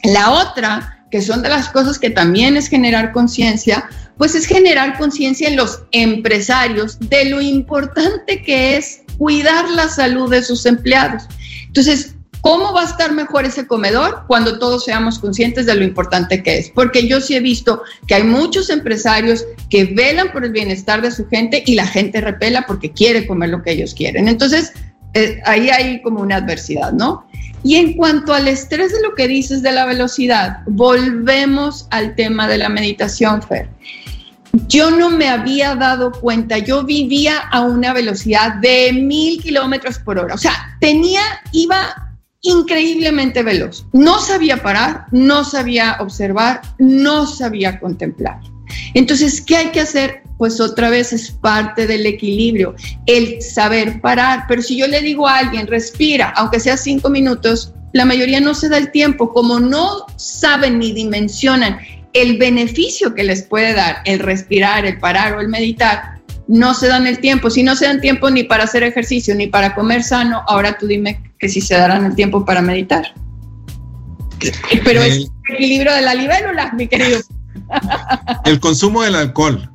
La 0.03 0.31
otra, 0.31 0.92
que 1.13 1.21
son 1.21 1.43
de 1.43 1.49
las 1.49 1.69
cosas 1.69 1.99
que 1.99 2.09
también 2.09 2.57
es 2.57 2.67
generar 2.67 3.11
conciencia, 3.11 3.87
pues 4.17 4.33
es 4.33 4.47
generar 4.47 4.97
conciencia 4.97 5.47
en 5.47 5.55
los 5.55 5.83
empresarios 5.91 6.97
de 6.99 7.25
lo 7.25 7.39
importante 7.39 8.41
que 8.41 8.77
es 8.77 9.03
cuidar 9.19 9.69
la 9.69 9.89
salud 9.89 10.31
de 10.31 10.41
sus 10.41 10.65
empleados. 10.65 11.27
Entonces, 11.67 12.15
¿cómo 12.41 12.73
va 12.73 12.81
a 12.81 12.85
estar 12.85 13.11
mejor 13.11 13.45
ese 13.45 13.67
comedor 13.67 14.23
cuando 14.25 14.57
todos 14.57 14.85
seamos 14.85 15.19
conscientes 15.19 15.67
de 15.67 15.75
lo 15.75 15.83
importante 15.83 16.41
que 16.41 16.57
es? 16.57 16.71
Porque 16.71 17.07
yo 17.07 17.21
sí 17.21 17.35
he 17.35 17.41
visto 17.41 17.83
que 18.07 18.15
hay 18.15 18.23
muchos 18.23 18.71
empresarios 18.71 19.45
que 19.69 19.85
velan 19.85 20.31
por 20.31 20.43
el 20.43 20.51
bienestar 20.51 21.03
de 21.03 21.11
su 21.11 21.27
gente 21.27 21.61
y 21.63 21.75
la 21.75 21.85
gente 21.85 22.21
repela 22.21 22.65
porque 22.65 22.91
quiere 22.91 23.27
comer 23.27 23.51
lo 23.51 23.61
que 23.61 23.73
ellos 23.73 23.93
quieren. 23.93 24.27
Entonces, 24.27 24.73
eh, 25.13 25.39
ahí 25.45 25.69
hay 25.69 26.01
como 26.01 26.21
una 26.21 26.37
adversidad, 26.37 26.91
¿no? 26.91 27.27
Y 27.63 27.75
en 27.75 27.93
cuanto 27.93 28.33
al 28.33 28.47
estrés 28.47 28.91
de 28.91 29.01
lo 29.01 29.15
que 29.15 29.27
dices 29.27 29.61
de 29.61 29.71
la 29.71 29.85
velocidad, 29.85 30.59
volvemos 30.65 31.87
al 31.91 32.15
tema 32.15 32.47
de 32.47 32.57
la 32.57 32.69
meditación, 32.69 33.41
Fer 33.41 33.69
yo 34.67 34.91
no 34.91 35.09
me 35.09 35.29
había 35.29 35.75
dado 35.75 36.11
cuenta, 36.11 36.59
yo 36.59 36.83
vivía 36.83 37.39
a 37.39 37.61
una 37.61 37.91
velocidad 37.93 38.55
de 38.55 38.93
mil 38.93 39.41
kilómetros 39.41 39.97
por 39.99 40.19
hora, 40.19 40.35
o 40.35 40.37
sea, 40.37 40.77
tenía, 40.79 41.21
iba 41.51 42.13
increíblemente 42.41 43.41
veloz, 43.41 43.85
no 43.93 44.19
sabía 44.19 44.61
parar, 44.61 45.05
no 45.11 45.43
sabía 45.43 45.97
observar, 45.99 46.61
no 46.77 47.25
sabía 47.25 47.79
contemplar. 47.79 48.39
Entonces, 48.93 49.41
¿qué 49.41 49.57
hay 49.57 49.67
que 49.69 49.81
hacer? 49.81 50.22
Pues 50.37 50.59
otra 50.59 50.89
vez 50.89 51.13
es 51.13 51.31
parte 51.31 51.87
del 51.87 52.05
equilibrio, 52.05 52.75
el 53.05 53.41
saber 53.41 54.01
parar. 54.01 54.45
Pero 54.47 54.61
si 54.61 54.77
yo 54.77 54.87
le 54.87 55.01
digo 55.01 55.27
a 55.27 55.37
alguien, 55.37 55.67
respira, 55.67 56.33
aunque 56.35 56.59
sea 56.59 56.77
cinco 56.77 57.09
minutos, 57.09 57.73
la 57.93 58.05
mayoría 58.05 58.39
no 58.39 58.55
se 58.55 58.69
da 58.69 58.77
el 58.77 58.91
tiempo, 58.91 59.31
como 59.31 59.59
no 59.59 60.05
saben 60.17 60.79
ni 60.79 60.91
dimensionan 60.91 61.77
el 62.13 62.37
beneficio 62.37 63.13
que 63.13 63.23
les 63.23 63.43
puede 63.43 63.73
dar 63.73 63.97
el 64.05 64.19
respirar, 64.19 64.85
el 64.85 64.99
parar 64.99 65.35
o 65.35 65.41
el 65.41 65.47
meditar, 65.47 66.21
no 66.47 66.73
se 66.73 66.87
dan 66.87 67.07
el 67.07 67.19
tiempo. 67.19 67.49
Si 67.49 67.63
no 67.63 67.75
se 67.75 67.85
dan 67.85 68.01
tiempo 68.01 68.29
ni 68.29 68.43
para 68.43 68.63
hacer 68.63 68.83
ejercicio 68.83 69.35
ni 69.35 69.47
para 69.47 69.75
comer 69.75 70.03
sano, 70.03 70.43
ahora 70.47 70.77
tú 70.77 70.87
dime 70.87 71.31
que 71.39 71.49
si 71.49 71.61
se 71.61 71.75
darán 71.75 72.05
el 72.05 72.15
tiempo 72.15 72.45
para 72.45 72.61
meditar. 72.61 73.13
Pero 74.83 75.01
es 75.01 75.15
el 75.15 75.31
equilibrio 75.49 75.93
de 75.93 76.01
la 76.01 76.13
libélula, 76.13 76.73
mi 76.73 76.87
querido. 76.87 77.19
El 78.45 78.59
consumo 78.59 79.03
del 79.03 79.15
alcohol, 79.15 79.71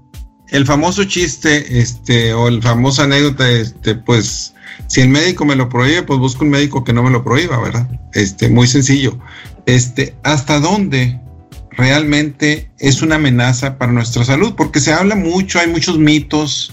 el 0.51 0.67
famoso 0.67 1.05
chiste, 1.05 1.81
este, 1.81 2.33
o 2.33 2.49
el 2.49 2.63
famoso 2.63 3.03
anécdota, 3.03 3.49
este, 3.51 3.95
pues, 3.95 4.55
si 4.87 5.01
el 5.01 5.09
médico 5.09 5.45
me 5.45 5.57
lo 5.57 5.69
prohíbe, 5.69 6.03
pues 6.03 6.19
busco 6.19 6.45
un 6.45 6.51
médico 6.51 6.85
que 6.85 6.93
no 6.93 7.03
me 7.03 7.11
lo 7.11 7.25
prohíba, 7.25 7.61
¿verdad? 7.61 7.89
Este, 8.15 8.49
muy 8.49 8.67
sencillo. 8.67 9.19
Este, 9.67 10.15
¿hasta 10.23 10.61
dónde 10.61 11.21
realmente 11.79 12.71
es 12.79 13.03
una 13.03 13.17
amenaza 13.17 13.79
para 13.79 13.93
nuestra 13.93 14.25
salud, 14.25 14.55
porque 14.57 14.81
se 14.81 14.93
habla 14.93 15.15
mucho, 15.15 15.61
hay 15.61 15.69
muchos 15.69 15.99
mitos, 15.99 16.73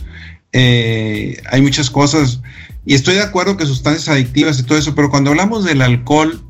eh, 0.52 1.38
hay 1.52 1.62
muchas 1.62 1.92
cosas, 1.92 2.42
y 2.86 2.96
estoy 2.96 3.16
de 3.16 3.22
acuerdo 3.22 3.58
que 3.58 3.66
sustancias 3.66 4.10
adictivas 4.10 4.60
y 4.60 4.64
todo 4.64 4.78
eso, 4.78 4.96
pero 4.96 5.10
cuando 5.10 5.30
hablamos 5.30 5.64
del 5.64 5.82
alcohol, 5.82 6.44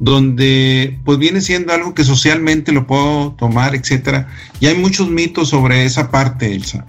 donde 0.00 0.98
pues 1.04 1.18
viene 1.18 1.42
siendo 1.42 1.72
algo 1.72 1.94
que 1.94 2.04
socialmente 2.04 2.72
lo 2.72 2.86
puedo 2.86 3.32
tomar, 3.38 3.74
etcétera. 3.74 4.28
Y 4.58 4.66
hay 4.66 4.74
muchos 4.74 5.08
mitos 5.08 5.50
sobre 5.50 5.84
esa 5.84 6.10
parte, 6.10 6.52
Elsa. 6.52 6.84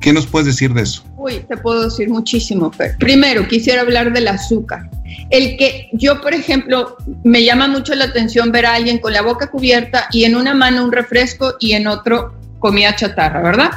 ¿Qué 0.00 0.12
nos 0.12 0.26
puedes 0.26 0.46
decir 0.46 0.72
de 0.72 0.82
eso? 0.82 1.04
Uy, 1.16 1.44
te 1.48 1.56
puedo 1.56 1.84
decir 1.84 2.08
muchísimo, 2.08 2.72
Fer. 2.72 2.96
Primero, 2.98 3.46
quisiera 3.46 3.82
hablar 3.82 4.12
del 4.12 4.28
azúcar. 4.28 4.90
El 5.30 5.56
que 5.56 5.88
yo, 5.92 6.20
por 6.20 6.34
ejemplo, 6.34 6.96
me 7.24 7.44
llama 7.44 7.68
mucho 7.68 7.94
la 7.94 8.06
atención 8.06 8.50
ver 8.50 8.66
a 8.66 8.74
alguien 8.74 8.98
con 8.98 9.12
la 9.12 9.22
boca 9.22 9.48
cubierta 9.48 10.06
y 10.12 10.24
en 10.24 10.34
una 10.34 10.54
mano 10.54 10.84
un 10.84 10.92
refresco 10.92 11.54
y 11.60 11.72
en 11.72 11.86
otro 11.86 12.34
comida 12.58 12.94
chatarra, 12.94 13.42
¿verdad? 13.42 13.70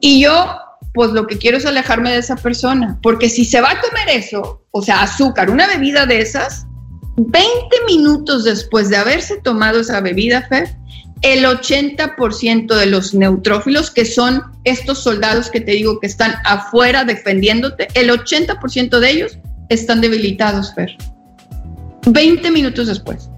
Y 0.00 0.20
yo, 0.20 0.56
pues 0.92 1.10
lo 1.12 1.26
que 1.26 1.38
quiero 1.38 1.58
es 1.58 1.66
alejarme 1.66 2.10
de 2.10 2.18
esa 2.18 2.36
persona, 2.36 2.98
porque 3.00 3.28
si 3.28 3.44
se 3.44 3.60
va 3.60 3.70
a 3.70 3.80
comer 3.80 4.08
eso, 4.08 4.64
o 4.72 4.82
sea, 4.82 5.02
azúcar, 5.02 5.50
una 5.50 5.66
bebida 5.68 6.06
de 6.06 6.20
esas, 6.20 6.66
20 7.16 7.48
minutos 7.86 8.44
después 8.44 8.88
de 8.88 8.96
haberse 8.96 9.38
tomado 9.38 9.80
esa 9.80 10.00
bebida, 10.00 10.46
Fer, 10.48 10.76
el 11.22 11.44
80% 11.44 12.74
de 12.74 12.86
los 12.86 13.14
neutrófilos, 13.14 13.90
que 13.90 14.04
son 14.04 14.42
estos 14.64 15.02
soldados 15.02 15.50
que 15.50 15.60
te 15.60 15.72
digo 15.72 16.00
que 16.00 16.06
están 16.06 16.34
afuera 16.44 17.04
defendiéndote, 17.04 17.88
el 17.94 18.10
80% 18.10 18.98
de 18.98 19.10
ellos 19.10 19.38
están 19.68 20.00
debilitados, 20.00 20.74
Fer. 20.74 20.96
20 22.06 22.50
minutos 22.50 22.88
después. 22.88 23.28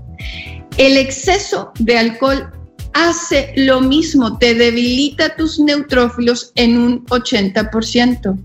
El 0.79 0.97
exceso 0.97 1.73
de 1.79 1.99
alcohol 1.99 2.51
hace 2.95 3.53
lo 3.57 3.81
mismo, 3.81 4.39
te 4.39 4.55
debilita 4.55 5.37
tus 5.37 5.59
neutrófilos 5.59 6.53
en 6.55 6.79
un 6.79 7.05
80%. 7.07 8.39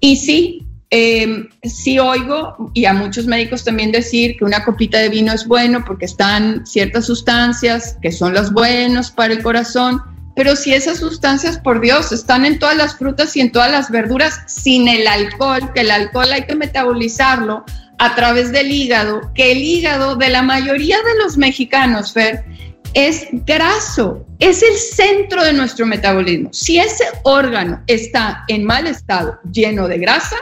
Y 0.00 0.16
sí, 0.16 0.67
eh, 0.90 1.48
sí 1.64 1.98
oigo 1.98 2.70
y 2.72 2.86
a 2.86 2.94
muchos 2.94 3.26
médicos 3.26 3.64
también 3.64 3.92
decir 3.92 4.36
que 4.38 4.44
una 4.44 4.64
copita 4.64 4.98
de 4.98 5.10
vino 5.10 5.32
es 5.32 5.46
bueno 5.46 5.84
porque 5.84 6.06
están 6.06 6.66
ciertas 6.66 7.06
sustancias 7.06 7.96
que 8.00 8.10
son 8.10 8.32
las 8.32 8.52
buenas 8.52 9.10
para 9.10 9.34
el 9.34 9.42
corazón, 9.42 10.02
pero 10.34 10.54
si 10.54 10.72
esas 10.72 10.98
sustancias, 10.98 11.58
por 11.58 11.80
Dios, 11.80 12.12
están 12.12 12.46
en 12.46 12.58
todas 12.58 12.76
las 12.76 12.96
frutas 12.96 13.36
y 13.36 13.40
en 13.40 13.50
todas 13.50 13.70
las 13.70 13.90
verduras 13.90 14.40
sin 14.46 14.86
el 14.86 15.06
alcohol, 15.06 15.72
que 15.74 15.80
el 15.80 15.90
alcohol 15.90 16.32
hay 16.32 16.44
que 16.44 16.54
metabolizarlo 16.54 17.64
a 17.98 18.14
través 18.14 18.52
del 18.52 18.70
hígado, 18.70 19.32
que 19.34 19.50
el 19.52 19.58
hígado 19.58 20.14
de 20.14 20.28
la 20.28 20.42
mayoría 20.42 20.96
de 20.98 21.22
los 21.24 21.36
mexicanos, 21.36 22.12
Fer, 22.12 22.44
es 22.94 23.26
graso, 23.46 24.24
es 24.38 24.62
el 24.62 24.76
centro 24.76 25.42
de 25.42 25.52
nuestro 25.52 25.86
metabolismo. 25.86 26.50
Si 26.52 26.78
ese 26.78 27.04
órgano 27.24 27.82
está 27.88 28.44
en 28.46 28.64
mal 28.64 28.86
estado, 28.86 29.38
lleno 29.50 29.88
de 29.88 29.98
grasa, 29.98 30.36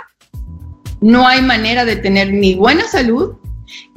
no 1.01 1.27
hay 1.27 1.43
manera 1.43 1.85
de 1.85 1.97
tener 1.97 2.33
ni 2.33 2.55
buena 2.55 2.87
salud 2.89 3.37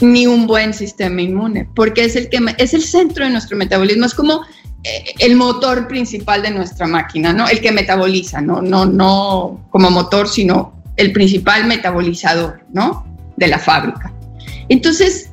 ni 0.02 0.28
un 0.28 0.48
buen 0.48 0.74
sistema 0.74 1.22
inmune, 1.22 1.70
porque 1.76 2.06
es 2.06 2.16
el 2.16 2.30
que 2.30 2.40
es 2.58 2.74
el 2.74 2.84
centro 2.84 3.26
de 3.26 3.32
nuestro 3.32 3.56
metabolismo, 3.56 4.06
es 4.06 4.16
como 4.16 4.42
eh, 4.84 5.14
el 5.20 5.36
motor 5.36 5.88
principal 5.88 6.42
de 6.42 6.52
nuestra 6.52 6.88
máquina, 6.88 7.34
¿no? 7.34 7.48
El 7.48 7.62
que 7.62 7.72
metaboliza, 7.72 8.42
no 8.42 8.62
no 8.62 8.86
no 8.86 9.68
como 9.70 9.92
motor, 9.92 10.28
sino 10.28 10.82
el 10.96 11.12
principal 11.12 11.66
metabolizador, 11.66 12.66
¿no? 12.74 13.06
De 13.38 13.48
la 13.48 13.60
fábrica. 13.60 14.12
Entonces, 14.70 15.30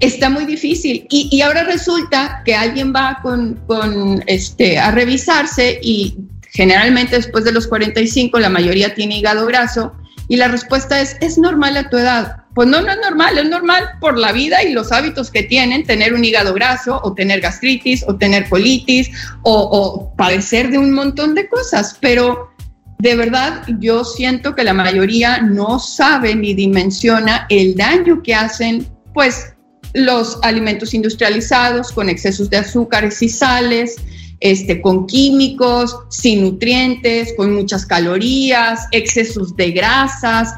está 0.00 0.30
muy 0.30 0.44
difícil. 0.44 1.06
Y, 1.10 1.40
ahora 1.40 1.64
resulta 1.64 2.42
que 2.44 2.54
alguien 2.54 2.92
va 2.94 3.18
con, 3.22 3.54
con, 3.66 4.22
este, 4.26 4.78
a 4.78 4.90
revisarse 4.90 5.78
y 5.82 6.16
generalmente 6.52 7.16
después 7.16 7.44
de 7.44 7.52
los 7.52 7.66
45 7.66 8.38
la 8.38 8.48
mayoría 8.48 8.94
tiene 8.94 9.18
hígado 9.18 9.46
graso 9.46 9.92
y 10.28 10.36
la 10.36 10.48
respuesta 10.48 11.00
es, 11.00 11.16
¿es 11.20 11.38
normal 11.38 11.76
a 11.76 11.88
tu 11.88 11.96
edad? 11.96 12.36
Pues 12.54 12.68
no, 12.68 12.80
no 12.80 12.90
es 12.90 12.98
normal, 12.98 13.38
es 13.38 13.48
normal 13.48 13.84
por 14.00 14.18
la 14.18 14.32
vida 14.32 14.62
y 14.62 14.72
los 14.72 14.90
hábitos 14.90 15.30
que 15.30 15.42
tienen, 15.42 15.84
tener 15.84 16.14
un 16.14 16.24
hígado 16.24 16.54
graso 16.54 17.00
o 17.02 17.12
tener 17.14 17.40
gastritis 17.40 18.04
o 18.08 18.16
tener 18.16 18.48
colitis 18.48 19.10
o, 19.42 20.12
padecer 20.16 20.70
de 20.70 20.78
un 20.78 20.92
montón 20.92 21.34
de 21.34 21.48
cosas, 21.48 21.96
pero 22.00 22.50
de 22.98 23.14
verdad 23.14 23.62
yo 23.78 24.04
siento 24.04 24.54
que 24.54 24.64
la 24.64 24.72
mayoría 24.72 25.42
no 25.42 25.78
sabe 25.78 26.34
ni 26.34 26.54
dimensiona 26.54 27.46
el 27.50 27.76
daño 27.76 28.22
que 28.22 28.34
hacen 28.34 28.86
pues 29.12 29.52
los 29.92 30.38
alimentos 30.42 30.94
industrializados 30.94 31.92
con 31.92 32.08
excesos 32.08 32.50
de 32.50 32.58
azúcares 32.58 33.22
y 33.22 33.28
sales, 33.28 33.96
este, 34.40 34.80
con 34.80 35.06
químicos, 35.06 35.96
sin 36.10 36.42
nutrientes, 36.42 37.34
con 37.36 37.54
muchas 37.54 37.86
calorías, 37.86 38.86
excesos 38.92 39.56
de 39.56 39.72
grasas. 39.72 40.54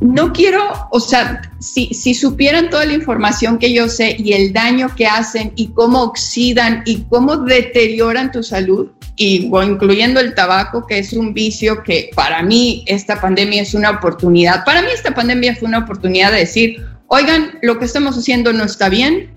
No 0.00 0.32
quiero, 0.32 0.62
o 0.92 1.00
sea, 1.00 1.42
si, 1.58 1.92
si 1.92 2.14
supieran 2.14 2.70
toda 2.70 2.86
la 2.86 2.94
información 2.94 3.58
que 3.58 3.72
yo 3.72 3.88
sé 3.88 4.16
y 4.18 4.32
el 4.32 4.52
daño 4.52 4.88
que 4.96 5.06
hacen 5.06 5.52
y 5.56 5.68
cómo 5.68 6.02
oxidan 6.02 6.82
y 6.86 7.02
cómo 7.10 7.36
deterioran 7.36 8.32
tu 8.32 8.42
salud, 8.42 8.88
y 9.20 9.50
incluyendo 9.64 10.18
el 10.18 10.34
tabaco, 10.34 10.86
que 10.86 10.98
es 10.98 11.12
un 11.12 11.34
vicio 11.34 11.82
que 11.82 12.10
para 12.16 12.42
mí 12.42 12.84
esta 12.86 13.20
pandemia 13.20 13.60
es 13.60 13.74
una 13.74 13.90
oportunidad. 13.90 14.64
Para 14.64 14.80
mí 14.80 14.88
esta 14.94 15.14
pandemia 15.14 15.54
fue 15.56 15.68
una 15.68 15.80
oportunidad 15.80 16.32
de 16.32 16.38
decir, 16.38 16.82
oigan, 17.06 17.58
lo 17.60 17.78
que 17.78 17.84
estamos 17.84 18.16
haciendo 18.16 18.54
no 18.54 18.64
está 18.64 18.88
bien, 18.88 19.30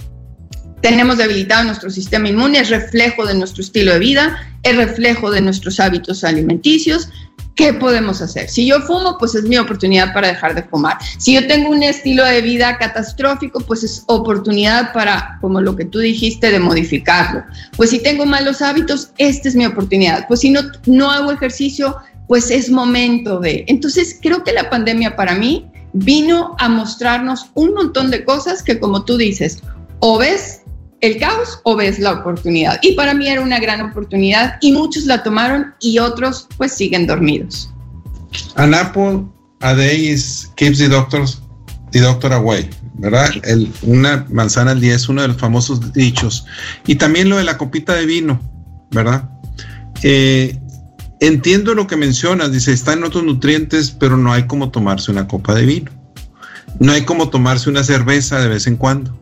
tenemos 0.83 1.17
debilitado 1.17 1.63
nuestro 1.63 1.89
sistema 1.89 2.27
inmune, 2.27 2.59
es 2.59 2.69
reflejo 2.69 3.25
de 3.25 3.33
nuestro 3.35 3.63
estilo 3.63 3.93
de 3.93 3.99
vida, 3.99 4.37
es 4.63 4.75
reflejo 4.75 5.31
de 5.31 5.39
nuestros 5.39 5.79
hábitos 5.79 6.25
alimenticios. 6.25 7.07
¿Qué 7.55 7.73
podemos 7.73 8.21
hacer? 8.21 8.49
Si 8.49 8.67
yo 8.67 8.81
fumo, 8.81 9.17
pues 9.17 9.33
es 9.33 9.43
mi 9.43 9.57
oportunidad 9.57 10.13
para 10.13 10.27
dejar 10.27 10.55
de 10.55 10.63
fumar. 10.63 10.97
Si 11.19 11.35
yo 11.35 11.47
tengo 11.47 11.69
un 11.69 11.83
estilo 11.83 12.25
de 12.25 12.41
vida 12.41 12.77
catastrófico, 12.77 13.61
pues 13.61 13.85
es 13.85 14.03
oportunidad 14.07 14.91
para, 14.91 15.37
como 15.39 15.61
lo 15.61 15.73
que 15.77 15.85
tú 15.85 15.99
dijiste, 15.99 16.51
de 16.51 16.59
modificarlo. 16.59 17.45
Pues 17.77 17.91
si 17.91 17.99
tengo 17.99 18.25
malos 18.25 18.61
hábitos, 18.61 19.11
esta 19.17 19.47
es 19.47 19.55
mi 19.55 19.65
oportunidad. 19.65 20.27
Pues 20.27 20.41
si 20.41 20.49
no, 20.49 20.63
no 20.85 21.09
hago 21.11 21.31
ejercicio, 21.31 21.95
pues 22.27 22.51
es 22.51 22.69
momento 22.69 23.39
de... 23.39 23.63
Entonces, 23.69 24.19
creo 24.21 24.43
que 24.43 24.51
la 24.51 24.69
pandemia 24.69 25.15
para 25.15 25.33
mí 25.33 25.65
vino 25.93 26.57
a 26.59 26.67
mostrarnos 26.67 27.51
un 27.53 27.73
montón 27.73 28.11
de 28.11 28.25
cosas 28.25 28.61
que, 28.61 28.81
como 28.81 29.05
tú 29.05 29.15
dices, 29.15 29.63
o 29.99 30.17
ves 30.17 30.62
el 31.03 31.17
caos 31.17 31.59
o 31.63 31.75
ves 31.75 31.99
la 31.99 32.13
oportunidad. 32.13 32.79
Y 32.81 32.93
para 32.93 33.13
mí 33.13 33.27
era 33.27 33.41
una 33.41 33.59
gran 33.59 33.81
oportunidad 33.81 34.57
y 34.61 34.71
muchos 34.71 35.03
la 35.03 35.21
tomaron 35.21 35.73
y 35.81 35.99
otros 35.99 36.47
pues 36.57 36.71
siguen 36.71 37.05
dormidos. 37.05 37.69
An 38.55 38.73
apple 38.73 39.25
a 39.59 39.73
day 39.75 40.15
keeps 40.55 40.79
the 40.79 40.87
doctors 40.87 41.41
the 41.91 41.99
doctor 41.99 42.31
away, 42.31 42.69
¿verdad? 42.95 43.29
El, 43.43 43.71
una 43.83 44.25
manzana 44.29 44.71
al 44.71 44.79
día 44.79 44.95
es 44.95 45.09
uno 45.09 45.21
de 45.21 45.27
los 45.27 45.37
famosos 45.37 45.91
dichos. 45.91 46.45
Y 46.87 46.95
también 46.95 47.29
lo 47.29 47.37
de 47.37 47.43
la 47.43 47.57
copita 47.57 47.93
de 47.93 48.05
vino, 48.05 48.39
¿verdad? 48.91 49.29
Eh, 50.03 50.57
entiendo 51.19 51.75
lo 51.75 51.85
que 51.85 51.97
mencionas, 51.97 52.51
dice, 52.51 52.71
está 52.71 52.93
en 52.93 53.03
otros 53.03 53.25
nutrientes, 53.25 53.91
pero 53.91 54.15
no 54.15 54.31
hay 54.31 54.47
como 54.47 54.71
tomarse 54.71 55.11
una 55.11 55.27
copa 55.27 55.53
de 55.53 55.65
vino. 55.65 55.91
No 56.79 56.93
hay 56.93 57.03
como 57.03 57.29
tomarse 57.29 57.69
una 57.69 57.83
cerveza 57.83 58.39
de 58.39 58.47
vez 58.47 58.67
en 58.67 58.77
cuando. 58.77 59.21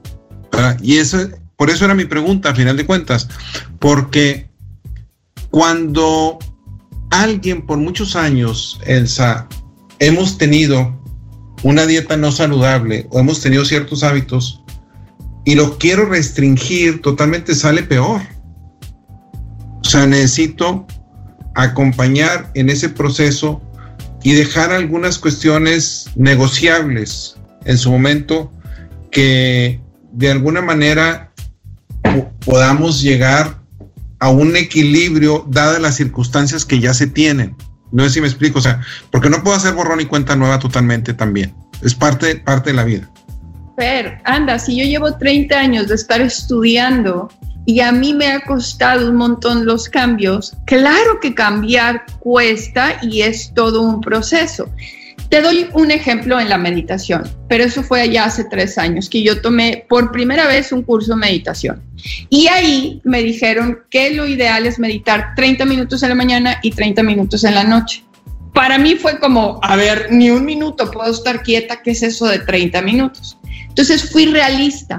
Y 0.82 0.97
eso 0.97 1.27
por 1.62 1.70
eso 1.70 1.86
era 1.86 1.93
mi 1.93 2.05
pregunta, 2.05 2.49
a 2.49 2.55
final 2.55 2.76
de 2.76 2.88
cuentas, 2.88 3.30
porque 3.78 4.49
cuando 5.51 6.39
alguien 7.12 7.68
por 7.68 7.78
muchos 7.78 8.16
años, 8.16 8.82
Elsa, 8.88 9.47
hemos 9.99 10.39
tenido 10.39 10.99
una 11.62 11.86
dieta 11.86 12.18
no 12.18 12.32
saludable 12.32 13.05
o 13.12 13.20
hemos 13.20 13.41
tenido 13.41 13.64
ciertos 13.64 14.01
hábitos 14.01 14.64
y 15.45 15.53
lo 15.53 15.78
quiero 15.78 16.07
restringir, 16.07 16.99
totalmente 17.03 17.53
sale 17.53 17.84
peor. 17.84 18.22
O 19.82 19.84
sea, 19.84 20.07
necesito 20.07 20.88
acompañar 21.53 22.49
en 22.55 22.72
ese 22.72 22.89
proceso 22.89 23.62
y 24.24 24.34
dejar 24.34 24.72
algunas 24.72 25.20
cuestiones 25.20 26.09
negociables 26.16 27.36
en 27.66 27.78
su 27.78 27.91
momento 27.91 28.51
que 29.12 29.80
de 30.12 30.32
alguna 30.32 30.64
manera 30.64 31.30
podamos 32.45 33.01
llegar 33.01 33.62
a 34.20 34.30
un 34.30 34.55
equilibrio 34.55 35.45
dadas 35.49 35.82
las 35.82 35.95
circunstancias 35.95 36.64
que 36.64 36.80
ya 36.80 36.93
se 36.93 37.07
tienen. 37.07 37.55
No 37.91 38.03
sé 38.03 38.12
si 38.12 38.22
me 38.22 38.28
explico, 38.28 38.59
o 38.59 38.62
sea, 38.62 38.82
porque 39.09 39.30
no 39.30 39.43
puedo 39.43 39.57
hacer 39.57 39.74
borrón 39.74 39.99
y 39.99 40.05
cuenta 40.05 40.36
nueva 40.36 40.59
totalmente 40.59 41.14
también. 41.14 41.53
Es 41.82 41.95
parte, 41.95 42.36
parte 42.36 42.70
de 42.70 42.76
la 42.76 42.84
vida. 42.84 43.09
Fer, 43.78 44.22
anda, 44.26 44.59
si 44.59 44.78
yo 44.78 44.86
llevo 44.86 45.18
30 45.18 45.57
años 45.57 45.88
de 45.88 45.95
estar 45.95 46.22
estudiando 46.22 47.30
y 47.66 47.80
a 47.80 47.91
mí 47.91 48.14
me 48.14 48.32
ha 48.32 48.41
costado 48.41 49.09
un 49.09 49.16
montón 49.16 49.66
los 49.66 49.89
cambios, 49.89 50.55
claro 50.66 51.20
que 51.20 51.34
cambiar 51.34 52.05
cuesta 52.20 52.99
y 53.01 53.22
es 53.22 53.51
todo 53.53 53.82
un 53.82 54.01
proceso. 54.01 54.70
Te 55.32 55.41
doy 55.41 55.69
un 55.71 55.91
ejemplo 55.91 56.41
en 56.41 56.49
la 56.49 56.57
meditación, 56.57 57.23
pero 57.47 57.63
eso 57.63 57.84
fue 57.84 58.01
allá 58.01 58.25
hace 58.25 58.43
tres 58.43 58.77
años 58.77 59.09
que 59.09 59.23
yo 59.23 59.41
tomé 59.41 59.86
por 59.88 60.11
primera 60.11 60.45
vez 60.45 60.73
un 60.73 60.84
curso 60.84 61.13
de 61.13 61.21
meditación. 61.21 61.82
Y 62.29 62.47
ahí 62.47 62.99
me 63.05 63.23
dijeron 63.23 63.79
que 63.89 64.13
lo 64.13 64.27
ideal 64.27 64.65
es 64.65 64.77
meditar 64.77 65.34
30 65.38 65.63
minutos 65.63 66.03
en 66.03 66.09
la 66.09 66.15
mañana 66.15 66.59
y 66.61 66.71
30 66.71 67.01
minutos 67.03 67.45
en 67.45 67.55
la 67.55 67.63
noche. 67.63 68.03
Para 68.53 68.77
mí 68.77 68.95
fue 68.95 69.19
como, 69.21 69.61
a 69.63 69.77
ver, 69.77 70.09
ni 70.11 70.29
un 70.29 70.43
minuto 70.43 70.91
puedo 70.91 71.09
estar 71.09 71.43
quieta, 71.43 71.82
¿qué 71.82 71.91
es 71.91 72.03
eso 72.03 72.25
de 72.27 72.39
30 72.39 72.82
minutos? 72.82 73.38
Entonces 73.69 74.11
fui 74.11 74.25
realista. 74.25 74.97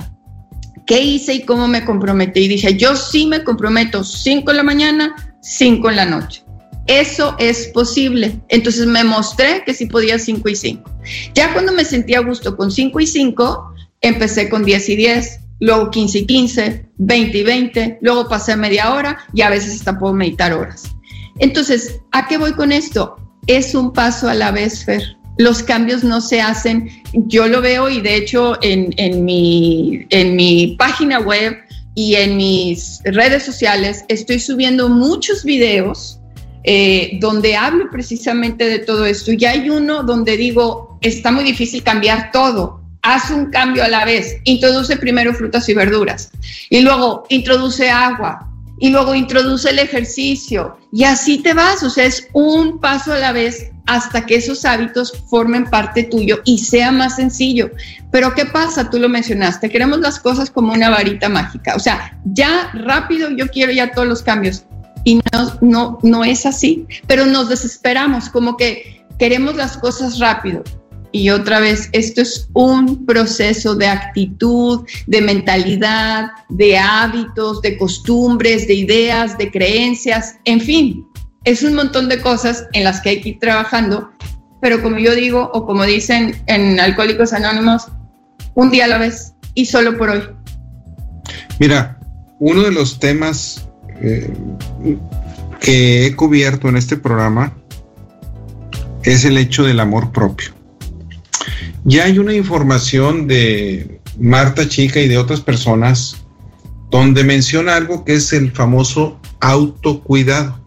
¿Qué 0.87 0.99
hice 0.99 1.35
y 1.35 1.43
cómo 1.43 1.69
me 1.69 1.85
comprometí? 1.85 2.41
Y 2.41 2.49
dije, 2.49 2.79
yo 2.79 2.97
sí 2.97 3.27
me 3.27 3.45
comprometo 3.45 4.03
5 4.03 4.51
en 4.51 4.57
la 4.57 4.63
mañana, 4.63 5.37
5 5.43 5.91
en 5.91 5.97
la 5.97 6.07
noche. 6.07 6.42
Eso 6.87 7.37
es 7.39 7.69
posible. 7.69 8.41
Entonces 8.49 8.87
me 8.87 9.05
mostré 9.05 9.63
que 9.65 9.75
sí 9.75 9.87
podía 9.87 10.19
5 10.19 10.49
y 10.49 10.57
5. 10.57 10.91
Ya 11.35 11.53
cuando 11.53 11.73
me 11.73 11.85
sentía 11.85 12.19
a 12.19 12.23
gusto 12.23 12.57
con 12.57 12.71
5 12.71 13.01
y 13.01 13.07
5, 13.07 13.75
empecé 14.01 14.49
con 14.49 14.65
10 14.65 14.89
y 14.89 14.97
10, 14.97 15.41
luego 15.61 15.91
15 15.91 16.19
y 16.19 16.27
15, 16.27 16.87
20 16.99 17.39
y 17.39 17.43
20, 17.43 17.99
luego 18.03 18.29
pasé 18.29 18.57
media 18.57 18.93
hora 18.93 19.19
y 19.33 19.43
a 19.43 19.51
veces 19.51 19.75
hasta 19.75 19.99
puedo 19.99 20.13
meditar 20.13 20.53
horas. 20.53 20.85
Entonces, 21.39 22.01
¿a 22.11 22.27
qué 22.27 22.37
voy 22.37 22.53
con 22.53 22.73
esto? 22.73 23.17
Es 23.47 23.75
un 23.75 23.93
paso 23.93 24.29
a 24.29 24.35
la 24.35 24.51
vez, 24.51 24.85
Fer. 24.85 25.17
Los 25.39 25.63
cambios 25.63 26.05
no 26.05 26.21
se 26.21 26.41
hacen. 26.41 26.91
Yo 27.13 27.49
lo 27.49 27.63
veo 27.63 27.89
y 27.89 28.01
de 28.01 28.17
hecho 28.17 28.59
en, 28.63 28.93
en, 28.97 29.25
mi, 29.25 30.07
en 30.11 30.37
mi 30.37 30.77
página 30.79 31.21
web 31.21 31.57
y 31.95 32.17
en 32.17 32.37
mis 32.37 33.01
redes 33.05 33.43
sociales 33.45 34.05
estoy 34.09 34.41
subiendo 34.41 34.89
muchos 34.89 35.45
videos 35.45 36.22
eh, 36.65 37.19
donde 37.21 37.57
hablo 37.57 37.91
precisamente 37.91 38.69
de 38.69 38.79
todo 38.79 39.05
esto. 39.05 39.33
Y 39.33 39.45
hay 39.45 39.69
uno 39.71 40.03
donde 40.03 40.37
digo, 40.37 40.99
está 41.01 41.33
muy 41.33 41.45
difícil 41.45 41.83
cambiar 41.83 42.31
todo. 42.33 42.81
Haz 43.03 43.31
un 43.31 43.47
cambio 43.51 43.83
a 43.83 43.89
la 43.89 44.05
vez. 44.05 44.37
Introduce 44.45 44.97
primero 44.97 45.35
frutas 45.35 45.69
y 45.69 45.75
verduras. 45.75 46.31
Y 46.71 46.81
luego 46.83 47.25
introduce 47.29 47.91
agua. 47.91 48.49
Y 48.79 48.91
luego 48.91 49.15
introduce 49.15 49.71
el 49.71 49.81
ejercicio. 49.81 50.77
Y 50.93 51.05
así 51.05 51.39
te 51.39 51.53
vas. 51.53 51.83
O 51.83 51.91
sea, 51.91 52.05
es 52.05 52.29
un 52.33 52.81
paso 52.81 53.13
a 53.13 53.19
la 53.19 53.33
vez 53.33 53.73
hasta 53.87 54.25
que 54.25 54.37
esos 54.37 54.65
hábitos 54.65 55.13
formen 55.29 55.69
parte 55.69 56.05
tuyo 56.05 56.41
y 56.45 56.59
sea 56.59 56.93
más 56.93 57.17
sencillo. 57.17 57.71
Pero 58.11 58.35
¿qué 58.35 58.47
pasa? 58.47 58.91
Tú 58.91 58.99
lo 58.99 59.09
mencionaste, 59.09 59.71
queremos 59.71 59.99
las 59.99 60.21
cosas 60.21 60.51
como 60.51 60.73
una 60.73 60.91
varita 60.91 61.29
mágica. 61.29 61.75
O 61.75 61.81
sea, 61.81 62.17
ya 62.25 62.71
rápido 62.75 63.31
yo 63.31 63.49
quiero 63.49 63.73
ya 63.73 63.93
todos 63.93 64.07
los 64.07 64.23
cambios 64.23 64.65
y 65.05 65.17
no, 65.17 65.59
no, 65.61 65.99
no 66.03 66.25
es 66.25 66.47
así, 66.47 66.87
pero 67.07 67.27
nos 67.27 67.49
desesperamos, 67.49 68.29
como 68.29 68.57
que 68.57 69.05
queremos 69.19 69.57
las 69.57 69.77
cosas 69.77 70.19
rápido. 70.19 70.63
Y 71.15 71.29
otra 71.29 71.61
vez, 71.61 71.91
esto 71.93 72.23
es 72.23 72.49
un 72.55 73.05
proceso 73.05 73.75
de 73.75 73.87
actitud, 73.87 74.87
de 75.07 75.21
mentalidad, 75.21 76.31
de 76.49 76.79
hábitos, 76.79 77.61
de 77.61 77.77
costumbres, 77.77 78.67
de 78.67 78.75
ideas, 78.75 79.37
de 79.37 79.51
creencias, 79.51 80.37
en 80.47 80.61
fin, 80.61 81.07
es 81.45 81.63
un 81.63 81.75
montón 81.75 82.09
de 82.09 82.21
cosas 82.21 82.67
en 82.73 82.85
las 82.85 83.01
que 83.01 83.11
hay 83.11 83.21
que 83.21 83.29
ir 83.31 83.39
trabajando, 83.41 84.11
pero 84.61 84.81
como 84.81 84.99
yo 84.99 85.15
digo, 85.15 85.51
o 85.53 85.67
como 85.67 85.85
dicen 85.85 86.41
en 86.47 86.79
Alcohólicos 86.79 87.33
Anónimos, 87.33 87.89
un 88.55 88.71
día 88.71 88.85
a 88.85 88.89
la 88.89 88.99
vez 88.99 89.35
y 89.55 89.67
solo 89.67 89.99
por 89.99 90.11
hoy. 90.11 90.23
Mira, 91.59 91.99
uno 92.39 92.63
de 92.63 92.73
los 92.73 92.99
temas 92.99 93.69
eh, 94.03 94.33
que 95.61 96.07
he 96.07 96.17
cubierto 96.17 96.69
en 96.69 96.77
este 96.77 96.97
programa 96.97 97.57
es 99.05 99.25
el 99.25 99.39
hecho 99.39 99.63
del 99.65 99.81
amor 99.81 100.11
propio. 100.11 100.51
Ya 101.85 102.05
hay 102.05 102.19
una 102.19 102.35
información 102.35 103.27
de 103.27 104.01
Marta 104.19 104.69
Chica 104.69 105.01
y 105.01 105.09
de 105.09 105.19
otras 105.19 105.41
personas 105.41 106.17
donde 106.91 107.25
menciona 107.25 107.77
algo 107.77 108.05
que 108.05 108.15
es 108.15 108.33
el 108.33 108.53
famoso 108.53 109.21
autocuidado. 109.41 110.61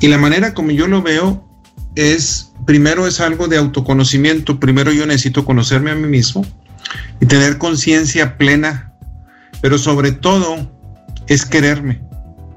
Y 0.00 0.08
la 0.08 0.18
manera 0.18 0.54
como 0.54 0.70
yo 0.70 0.86
lo 0.86 1.02
veo 1.02 1.46
es, 1.94 2.52
primero 2.66 3.06
es 3.06 3.20
algo 3.20 3.48
de 3.48 3.58
autoconocimiento, 3.58 4.58
primero 4.58 4.92
yo 4.92 5.06
necesito 5.06 5.44
conocerme 5.44 5.90
a 5.90 5.94
mí 5.94 6.08
mismo 6.08 6.46
y 7.20 7.26
tener 7.26 7.58
conciencia 7.58 8.38
plena, 8.38 8.94
pero 9.60 9.76
sobre 9.76 10.12
todo 10.12 10.79
es 11.30 11.46
quererme, 11.46 12.02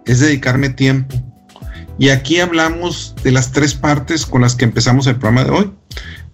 es 0.07 0.19
dedicarme 0.19 0.69
tiempo. 0.69 1.15
Y 1.99 2.09
aquí 2.09 2.39
hablamos 2.39 3.15
de 3.23 3.31
las 3.31 3.51
tres 3.51 3.75
partes 3.75 4.25
con 4.25 4.41
las 4.41 4.55
que 4.55 4.65
empezamos 4.65 5.05
el 5.05 5.17
programa 5.17 5.43
de 5.43 5.51
hoy. 5.51 5.71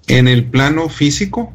En 0.08 0.30
el 0.30 0.46
plano 0.46 0.88
físico, 0.88 1.54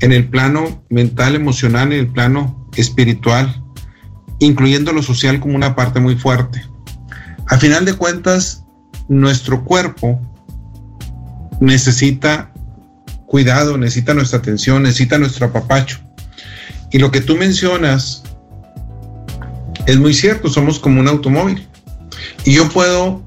en 0.00 0.12
el 0.12 0.28
plano 0.28 0.84
mental, 0.90 1.36
emocional, 1.36 1.92
en 1.92 2.00
el 2.00 2.08
plano 2.08 2.68
espiritual, 2.74 3.62
incluyendo 4.40 4.92
lo 4.92 5.04
social 5.04 5.38
como 5.38 5.54
una 5.54 5.76
parte 5.76 6.00
muy 6.00 6.16
fuerte. 6.16 6.60
A 7.46 7.56
final 7.56 7.84
de 7.84 7.94
cuentas, 7.94 8.64
nuestro 9.08 9.64
cuerpo 9.64 10.20
necesita 11.60 12.52
cuidado, 13.26 13.78
necesita 13.78 14.14
nuestra 14.14 14.40
atención, 14.40 14.82
necesita 14.82 15.16
nuestro 15.16 15.46
apapacho. 15.46 16.00
Y 16.90 16.98
lo 16.98 17.12
que 17.12 17.20
tú 17.20 17.36
mencionas 17.36 18.24
es 19.86 19.98
muy 19.98 20.14
cierto, 20.14 20.48
somos 20.48 20.78
como 20.78 21.00
un 21.00 21.08
automóvil. 21.08 21.66
Y 22.44 22.54
yo 22.54 22.68
puedo 22.68 23.22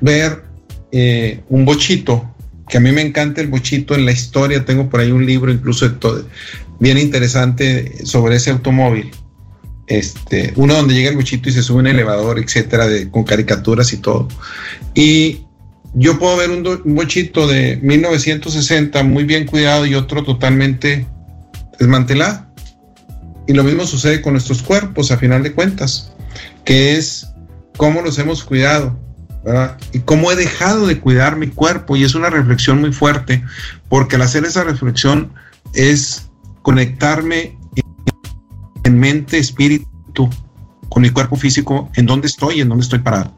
ver 0.00 0.44
eh, 0.92 1.42
un 1.48 1.64
bochito, 1.64 2.34
que 2.68 2.78
a 2.78 2.80
mí 2.80 2.92
me 2.92 3.02
encanta 3.02 3.40
el 3.40 3.48
bochito 3.48 3.94
en 3.94 4.04
la 4.04 4.12
historia, 4.12 4.64
tengo 4.64 4.88
por 4.88 5.00
ahí 5.00 5.10
un 5.10 5.26
libro 5.26 5.52
incluso 5.52 5.88
de 5.88 5.96
todo, 5.96 6.24
bien 6.78 6.98
interesante 6.98 8.04
sobre 8.04 8.36
ese 8.36 8.50
automóvil. 8.50 9.10
Este, 9.86 10.52
uno 10.54 10.74
donde 10.74 10.94
llega 10.94 11.10
el 11.10 11.16
bochito 11.16 11.48
y 11.48 11.52
se 11.52 11.62
sube 11.62 11.80
un 11.80 11.88
elevador, 11.88 12.38
etcétera, 12.38 12.86
de, 12.86 13.10
con 13.10 13.24
caricaturas 13.24 13.92
y 13.92 13.96
todo. 13.96 14.28
Y 14.94 15.40
yo 15.94 16.18
puedo 16.18 16.36
ver 16.36 16.50
un, 16.50 16.64
un 16.66 16.94
bochito 16.94 17.48
de 17.48 17.76
1960 17.82 19.02
muy 19.02 19.24
bien 19.24 19.46
cuidado 19.46 19.86
y 19.86 19.96
otro 19.96 20.22
totalmente 20.22 21.06
desmantelado. 21.78 22.49
Y 23.46 23.52
lo 23.52 23.64
mismo 23.64 23.86
sucede 23.86 24.22
con 24.22 24.34
nuestros 24.34 24.62
cuerpos, 24.62 25.10
a 25.10 25.16
final 25.16 25.42
de 25.42 25.52
cuentas, 25.52 26.12
que 26.64 26.96
es 26.96 27.26
cómo 27.76 28.02
los 28.02 28.18
hemos 28.18 28.44
cuidado. 28.44 28.98
Y 29.92 30.00
cómo 30.00 30.30
he 30.30 30.36
dejado 30.36 30.86
de 30.86 31.00
cuidar 31.00 31.36
mi 31.36 31.48
cuerpo. 31.48 31.96
Y 31.96 32.04
es 32.04 32.14
una 32.14 32.30
reflexión 32.30 32.80
muy 32.80 32.92
fuerte, 32.92 33.42
porque 33.88 34.16
al 34.16 34.22
hacer 34.22 34.44
esa 34.44 34.64
reflexión 34.64 35.32
es 35.74 36.28
conectarme 36.62 37.58
en 38.84 38.98
mente, 38.98 39.38
espíritu, 39.38 40.28
con 40.90 41.02
mi 41.02 41.10
cuerpo 41.10 41.36
físico, 41.36 41.90
en 41.94 42.06
dónde 42.06 42.26
estoy, 42.26 42.60
en 42.60 42.68
dónde 42.68 42.82
estoy 42.82 42.98
parado. 42.98 43.34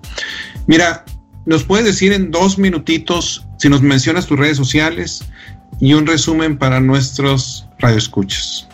Mira, 0.66 1.04
nos 1.46 1.64
puedes 1.64 1.86
decir 1.86 2.12
en 2.12 2.30
dos 2.30 2.58
minutitos 2.58 3.44
si 3.58 3.68
nos 3.68 3.82
mencionas 3.82 4.26
tus 4.26 4.38
redes 4.38 4.56
sociales 4.56 5.24
y 5.80 5.94
un 5.94 6.06
resumen 6.06 6.56
para 6.56 6.80
nuestros 6.80 7.66
radioescuchas. 7.78 8.68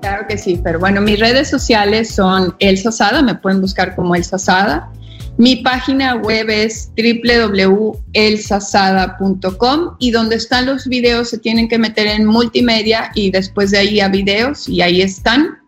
Claro 0.00 0.26
que 0.26 0.38
sí, 0.38 0.58
pero 0.62 0.78
bueno, 0.78 1.00
mis 1.00 1.20
redes 1.20 1.50
sociales 1.50 2.14
son 2.14 2.54
Elsa 2.58 2.90
Sada, 2.90 3.22
me 3.22 3.34
pueden 3.34 3.60
buscar 3.60 3.94
como 3.94 4.14
Elsa 4.14 4.38
Sada. 4.38 4.90
Mi 5.36 5.56
página 5.56 6.16
web 6.16 6.48
es 6.50 6.90
www.elsasada.com 6.96 9.96
y 9.98 10.10
donde 10.10 10.36
están 10.36 10.66
los 10.66 10.86
videos 10.86 11.30
se 11.30 11.38
tienen 11.38 11.68
que 11.68 11.78
meter 11.78 12.06
en 12.06 12.26
multimedia 12.26 13.10
y 13.14 13.30
después 13.30 13.70
de 13.70 13.78
ahí 13.78 14.00
a 14.00 14.08
videos 14.08 14.68
y 14.68 14.82
ahí 14.82 15.00
están. 15.00 15.58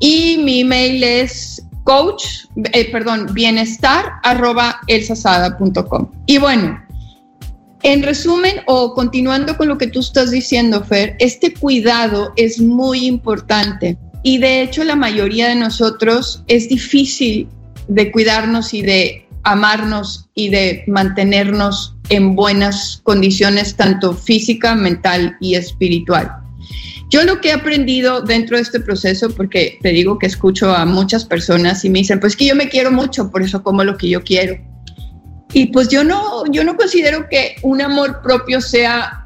Y 0.00 0.36
mi 0.38 0.60
email 0.60 1.02
es 1.02 1.62
coach, 1.84 2.46
eh, 2.72 2.90
perdón, 2.90 3.28
bienestar 3.32 4.04
arroba. 4.22 4.80
Y 6.26 6.38
bueno, 6.38 6.83
en 7.84 8.02
resumen, 8.02 8.62
o 8.66 8.94
continuando 8.94 9.58
con 9.58 9.68
lo 9.68 9.76
que 9.76 9.86
tú 9.86 10.00
estás 10.00 10.30
diciendo, 10.30 10.82
Fer, 10.82 11.16
este 11.18 11.52
cuidado 11.52 12.32
es 12.34 12.58
muy 12.58 13.06
importante 13.06 13.98
y 14.22 14.38
de 14.38 14.62
hecho 14.62 14.84
la 14.84 14.96
mayoría 14.96 15.48
de 15.48 15.54
nosotros 15.54 16.42
es 16.48 16.70
difícil 16.70 17.46
de 17.86 18.10
cuidarnos 18.10 18.72
y 18.72 18.80
de 18.80 19.28
amarnos 19.42 20.30
y 20.34 20.48
de 20.48 20.82
mantenernos 20.86 21.94
en 22.08 22.34
buenas 22.34 23.02
condiciones, 23.02 23.76
tanto 23.76 24.14
física, 24.14 24.74
mental 24.74 25.36
y 25.38 25.54
espiritual. 25.54 26.32
Yo 27.10 27.22
lo 27.24 27.42
que 27.42 27.50
he 27.50 27.52
aprendido 27.52 28.22
dentro 28.22 28.56
de 28.56 28.62
este 28.62 28.80
proceso, 28.80 29.28
porque 29.28 29.78
te 29.82 29.90
digo 29.90 30.18
que 30.18 30.26
escucho 30.26 30.74
a 30.74 30.86
muchas 30.86 31.26
personas 31.26 31.84
y 31.84 31.90
me 31.90 31.98
dicen, 31.98 32.18
pues 32.18 32.34
que 32.34 32.46
yo 32.46 32.56
me 32.56 32.70
quiero 32.70 32.90
mucho, 32.90 33.30
por 33.30 33.42
eso 33.42 33.62
como 33.62 33.84
lo 33.84 33.98
que 33.98 34.08
yo 34.08 34.24
quiero. 34.24 34.56
Y 35.54 35.66
pues 35.66 35.88
yo 35.88 36.02
no, 36.02 36.44
yo 36.50 36.64
no 36.64 36.76
considero 36.76 37.28
que 37.30 37.56
un 37.62 37.80
amor 37.80 38.20
propio 38.22 38.60
sea 38.60 39.24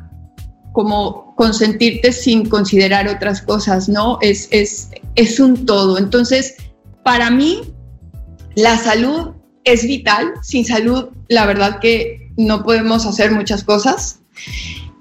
como 0.72 1.34
consentirte 1.36 2.12
sin 2.12 2.48
considerar 2.48 3.08
otras 3.08 3.40
cosas, 3.40 3.88
¿no? 3.88 4.18
Es, 4.20 4.46
es, 4.50 4.90
es 5.14 5.40
un 5.40 5.64
todo. 5.64 5.96
Entonces, 5.98 6.56
para 7.02 7.30
mí, 7.30 7.62
la 8.54 8.76
salud 8.76 9.30
es 9.64 9.84
vital. 9.84 10.34
Sin 10.42 10.66
salud, 10.66 11.06
la 11.28 11.46
verdad 11.46 11.78
que 11.80 12.30
no 12.36 12.62
podemos 12.62 13.06
hacer 13.06 13.32
muchas 13.32 13.64
cosas. 13.64 14.20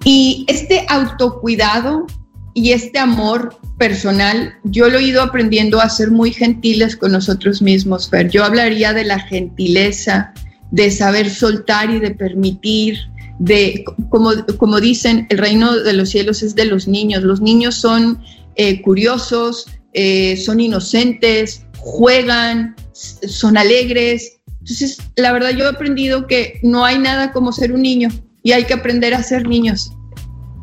Y 0.04 0.46
este 0.48 0.86
autocuidado 0.88 2.06
y 2.54 2.72
este 2.72 2.98
amor 2.98 3.58
personal, 3.78 4.54
yo 4.64 4.88
lo 4.88 4.98
he 4.98 5.04
ido 5.04 5.22
aprendiendo 5.22 5.80
a 5.80 5.90
ser 5.90 6.10
muy 6.10 6.32
gentiles 6.32 6.96
con 6.96 7.12
nosotros 7.12 7.60
mismos, 7.60 8.08
Fer. 8.08 8.30
Yo 8.30 8.44
hablaría 8.44 8.94
de 8.94 9.04
la 9.04 9.20
gentileza, 9.20 10.32
de 10.70 10.90
saber 10.90 11.30
soltar 11.30 11.90
y 11.90 11.98
de 11.98 12.10
permitir, 12.10 12.98
de, 13.38 13.84
como, 14.10 14.30
como 14.56 14.80
dicen, 14.80 15.26
el 15.30 15.38
reino 15.38 15.76
de 15.76 15.92
los 15.92 16.10
cielos 16.10 16.42
es 16.42 16.54
de 16.54 16.64
los 16.64 16.88
niños. 16.88 17.22
Los 17.22 17.40
niños 17.40 17.76
son 17.76 18.20
eh, 18.56 18.82
curiosos, 18.82 19.66
eh, 19.92 20.36
son 20.36 20.60
inocentes, 20.60 21.64
juegan, 21.78 22.76
son 22.92 23.56
alegres. 23.56 24.38
Entonces, 24.60 24.98
la 25.16 25.32
verdad 25.32 25.50
yo 25.50 25.64
he 25.64 25.68
aprendido 25.68 26.26
que 26.26 26.60
no 26.62 26.84
hay 26.84 26.98
nada 26.98 27.32
como 27.32 27.52
ser 27.52 27.72
un 27.72 27.82
niño 27.82 28.08
y 28.42 28.52
hay 28.52 28.64
que 28.64 28.74
aprender 28.74 29.14
a 29.14 29.22
ser 29.22 29.46
niños 29.46 29.92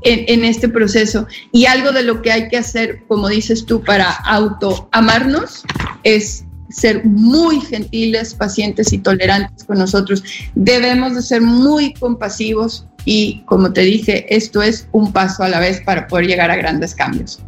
en, 0.05 0.45
este 0.45 0.69
proceso. 0.69 1.27
Y 1.51 1.65
algo 1.65 1.91
de 1.91 2.03
lo 2.03 2.21
que 2.21 2.31
hay 2.31 2.47
que 2.47 2.57
hacer, 2.57 3.03
como 3.07 3.27
dices 3.27 3.65
tú, 3.65 3.81
para 3.83 4.11
auto 4.11 4.87
amarnos 4.91 5.63
es 6.03 6.44
ser 6.75 7.05
muy 7.05 7.61
gentiles, 7.61 8.33
pacientes 8.33 8.91
y 8.91 8.97
tolerantes 8.97 9.63
con 9.63 9.77
nosotros. 9.77 10.23
Debemos 10.55 11.15
de 11.15 11.21
ser 11.21 11.41
muy 11.41 11.93
compasivos 11.93 12.85
y, 13.05 13.43
como 13.45 13.71
te 13.71 13.81
dije, 13.81 14.25
esto 14.35 14.61
es 14.61 14.87
un 14.91 15.13
paso 15.13 15.43
a 15.43 15.49
la 15.49 15.59
vez 15.59 15.81
para 15.81 16.07
poder 16.07 16.27
llegar 16.27 16.51
a 16.51 16.57
grandes 16.57 16.93
cambios. 16.93 17.39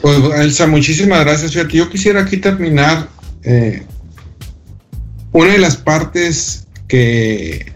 Pues 0.00 0.18
Elsa, 0.38 0.66
muchísimas 0.66 1.20
gracias. 1.20 1.52
yo 1.52 1.90
quisiera 1.90 2.22
aquí 2.22 2.38
terminar 2.38 3.08
eh, 3.42 3.82
una 5.32 5.52
de 5.52 5.58
las 5.58 5.76
partes 5.76 6.66
que 6.86 7.72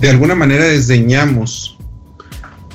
de 0.00 0.10
alguna 0.10 0.34
manera 0.34 0.64
desdeñamos 0.64 1.78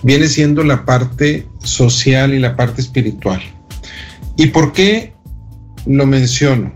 viene 0.04 0.28
siendo 0.28 0.64
la 0.64 0.86
parte 0.86 1.46
social 1.64 2.34
y 2.34 2.40
la 2.40 2.56
parte 2.56 2.80
espiritual. 2.80 3.42
¿Y 4.38 4.48
por 4.48 4.72
qué 4.72 5.19
lo 5.98 6.06
menciono? 6.06 6.74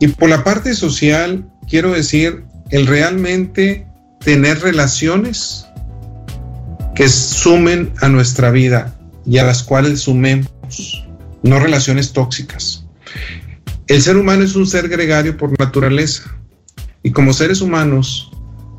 Y 0.00 0.08
por 0.08 0.28
la 0.28 0.44
parte 0.44 0.74
social 0.74 1.48
quiero 1.68 1.92
decir 1.92 2.44
el 2.70 2.86
realmente 2.86 3.86
tener 4.20 4.60
relaciones 4.60 5.66
que 6.94 7.08
sumen 7.08 7.92
a 8.00 8.08
nuestra 8.08 8.50
vida 8.50 8.94
y 9.24 9.38
a 9.38 9.44
las 9.44 9.62
cuales 9.62 10.00
sumemos, 10.00 11.06
no 11.42 11.58
relaciones 11.58 12.12
tóxicas. 12.12 12.84
El 13.86 14.02
ser 14.02 14.16
humano 14.16 14.44
es 14.44 14.54
un 14.56 14.66
ser 14.66 14.88
gregario 14.88 15.36
por 15.36 15.58
naturaleza 15.58 16.36
y 17.02 17.10
como 17.10 17.32
seres 17.32 17.60
humanos 17.60 18.30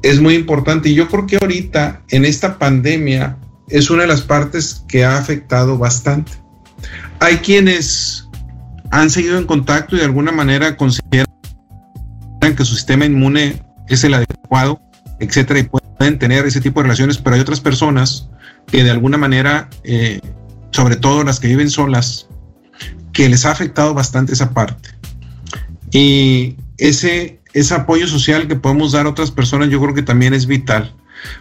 es 0.01 0.19
muy 0.19 0.35
importante 0.35 0.89
y 0.89 0.95
yo 0.95 1.07
creo 1.07 1.25
que 1.25 1.37
ahorita 1.37 2.03
en 2.09 2.25
esta 2.25 2.57
pandemia 2.57 3.37
es 3.69 3.89
una 3.89 4.03
de 4.03 4.07
las 4.07 4.21
partes 4.21 4.83
que 4.87 5.05
ha 5.05 5.17
afectado 5.17 5.77
bastante. 5.77 6.31
Hay 7.19 7.37
quienes 7.37 8.22
han 8.93 9.09
seguido 9.09 9.39
en 9.39 9.47
contacto 9.47 9.95
y 9.95 9.99
de 9.99 10.05
alguna 10.05 10.31
manera 10.31 10.77
consideran 10.77 11.25
que 12.39 12.63
su 12.63 12.75
sistema 12.75 13.05
inmune 13.05 13.59
es 13.87 14.03
el 14.03 14.13
adecuado, 14.13 14.79
etcétera, 15.19 15.61
y 15.61 15.63
pueden 15.63 16.19
tener 16.19 16.45
ese 16.45 16.61
tipo 16.61 16.79
de 16.79 16.83
relaciones, 16.83 17.17
pero 17.17 17.35
hay 17.35 17.41
otras 17.41 17.59
personas 17.59 18.29
que 18.67 18.83
de 18.83 18.91
alguna 18.91 19.17
manera, 19.17 19.67
eh, 19.83 20.21
sobre 20.69 20.95
todo 20.95 21.23
las 21.23 21.39
que 21.39 21.47
viven 21.47 21.71
solas, 21.71 22.27
que 23.13 23.27
les 23.29 23.47
ha 23.47 23.51
afectado 23.51 23.95
bastante 23.95 24.33
esa 24.33 24.53
parte. 24.53 24.89
Y 25.91 26.57
ese, 26.77 27.41
ese 27.53 27.73
apoyo 27.73 28.07
social 28.07 28.47
que 28.47 28.55
podemos 28.55 28.91
dar 28.91 29.07
a 29.07 29.09
otras 29.09 29.31
personas, 29.31 29.69
yo 29.69 29.81
creo 29.81 29.95
que 29.95 30.03
también 30.03 30.35
es 30.35 30.45
vital. 30.45 30.95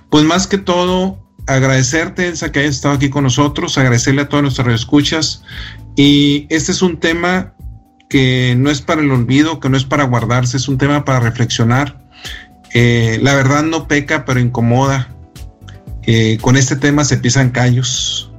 Pues 0.09 0.25
más 0.25 0.47
que 0.47 0.57
todo, 0.57 1.23
agradecerte, 1.47 2.29
Elsa, 2.29 2.51
que 2.51 2.61
hayas 2.61 2.77
estado 2.77 2.95
aquí 2.95 3.11
con 3.11 3.25
nosotros, 3.25 3.77
agradecerle 3.77 4.23
a 4.23 4.29
todas 4.29 4.43
nuestras 4.43 4.69
escuchas. 4.75 5.43
Y 5.97 6.47
este 6.49 6.73
es 6.73 6.83
un 6.83 6.99
tema 6.99 7.55
que 8.09 8.55
no 8.59 8.71
es 8.71 8.83
para 8.83 9.01
el 9.01 9.11
olvido, 9.11 9.61
que 9.61 9.69
no 9.69 9.77
es 9.77 9.85
para 9.85 10.05
guardarse, 10.05 10.57
es 10.57 10.69
un 10.69 10.79
tema 10.79 11.05
para 11.05 11.21
reflexionar. 11.21 12.03
Eh, 12.75 13.19
la 13.23 13.35
verdad 13.35 13.63
no 13.63 13.89
peca, 13.89 14.25
pero 14.25 14.41
incomoda. 14.41 15.09
Eh, 16.05 16.39
con 16.41 16.57
este 16.57 16.77
tema 16.77 17.05
se 17.05 17.19
pisan 17.19 17.51
callos 17.51 18.31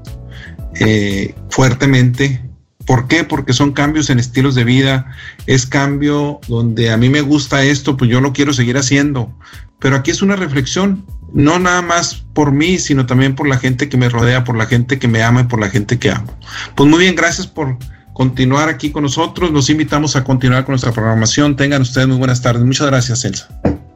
eh, 0.80 1.34
fuertemente. 1.49 2.41
¿Por 2.86 3.08
qué? 3.08 3.24
Porque 3.24 3.54
son 3.54 3.72
cambios 3.72 4.10
en 4.10 4.20
estilos 4.20 4.56
de 4.56 4.66
vida, 4.66 5.12
es 5.47 5.66
cambio 5.66 6.41
donde 6.47 6.91
a 6.91 6.97
mí 6.97 7.10
me 7.10 7.22
gusta 7.22 7.64
esto, 7.64 7.95
pues 7.95 8.12
yo 8.12 8.20
lo 8.20 8.34
quiero 8.34 8.51
seguir 8.54 8.78
haciendo. 8.78 9.34
Pero 9.80 9.95
aquí 9.95 10.12
es 10.12 10.22
una 10.22 10.36
reflexión, 10.36 11.06
no 11.34 11.59
nada 11.59 11.81
más 11.81 12.23
por 12.34 12.51
mí, 12.51 12.77
sino 12.77 13.05
también 13.05 13.36
por 13.36 13.47
la 13.47 13.57
gente 13.57 13.89
que 13.89 13.97
me 13.97 14.09
rodea, 14.09 14.43
por 14.43 14.57
la 14.57 14.65
gente 14.65 14.99
que 14.99 15.07
me 15.07 15.23
ama 15.23 15.41
y 15.41 15.45
por 15.45 15.59
la 15.59 15.69
gente 15.69 15.99
que 15.99 16.11
amo. 16.11 16.31
Pues 16.75 16.89
muy 16.89 16.99
bien, 16.99 17.15
gracias 17.15 17.47
por 17.47 17.77
continuar 18.13 18.69
aquí 18.69 18.91
con 18.91 19.03
nosotros. 19.03 19.51
Los 19.51 19.69
invitamos 19.69 20.15
a 20.15 20.23
continuar 20.23 20.65
con 20.65 20.73
nuestra 20.73 20.91
programación. 20.91 21.55
Tengan 21.55 21.81
ustedes 21.81 22.07
muy 22.07 22.17
buenas 22.17 22.41
tardes. 22.41 22.63
Muchas 22.63 22.88
gracias, 22.88 23.25
Elsa. 23.25 23.49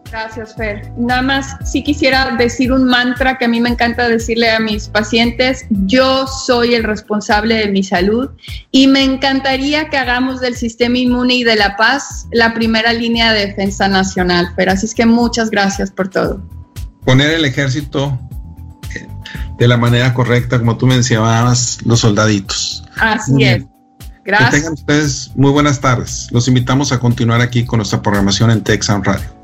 Gracias, 0.09 0.55
Fer. 0.55 0.89
Nada 0.97 1.21
más, 1.21 1.57
sí 1.65 1.83
quisiera 1.83 2.35
decir 2.37 2.71
un 2.71 2.85
mantra 2.85 3.37
que 3.37 3.45
a 3.45 3.47
mí 3.47 3.59
me 3.59 3.69
encanta 3.69 4.07
decirle 4.07 4.49
a 4.49 4.59
mis 4.59 4.87
pacientes, 4.87 5.65
yo 5.69 6.25
soy 6.27 6.75
el 6.75 6.85
responsable 6.85 7.55
de 7.55 7.67
mi 7.67 7.83
salud 7.83 8.29
y 8.71 8.87
me 8.87 9.03
encantaría 9.03 9.89
que 9.89 9.97
hagamos 9.97 10.39
del 10.39 10.55
sistema 10.55 10.97
inmune 10.97 11.35
y 11.35 11.43
de 11.43 11.57
la 11.57 11.75
paz 11.75 12.27
la 12.31 12.53
primera 12.53 12.93
línea 12.93 13.33
de 13.33 13.47
defensa 13.47 13.89
nacional, 13.89 14.47
Fer. 14.55 14.69
Así 14.69 14.85
es 14.85 14.95
que 14.95 15.05
muchas 15.05 15.51
gracias 15.51 15.91
por 15.91 16.07
todo. 16.07 16.41
Poner 17.07 17.31
el 17.31 17.45
ejército 17.45 18.19
eh, 18.93 19.07
de 19.57 19.67
la 19.69 19.77
manera 19.77 20.13
correcta, 20.13 20.59
como 20.59 20.75
tú 20.75 20.87
mencionabas, 20.87 21.79
los 21.85 22.01
soldaditos. 22.01 22.83
Así 22.99 23.45
es. 23.45 23.63
Gracias. 24.25 24.49
Que 24.49 24.57
tengan 24.57 24.73
ustedes 24.73 25.31
muy 25.33 25.51
buenas 25.51 25.79
tardes. 25.79 26.27
Los 26.31 26.49
invitamos 26.49 26.91
a 26.91 26.99
continuar 26.99 27.39
aquí 27.39 27.63
con 27.63 27.77
nuestra 27.77 28.01
programación 28.01 28.51
en 28.51 28.61
Texan 28.61 29.05
Radio. 29.05 29.36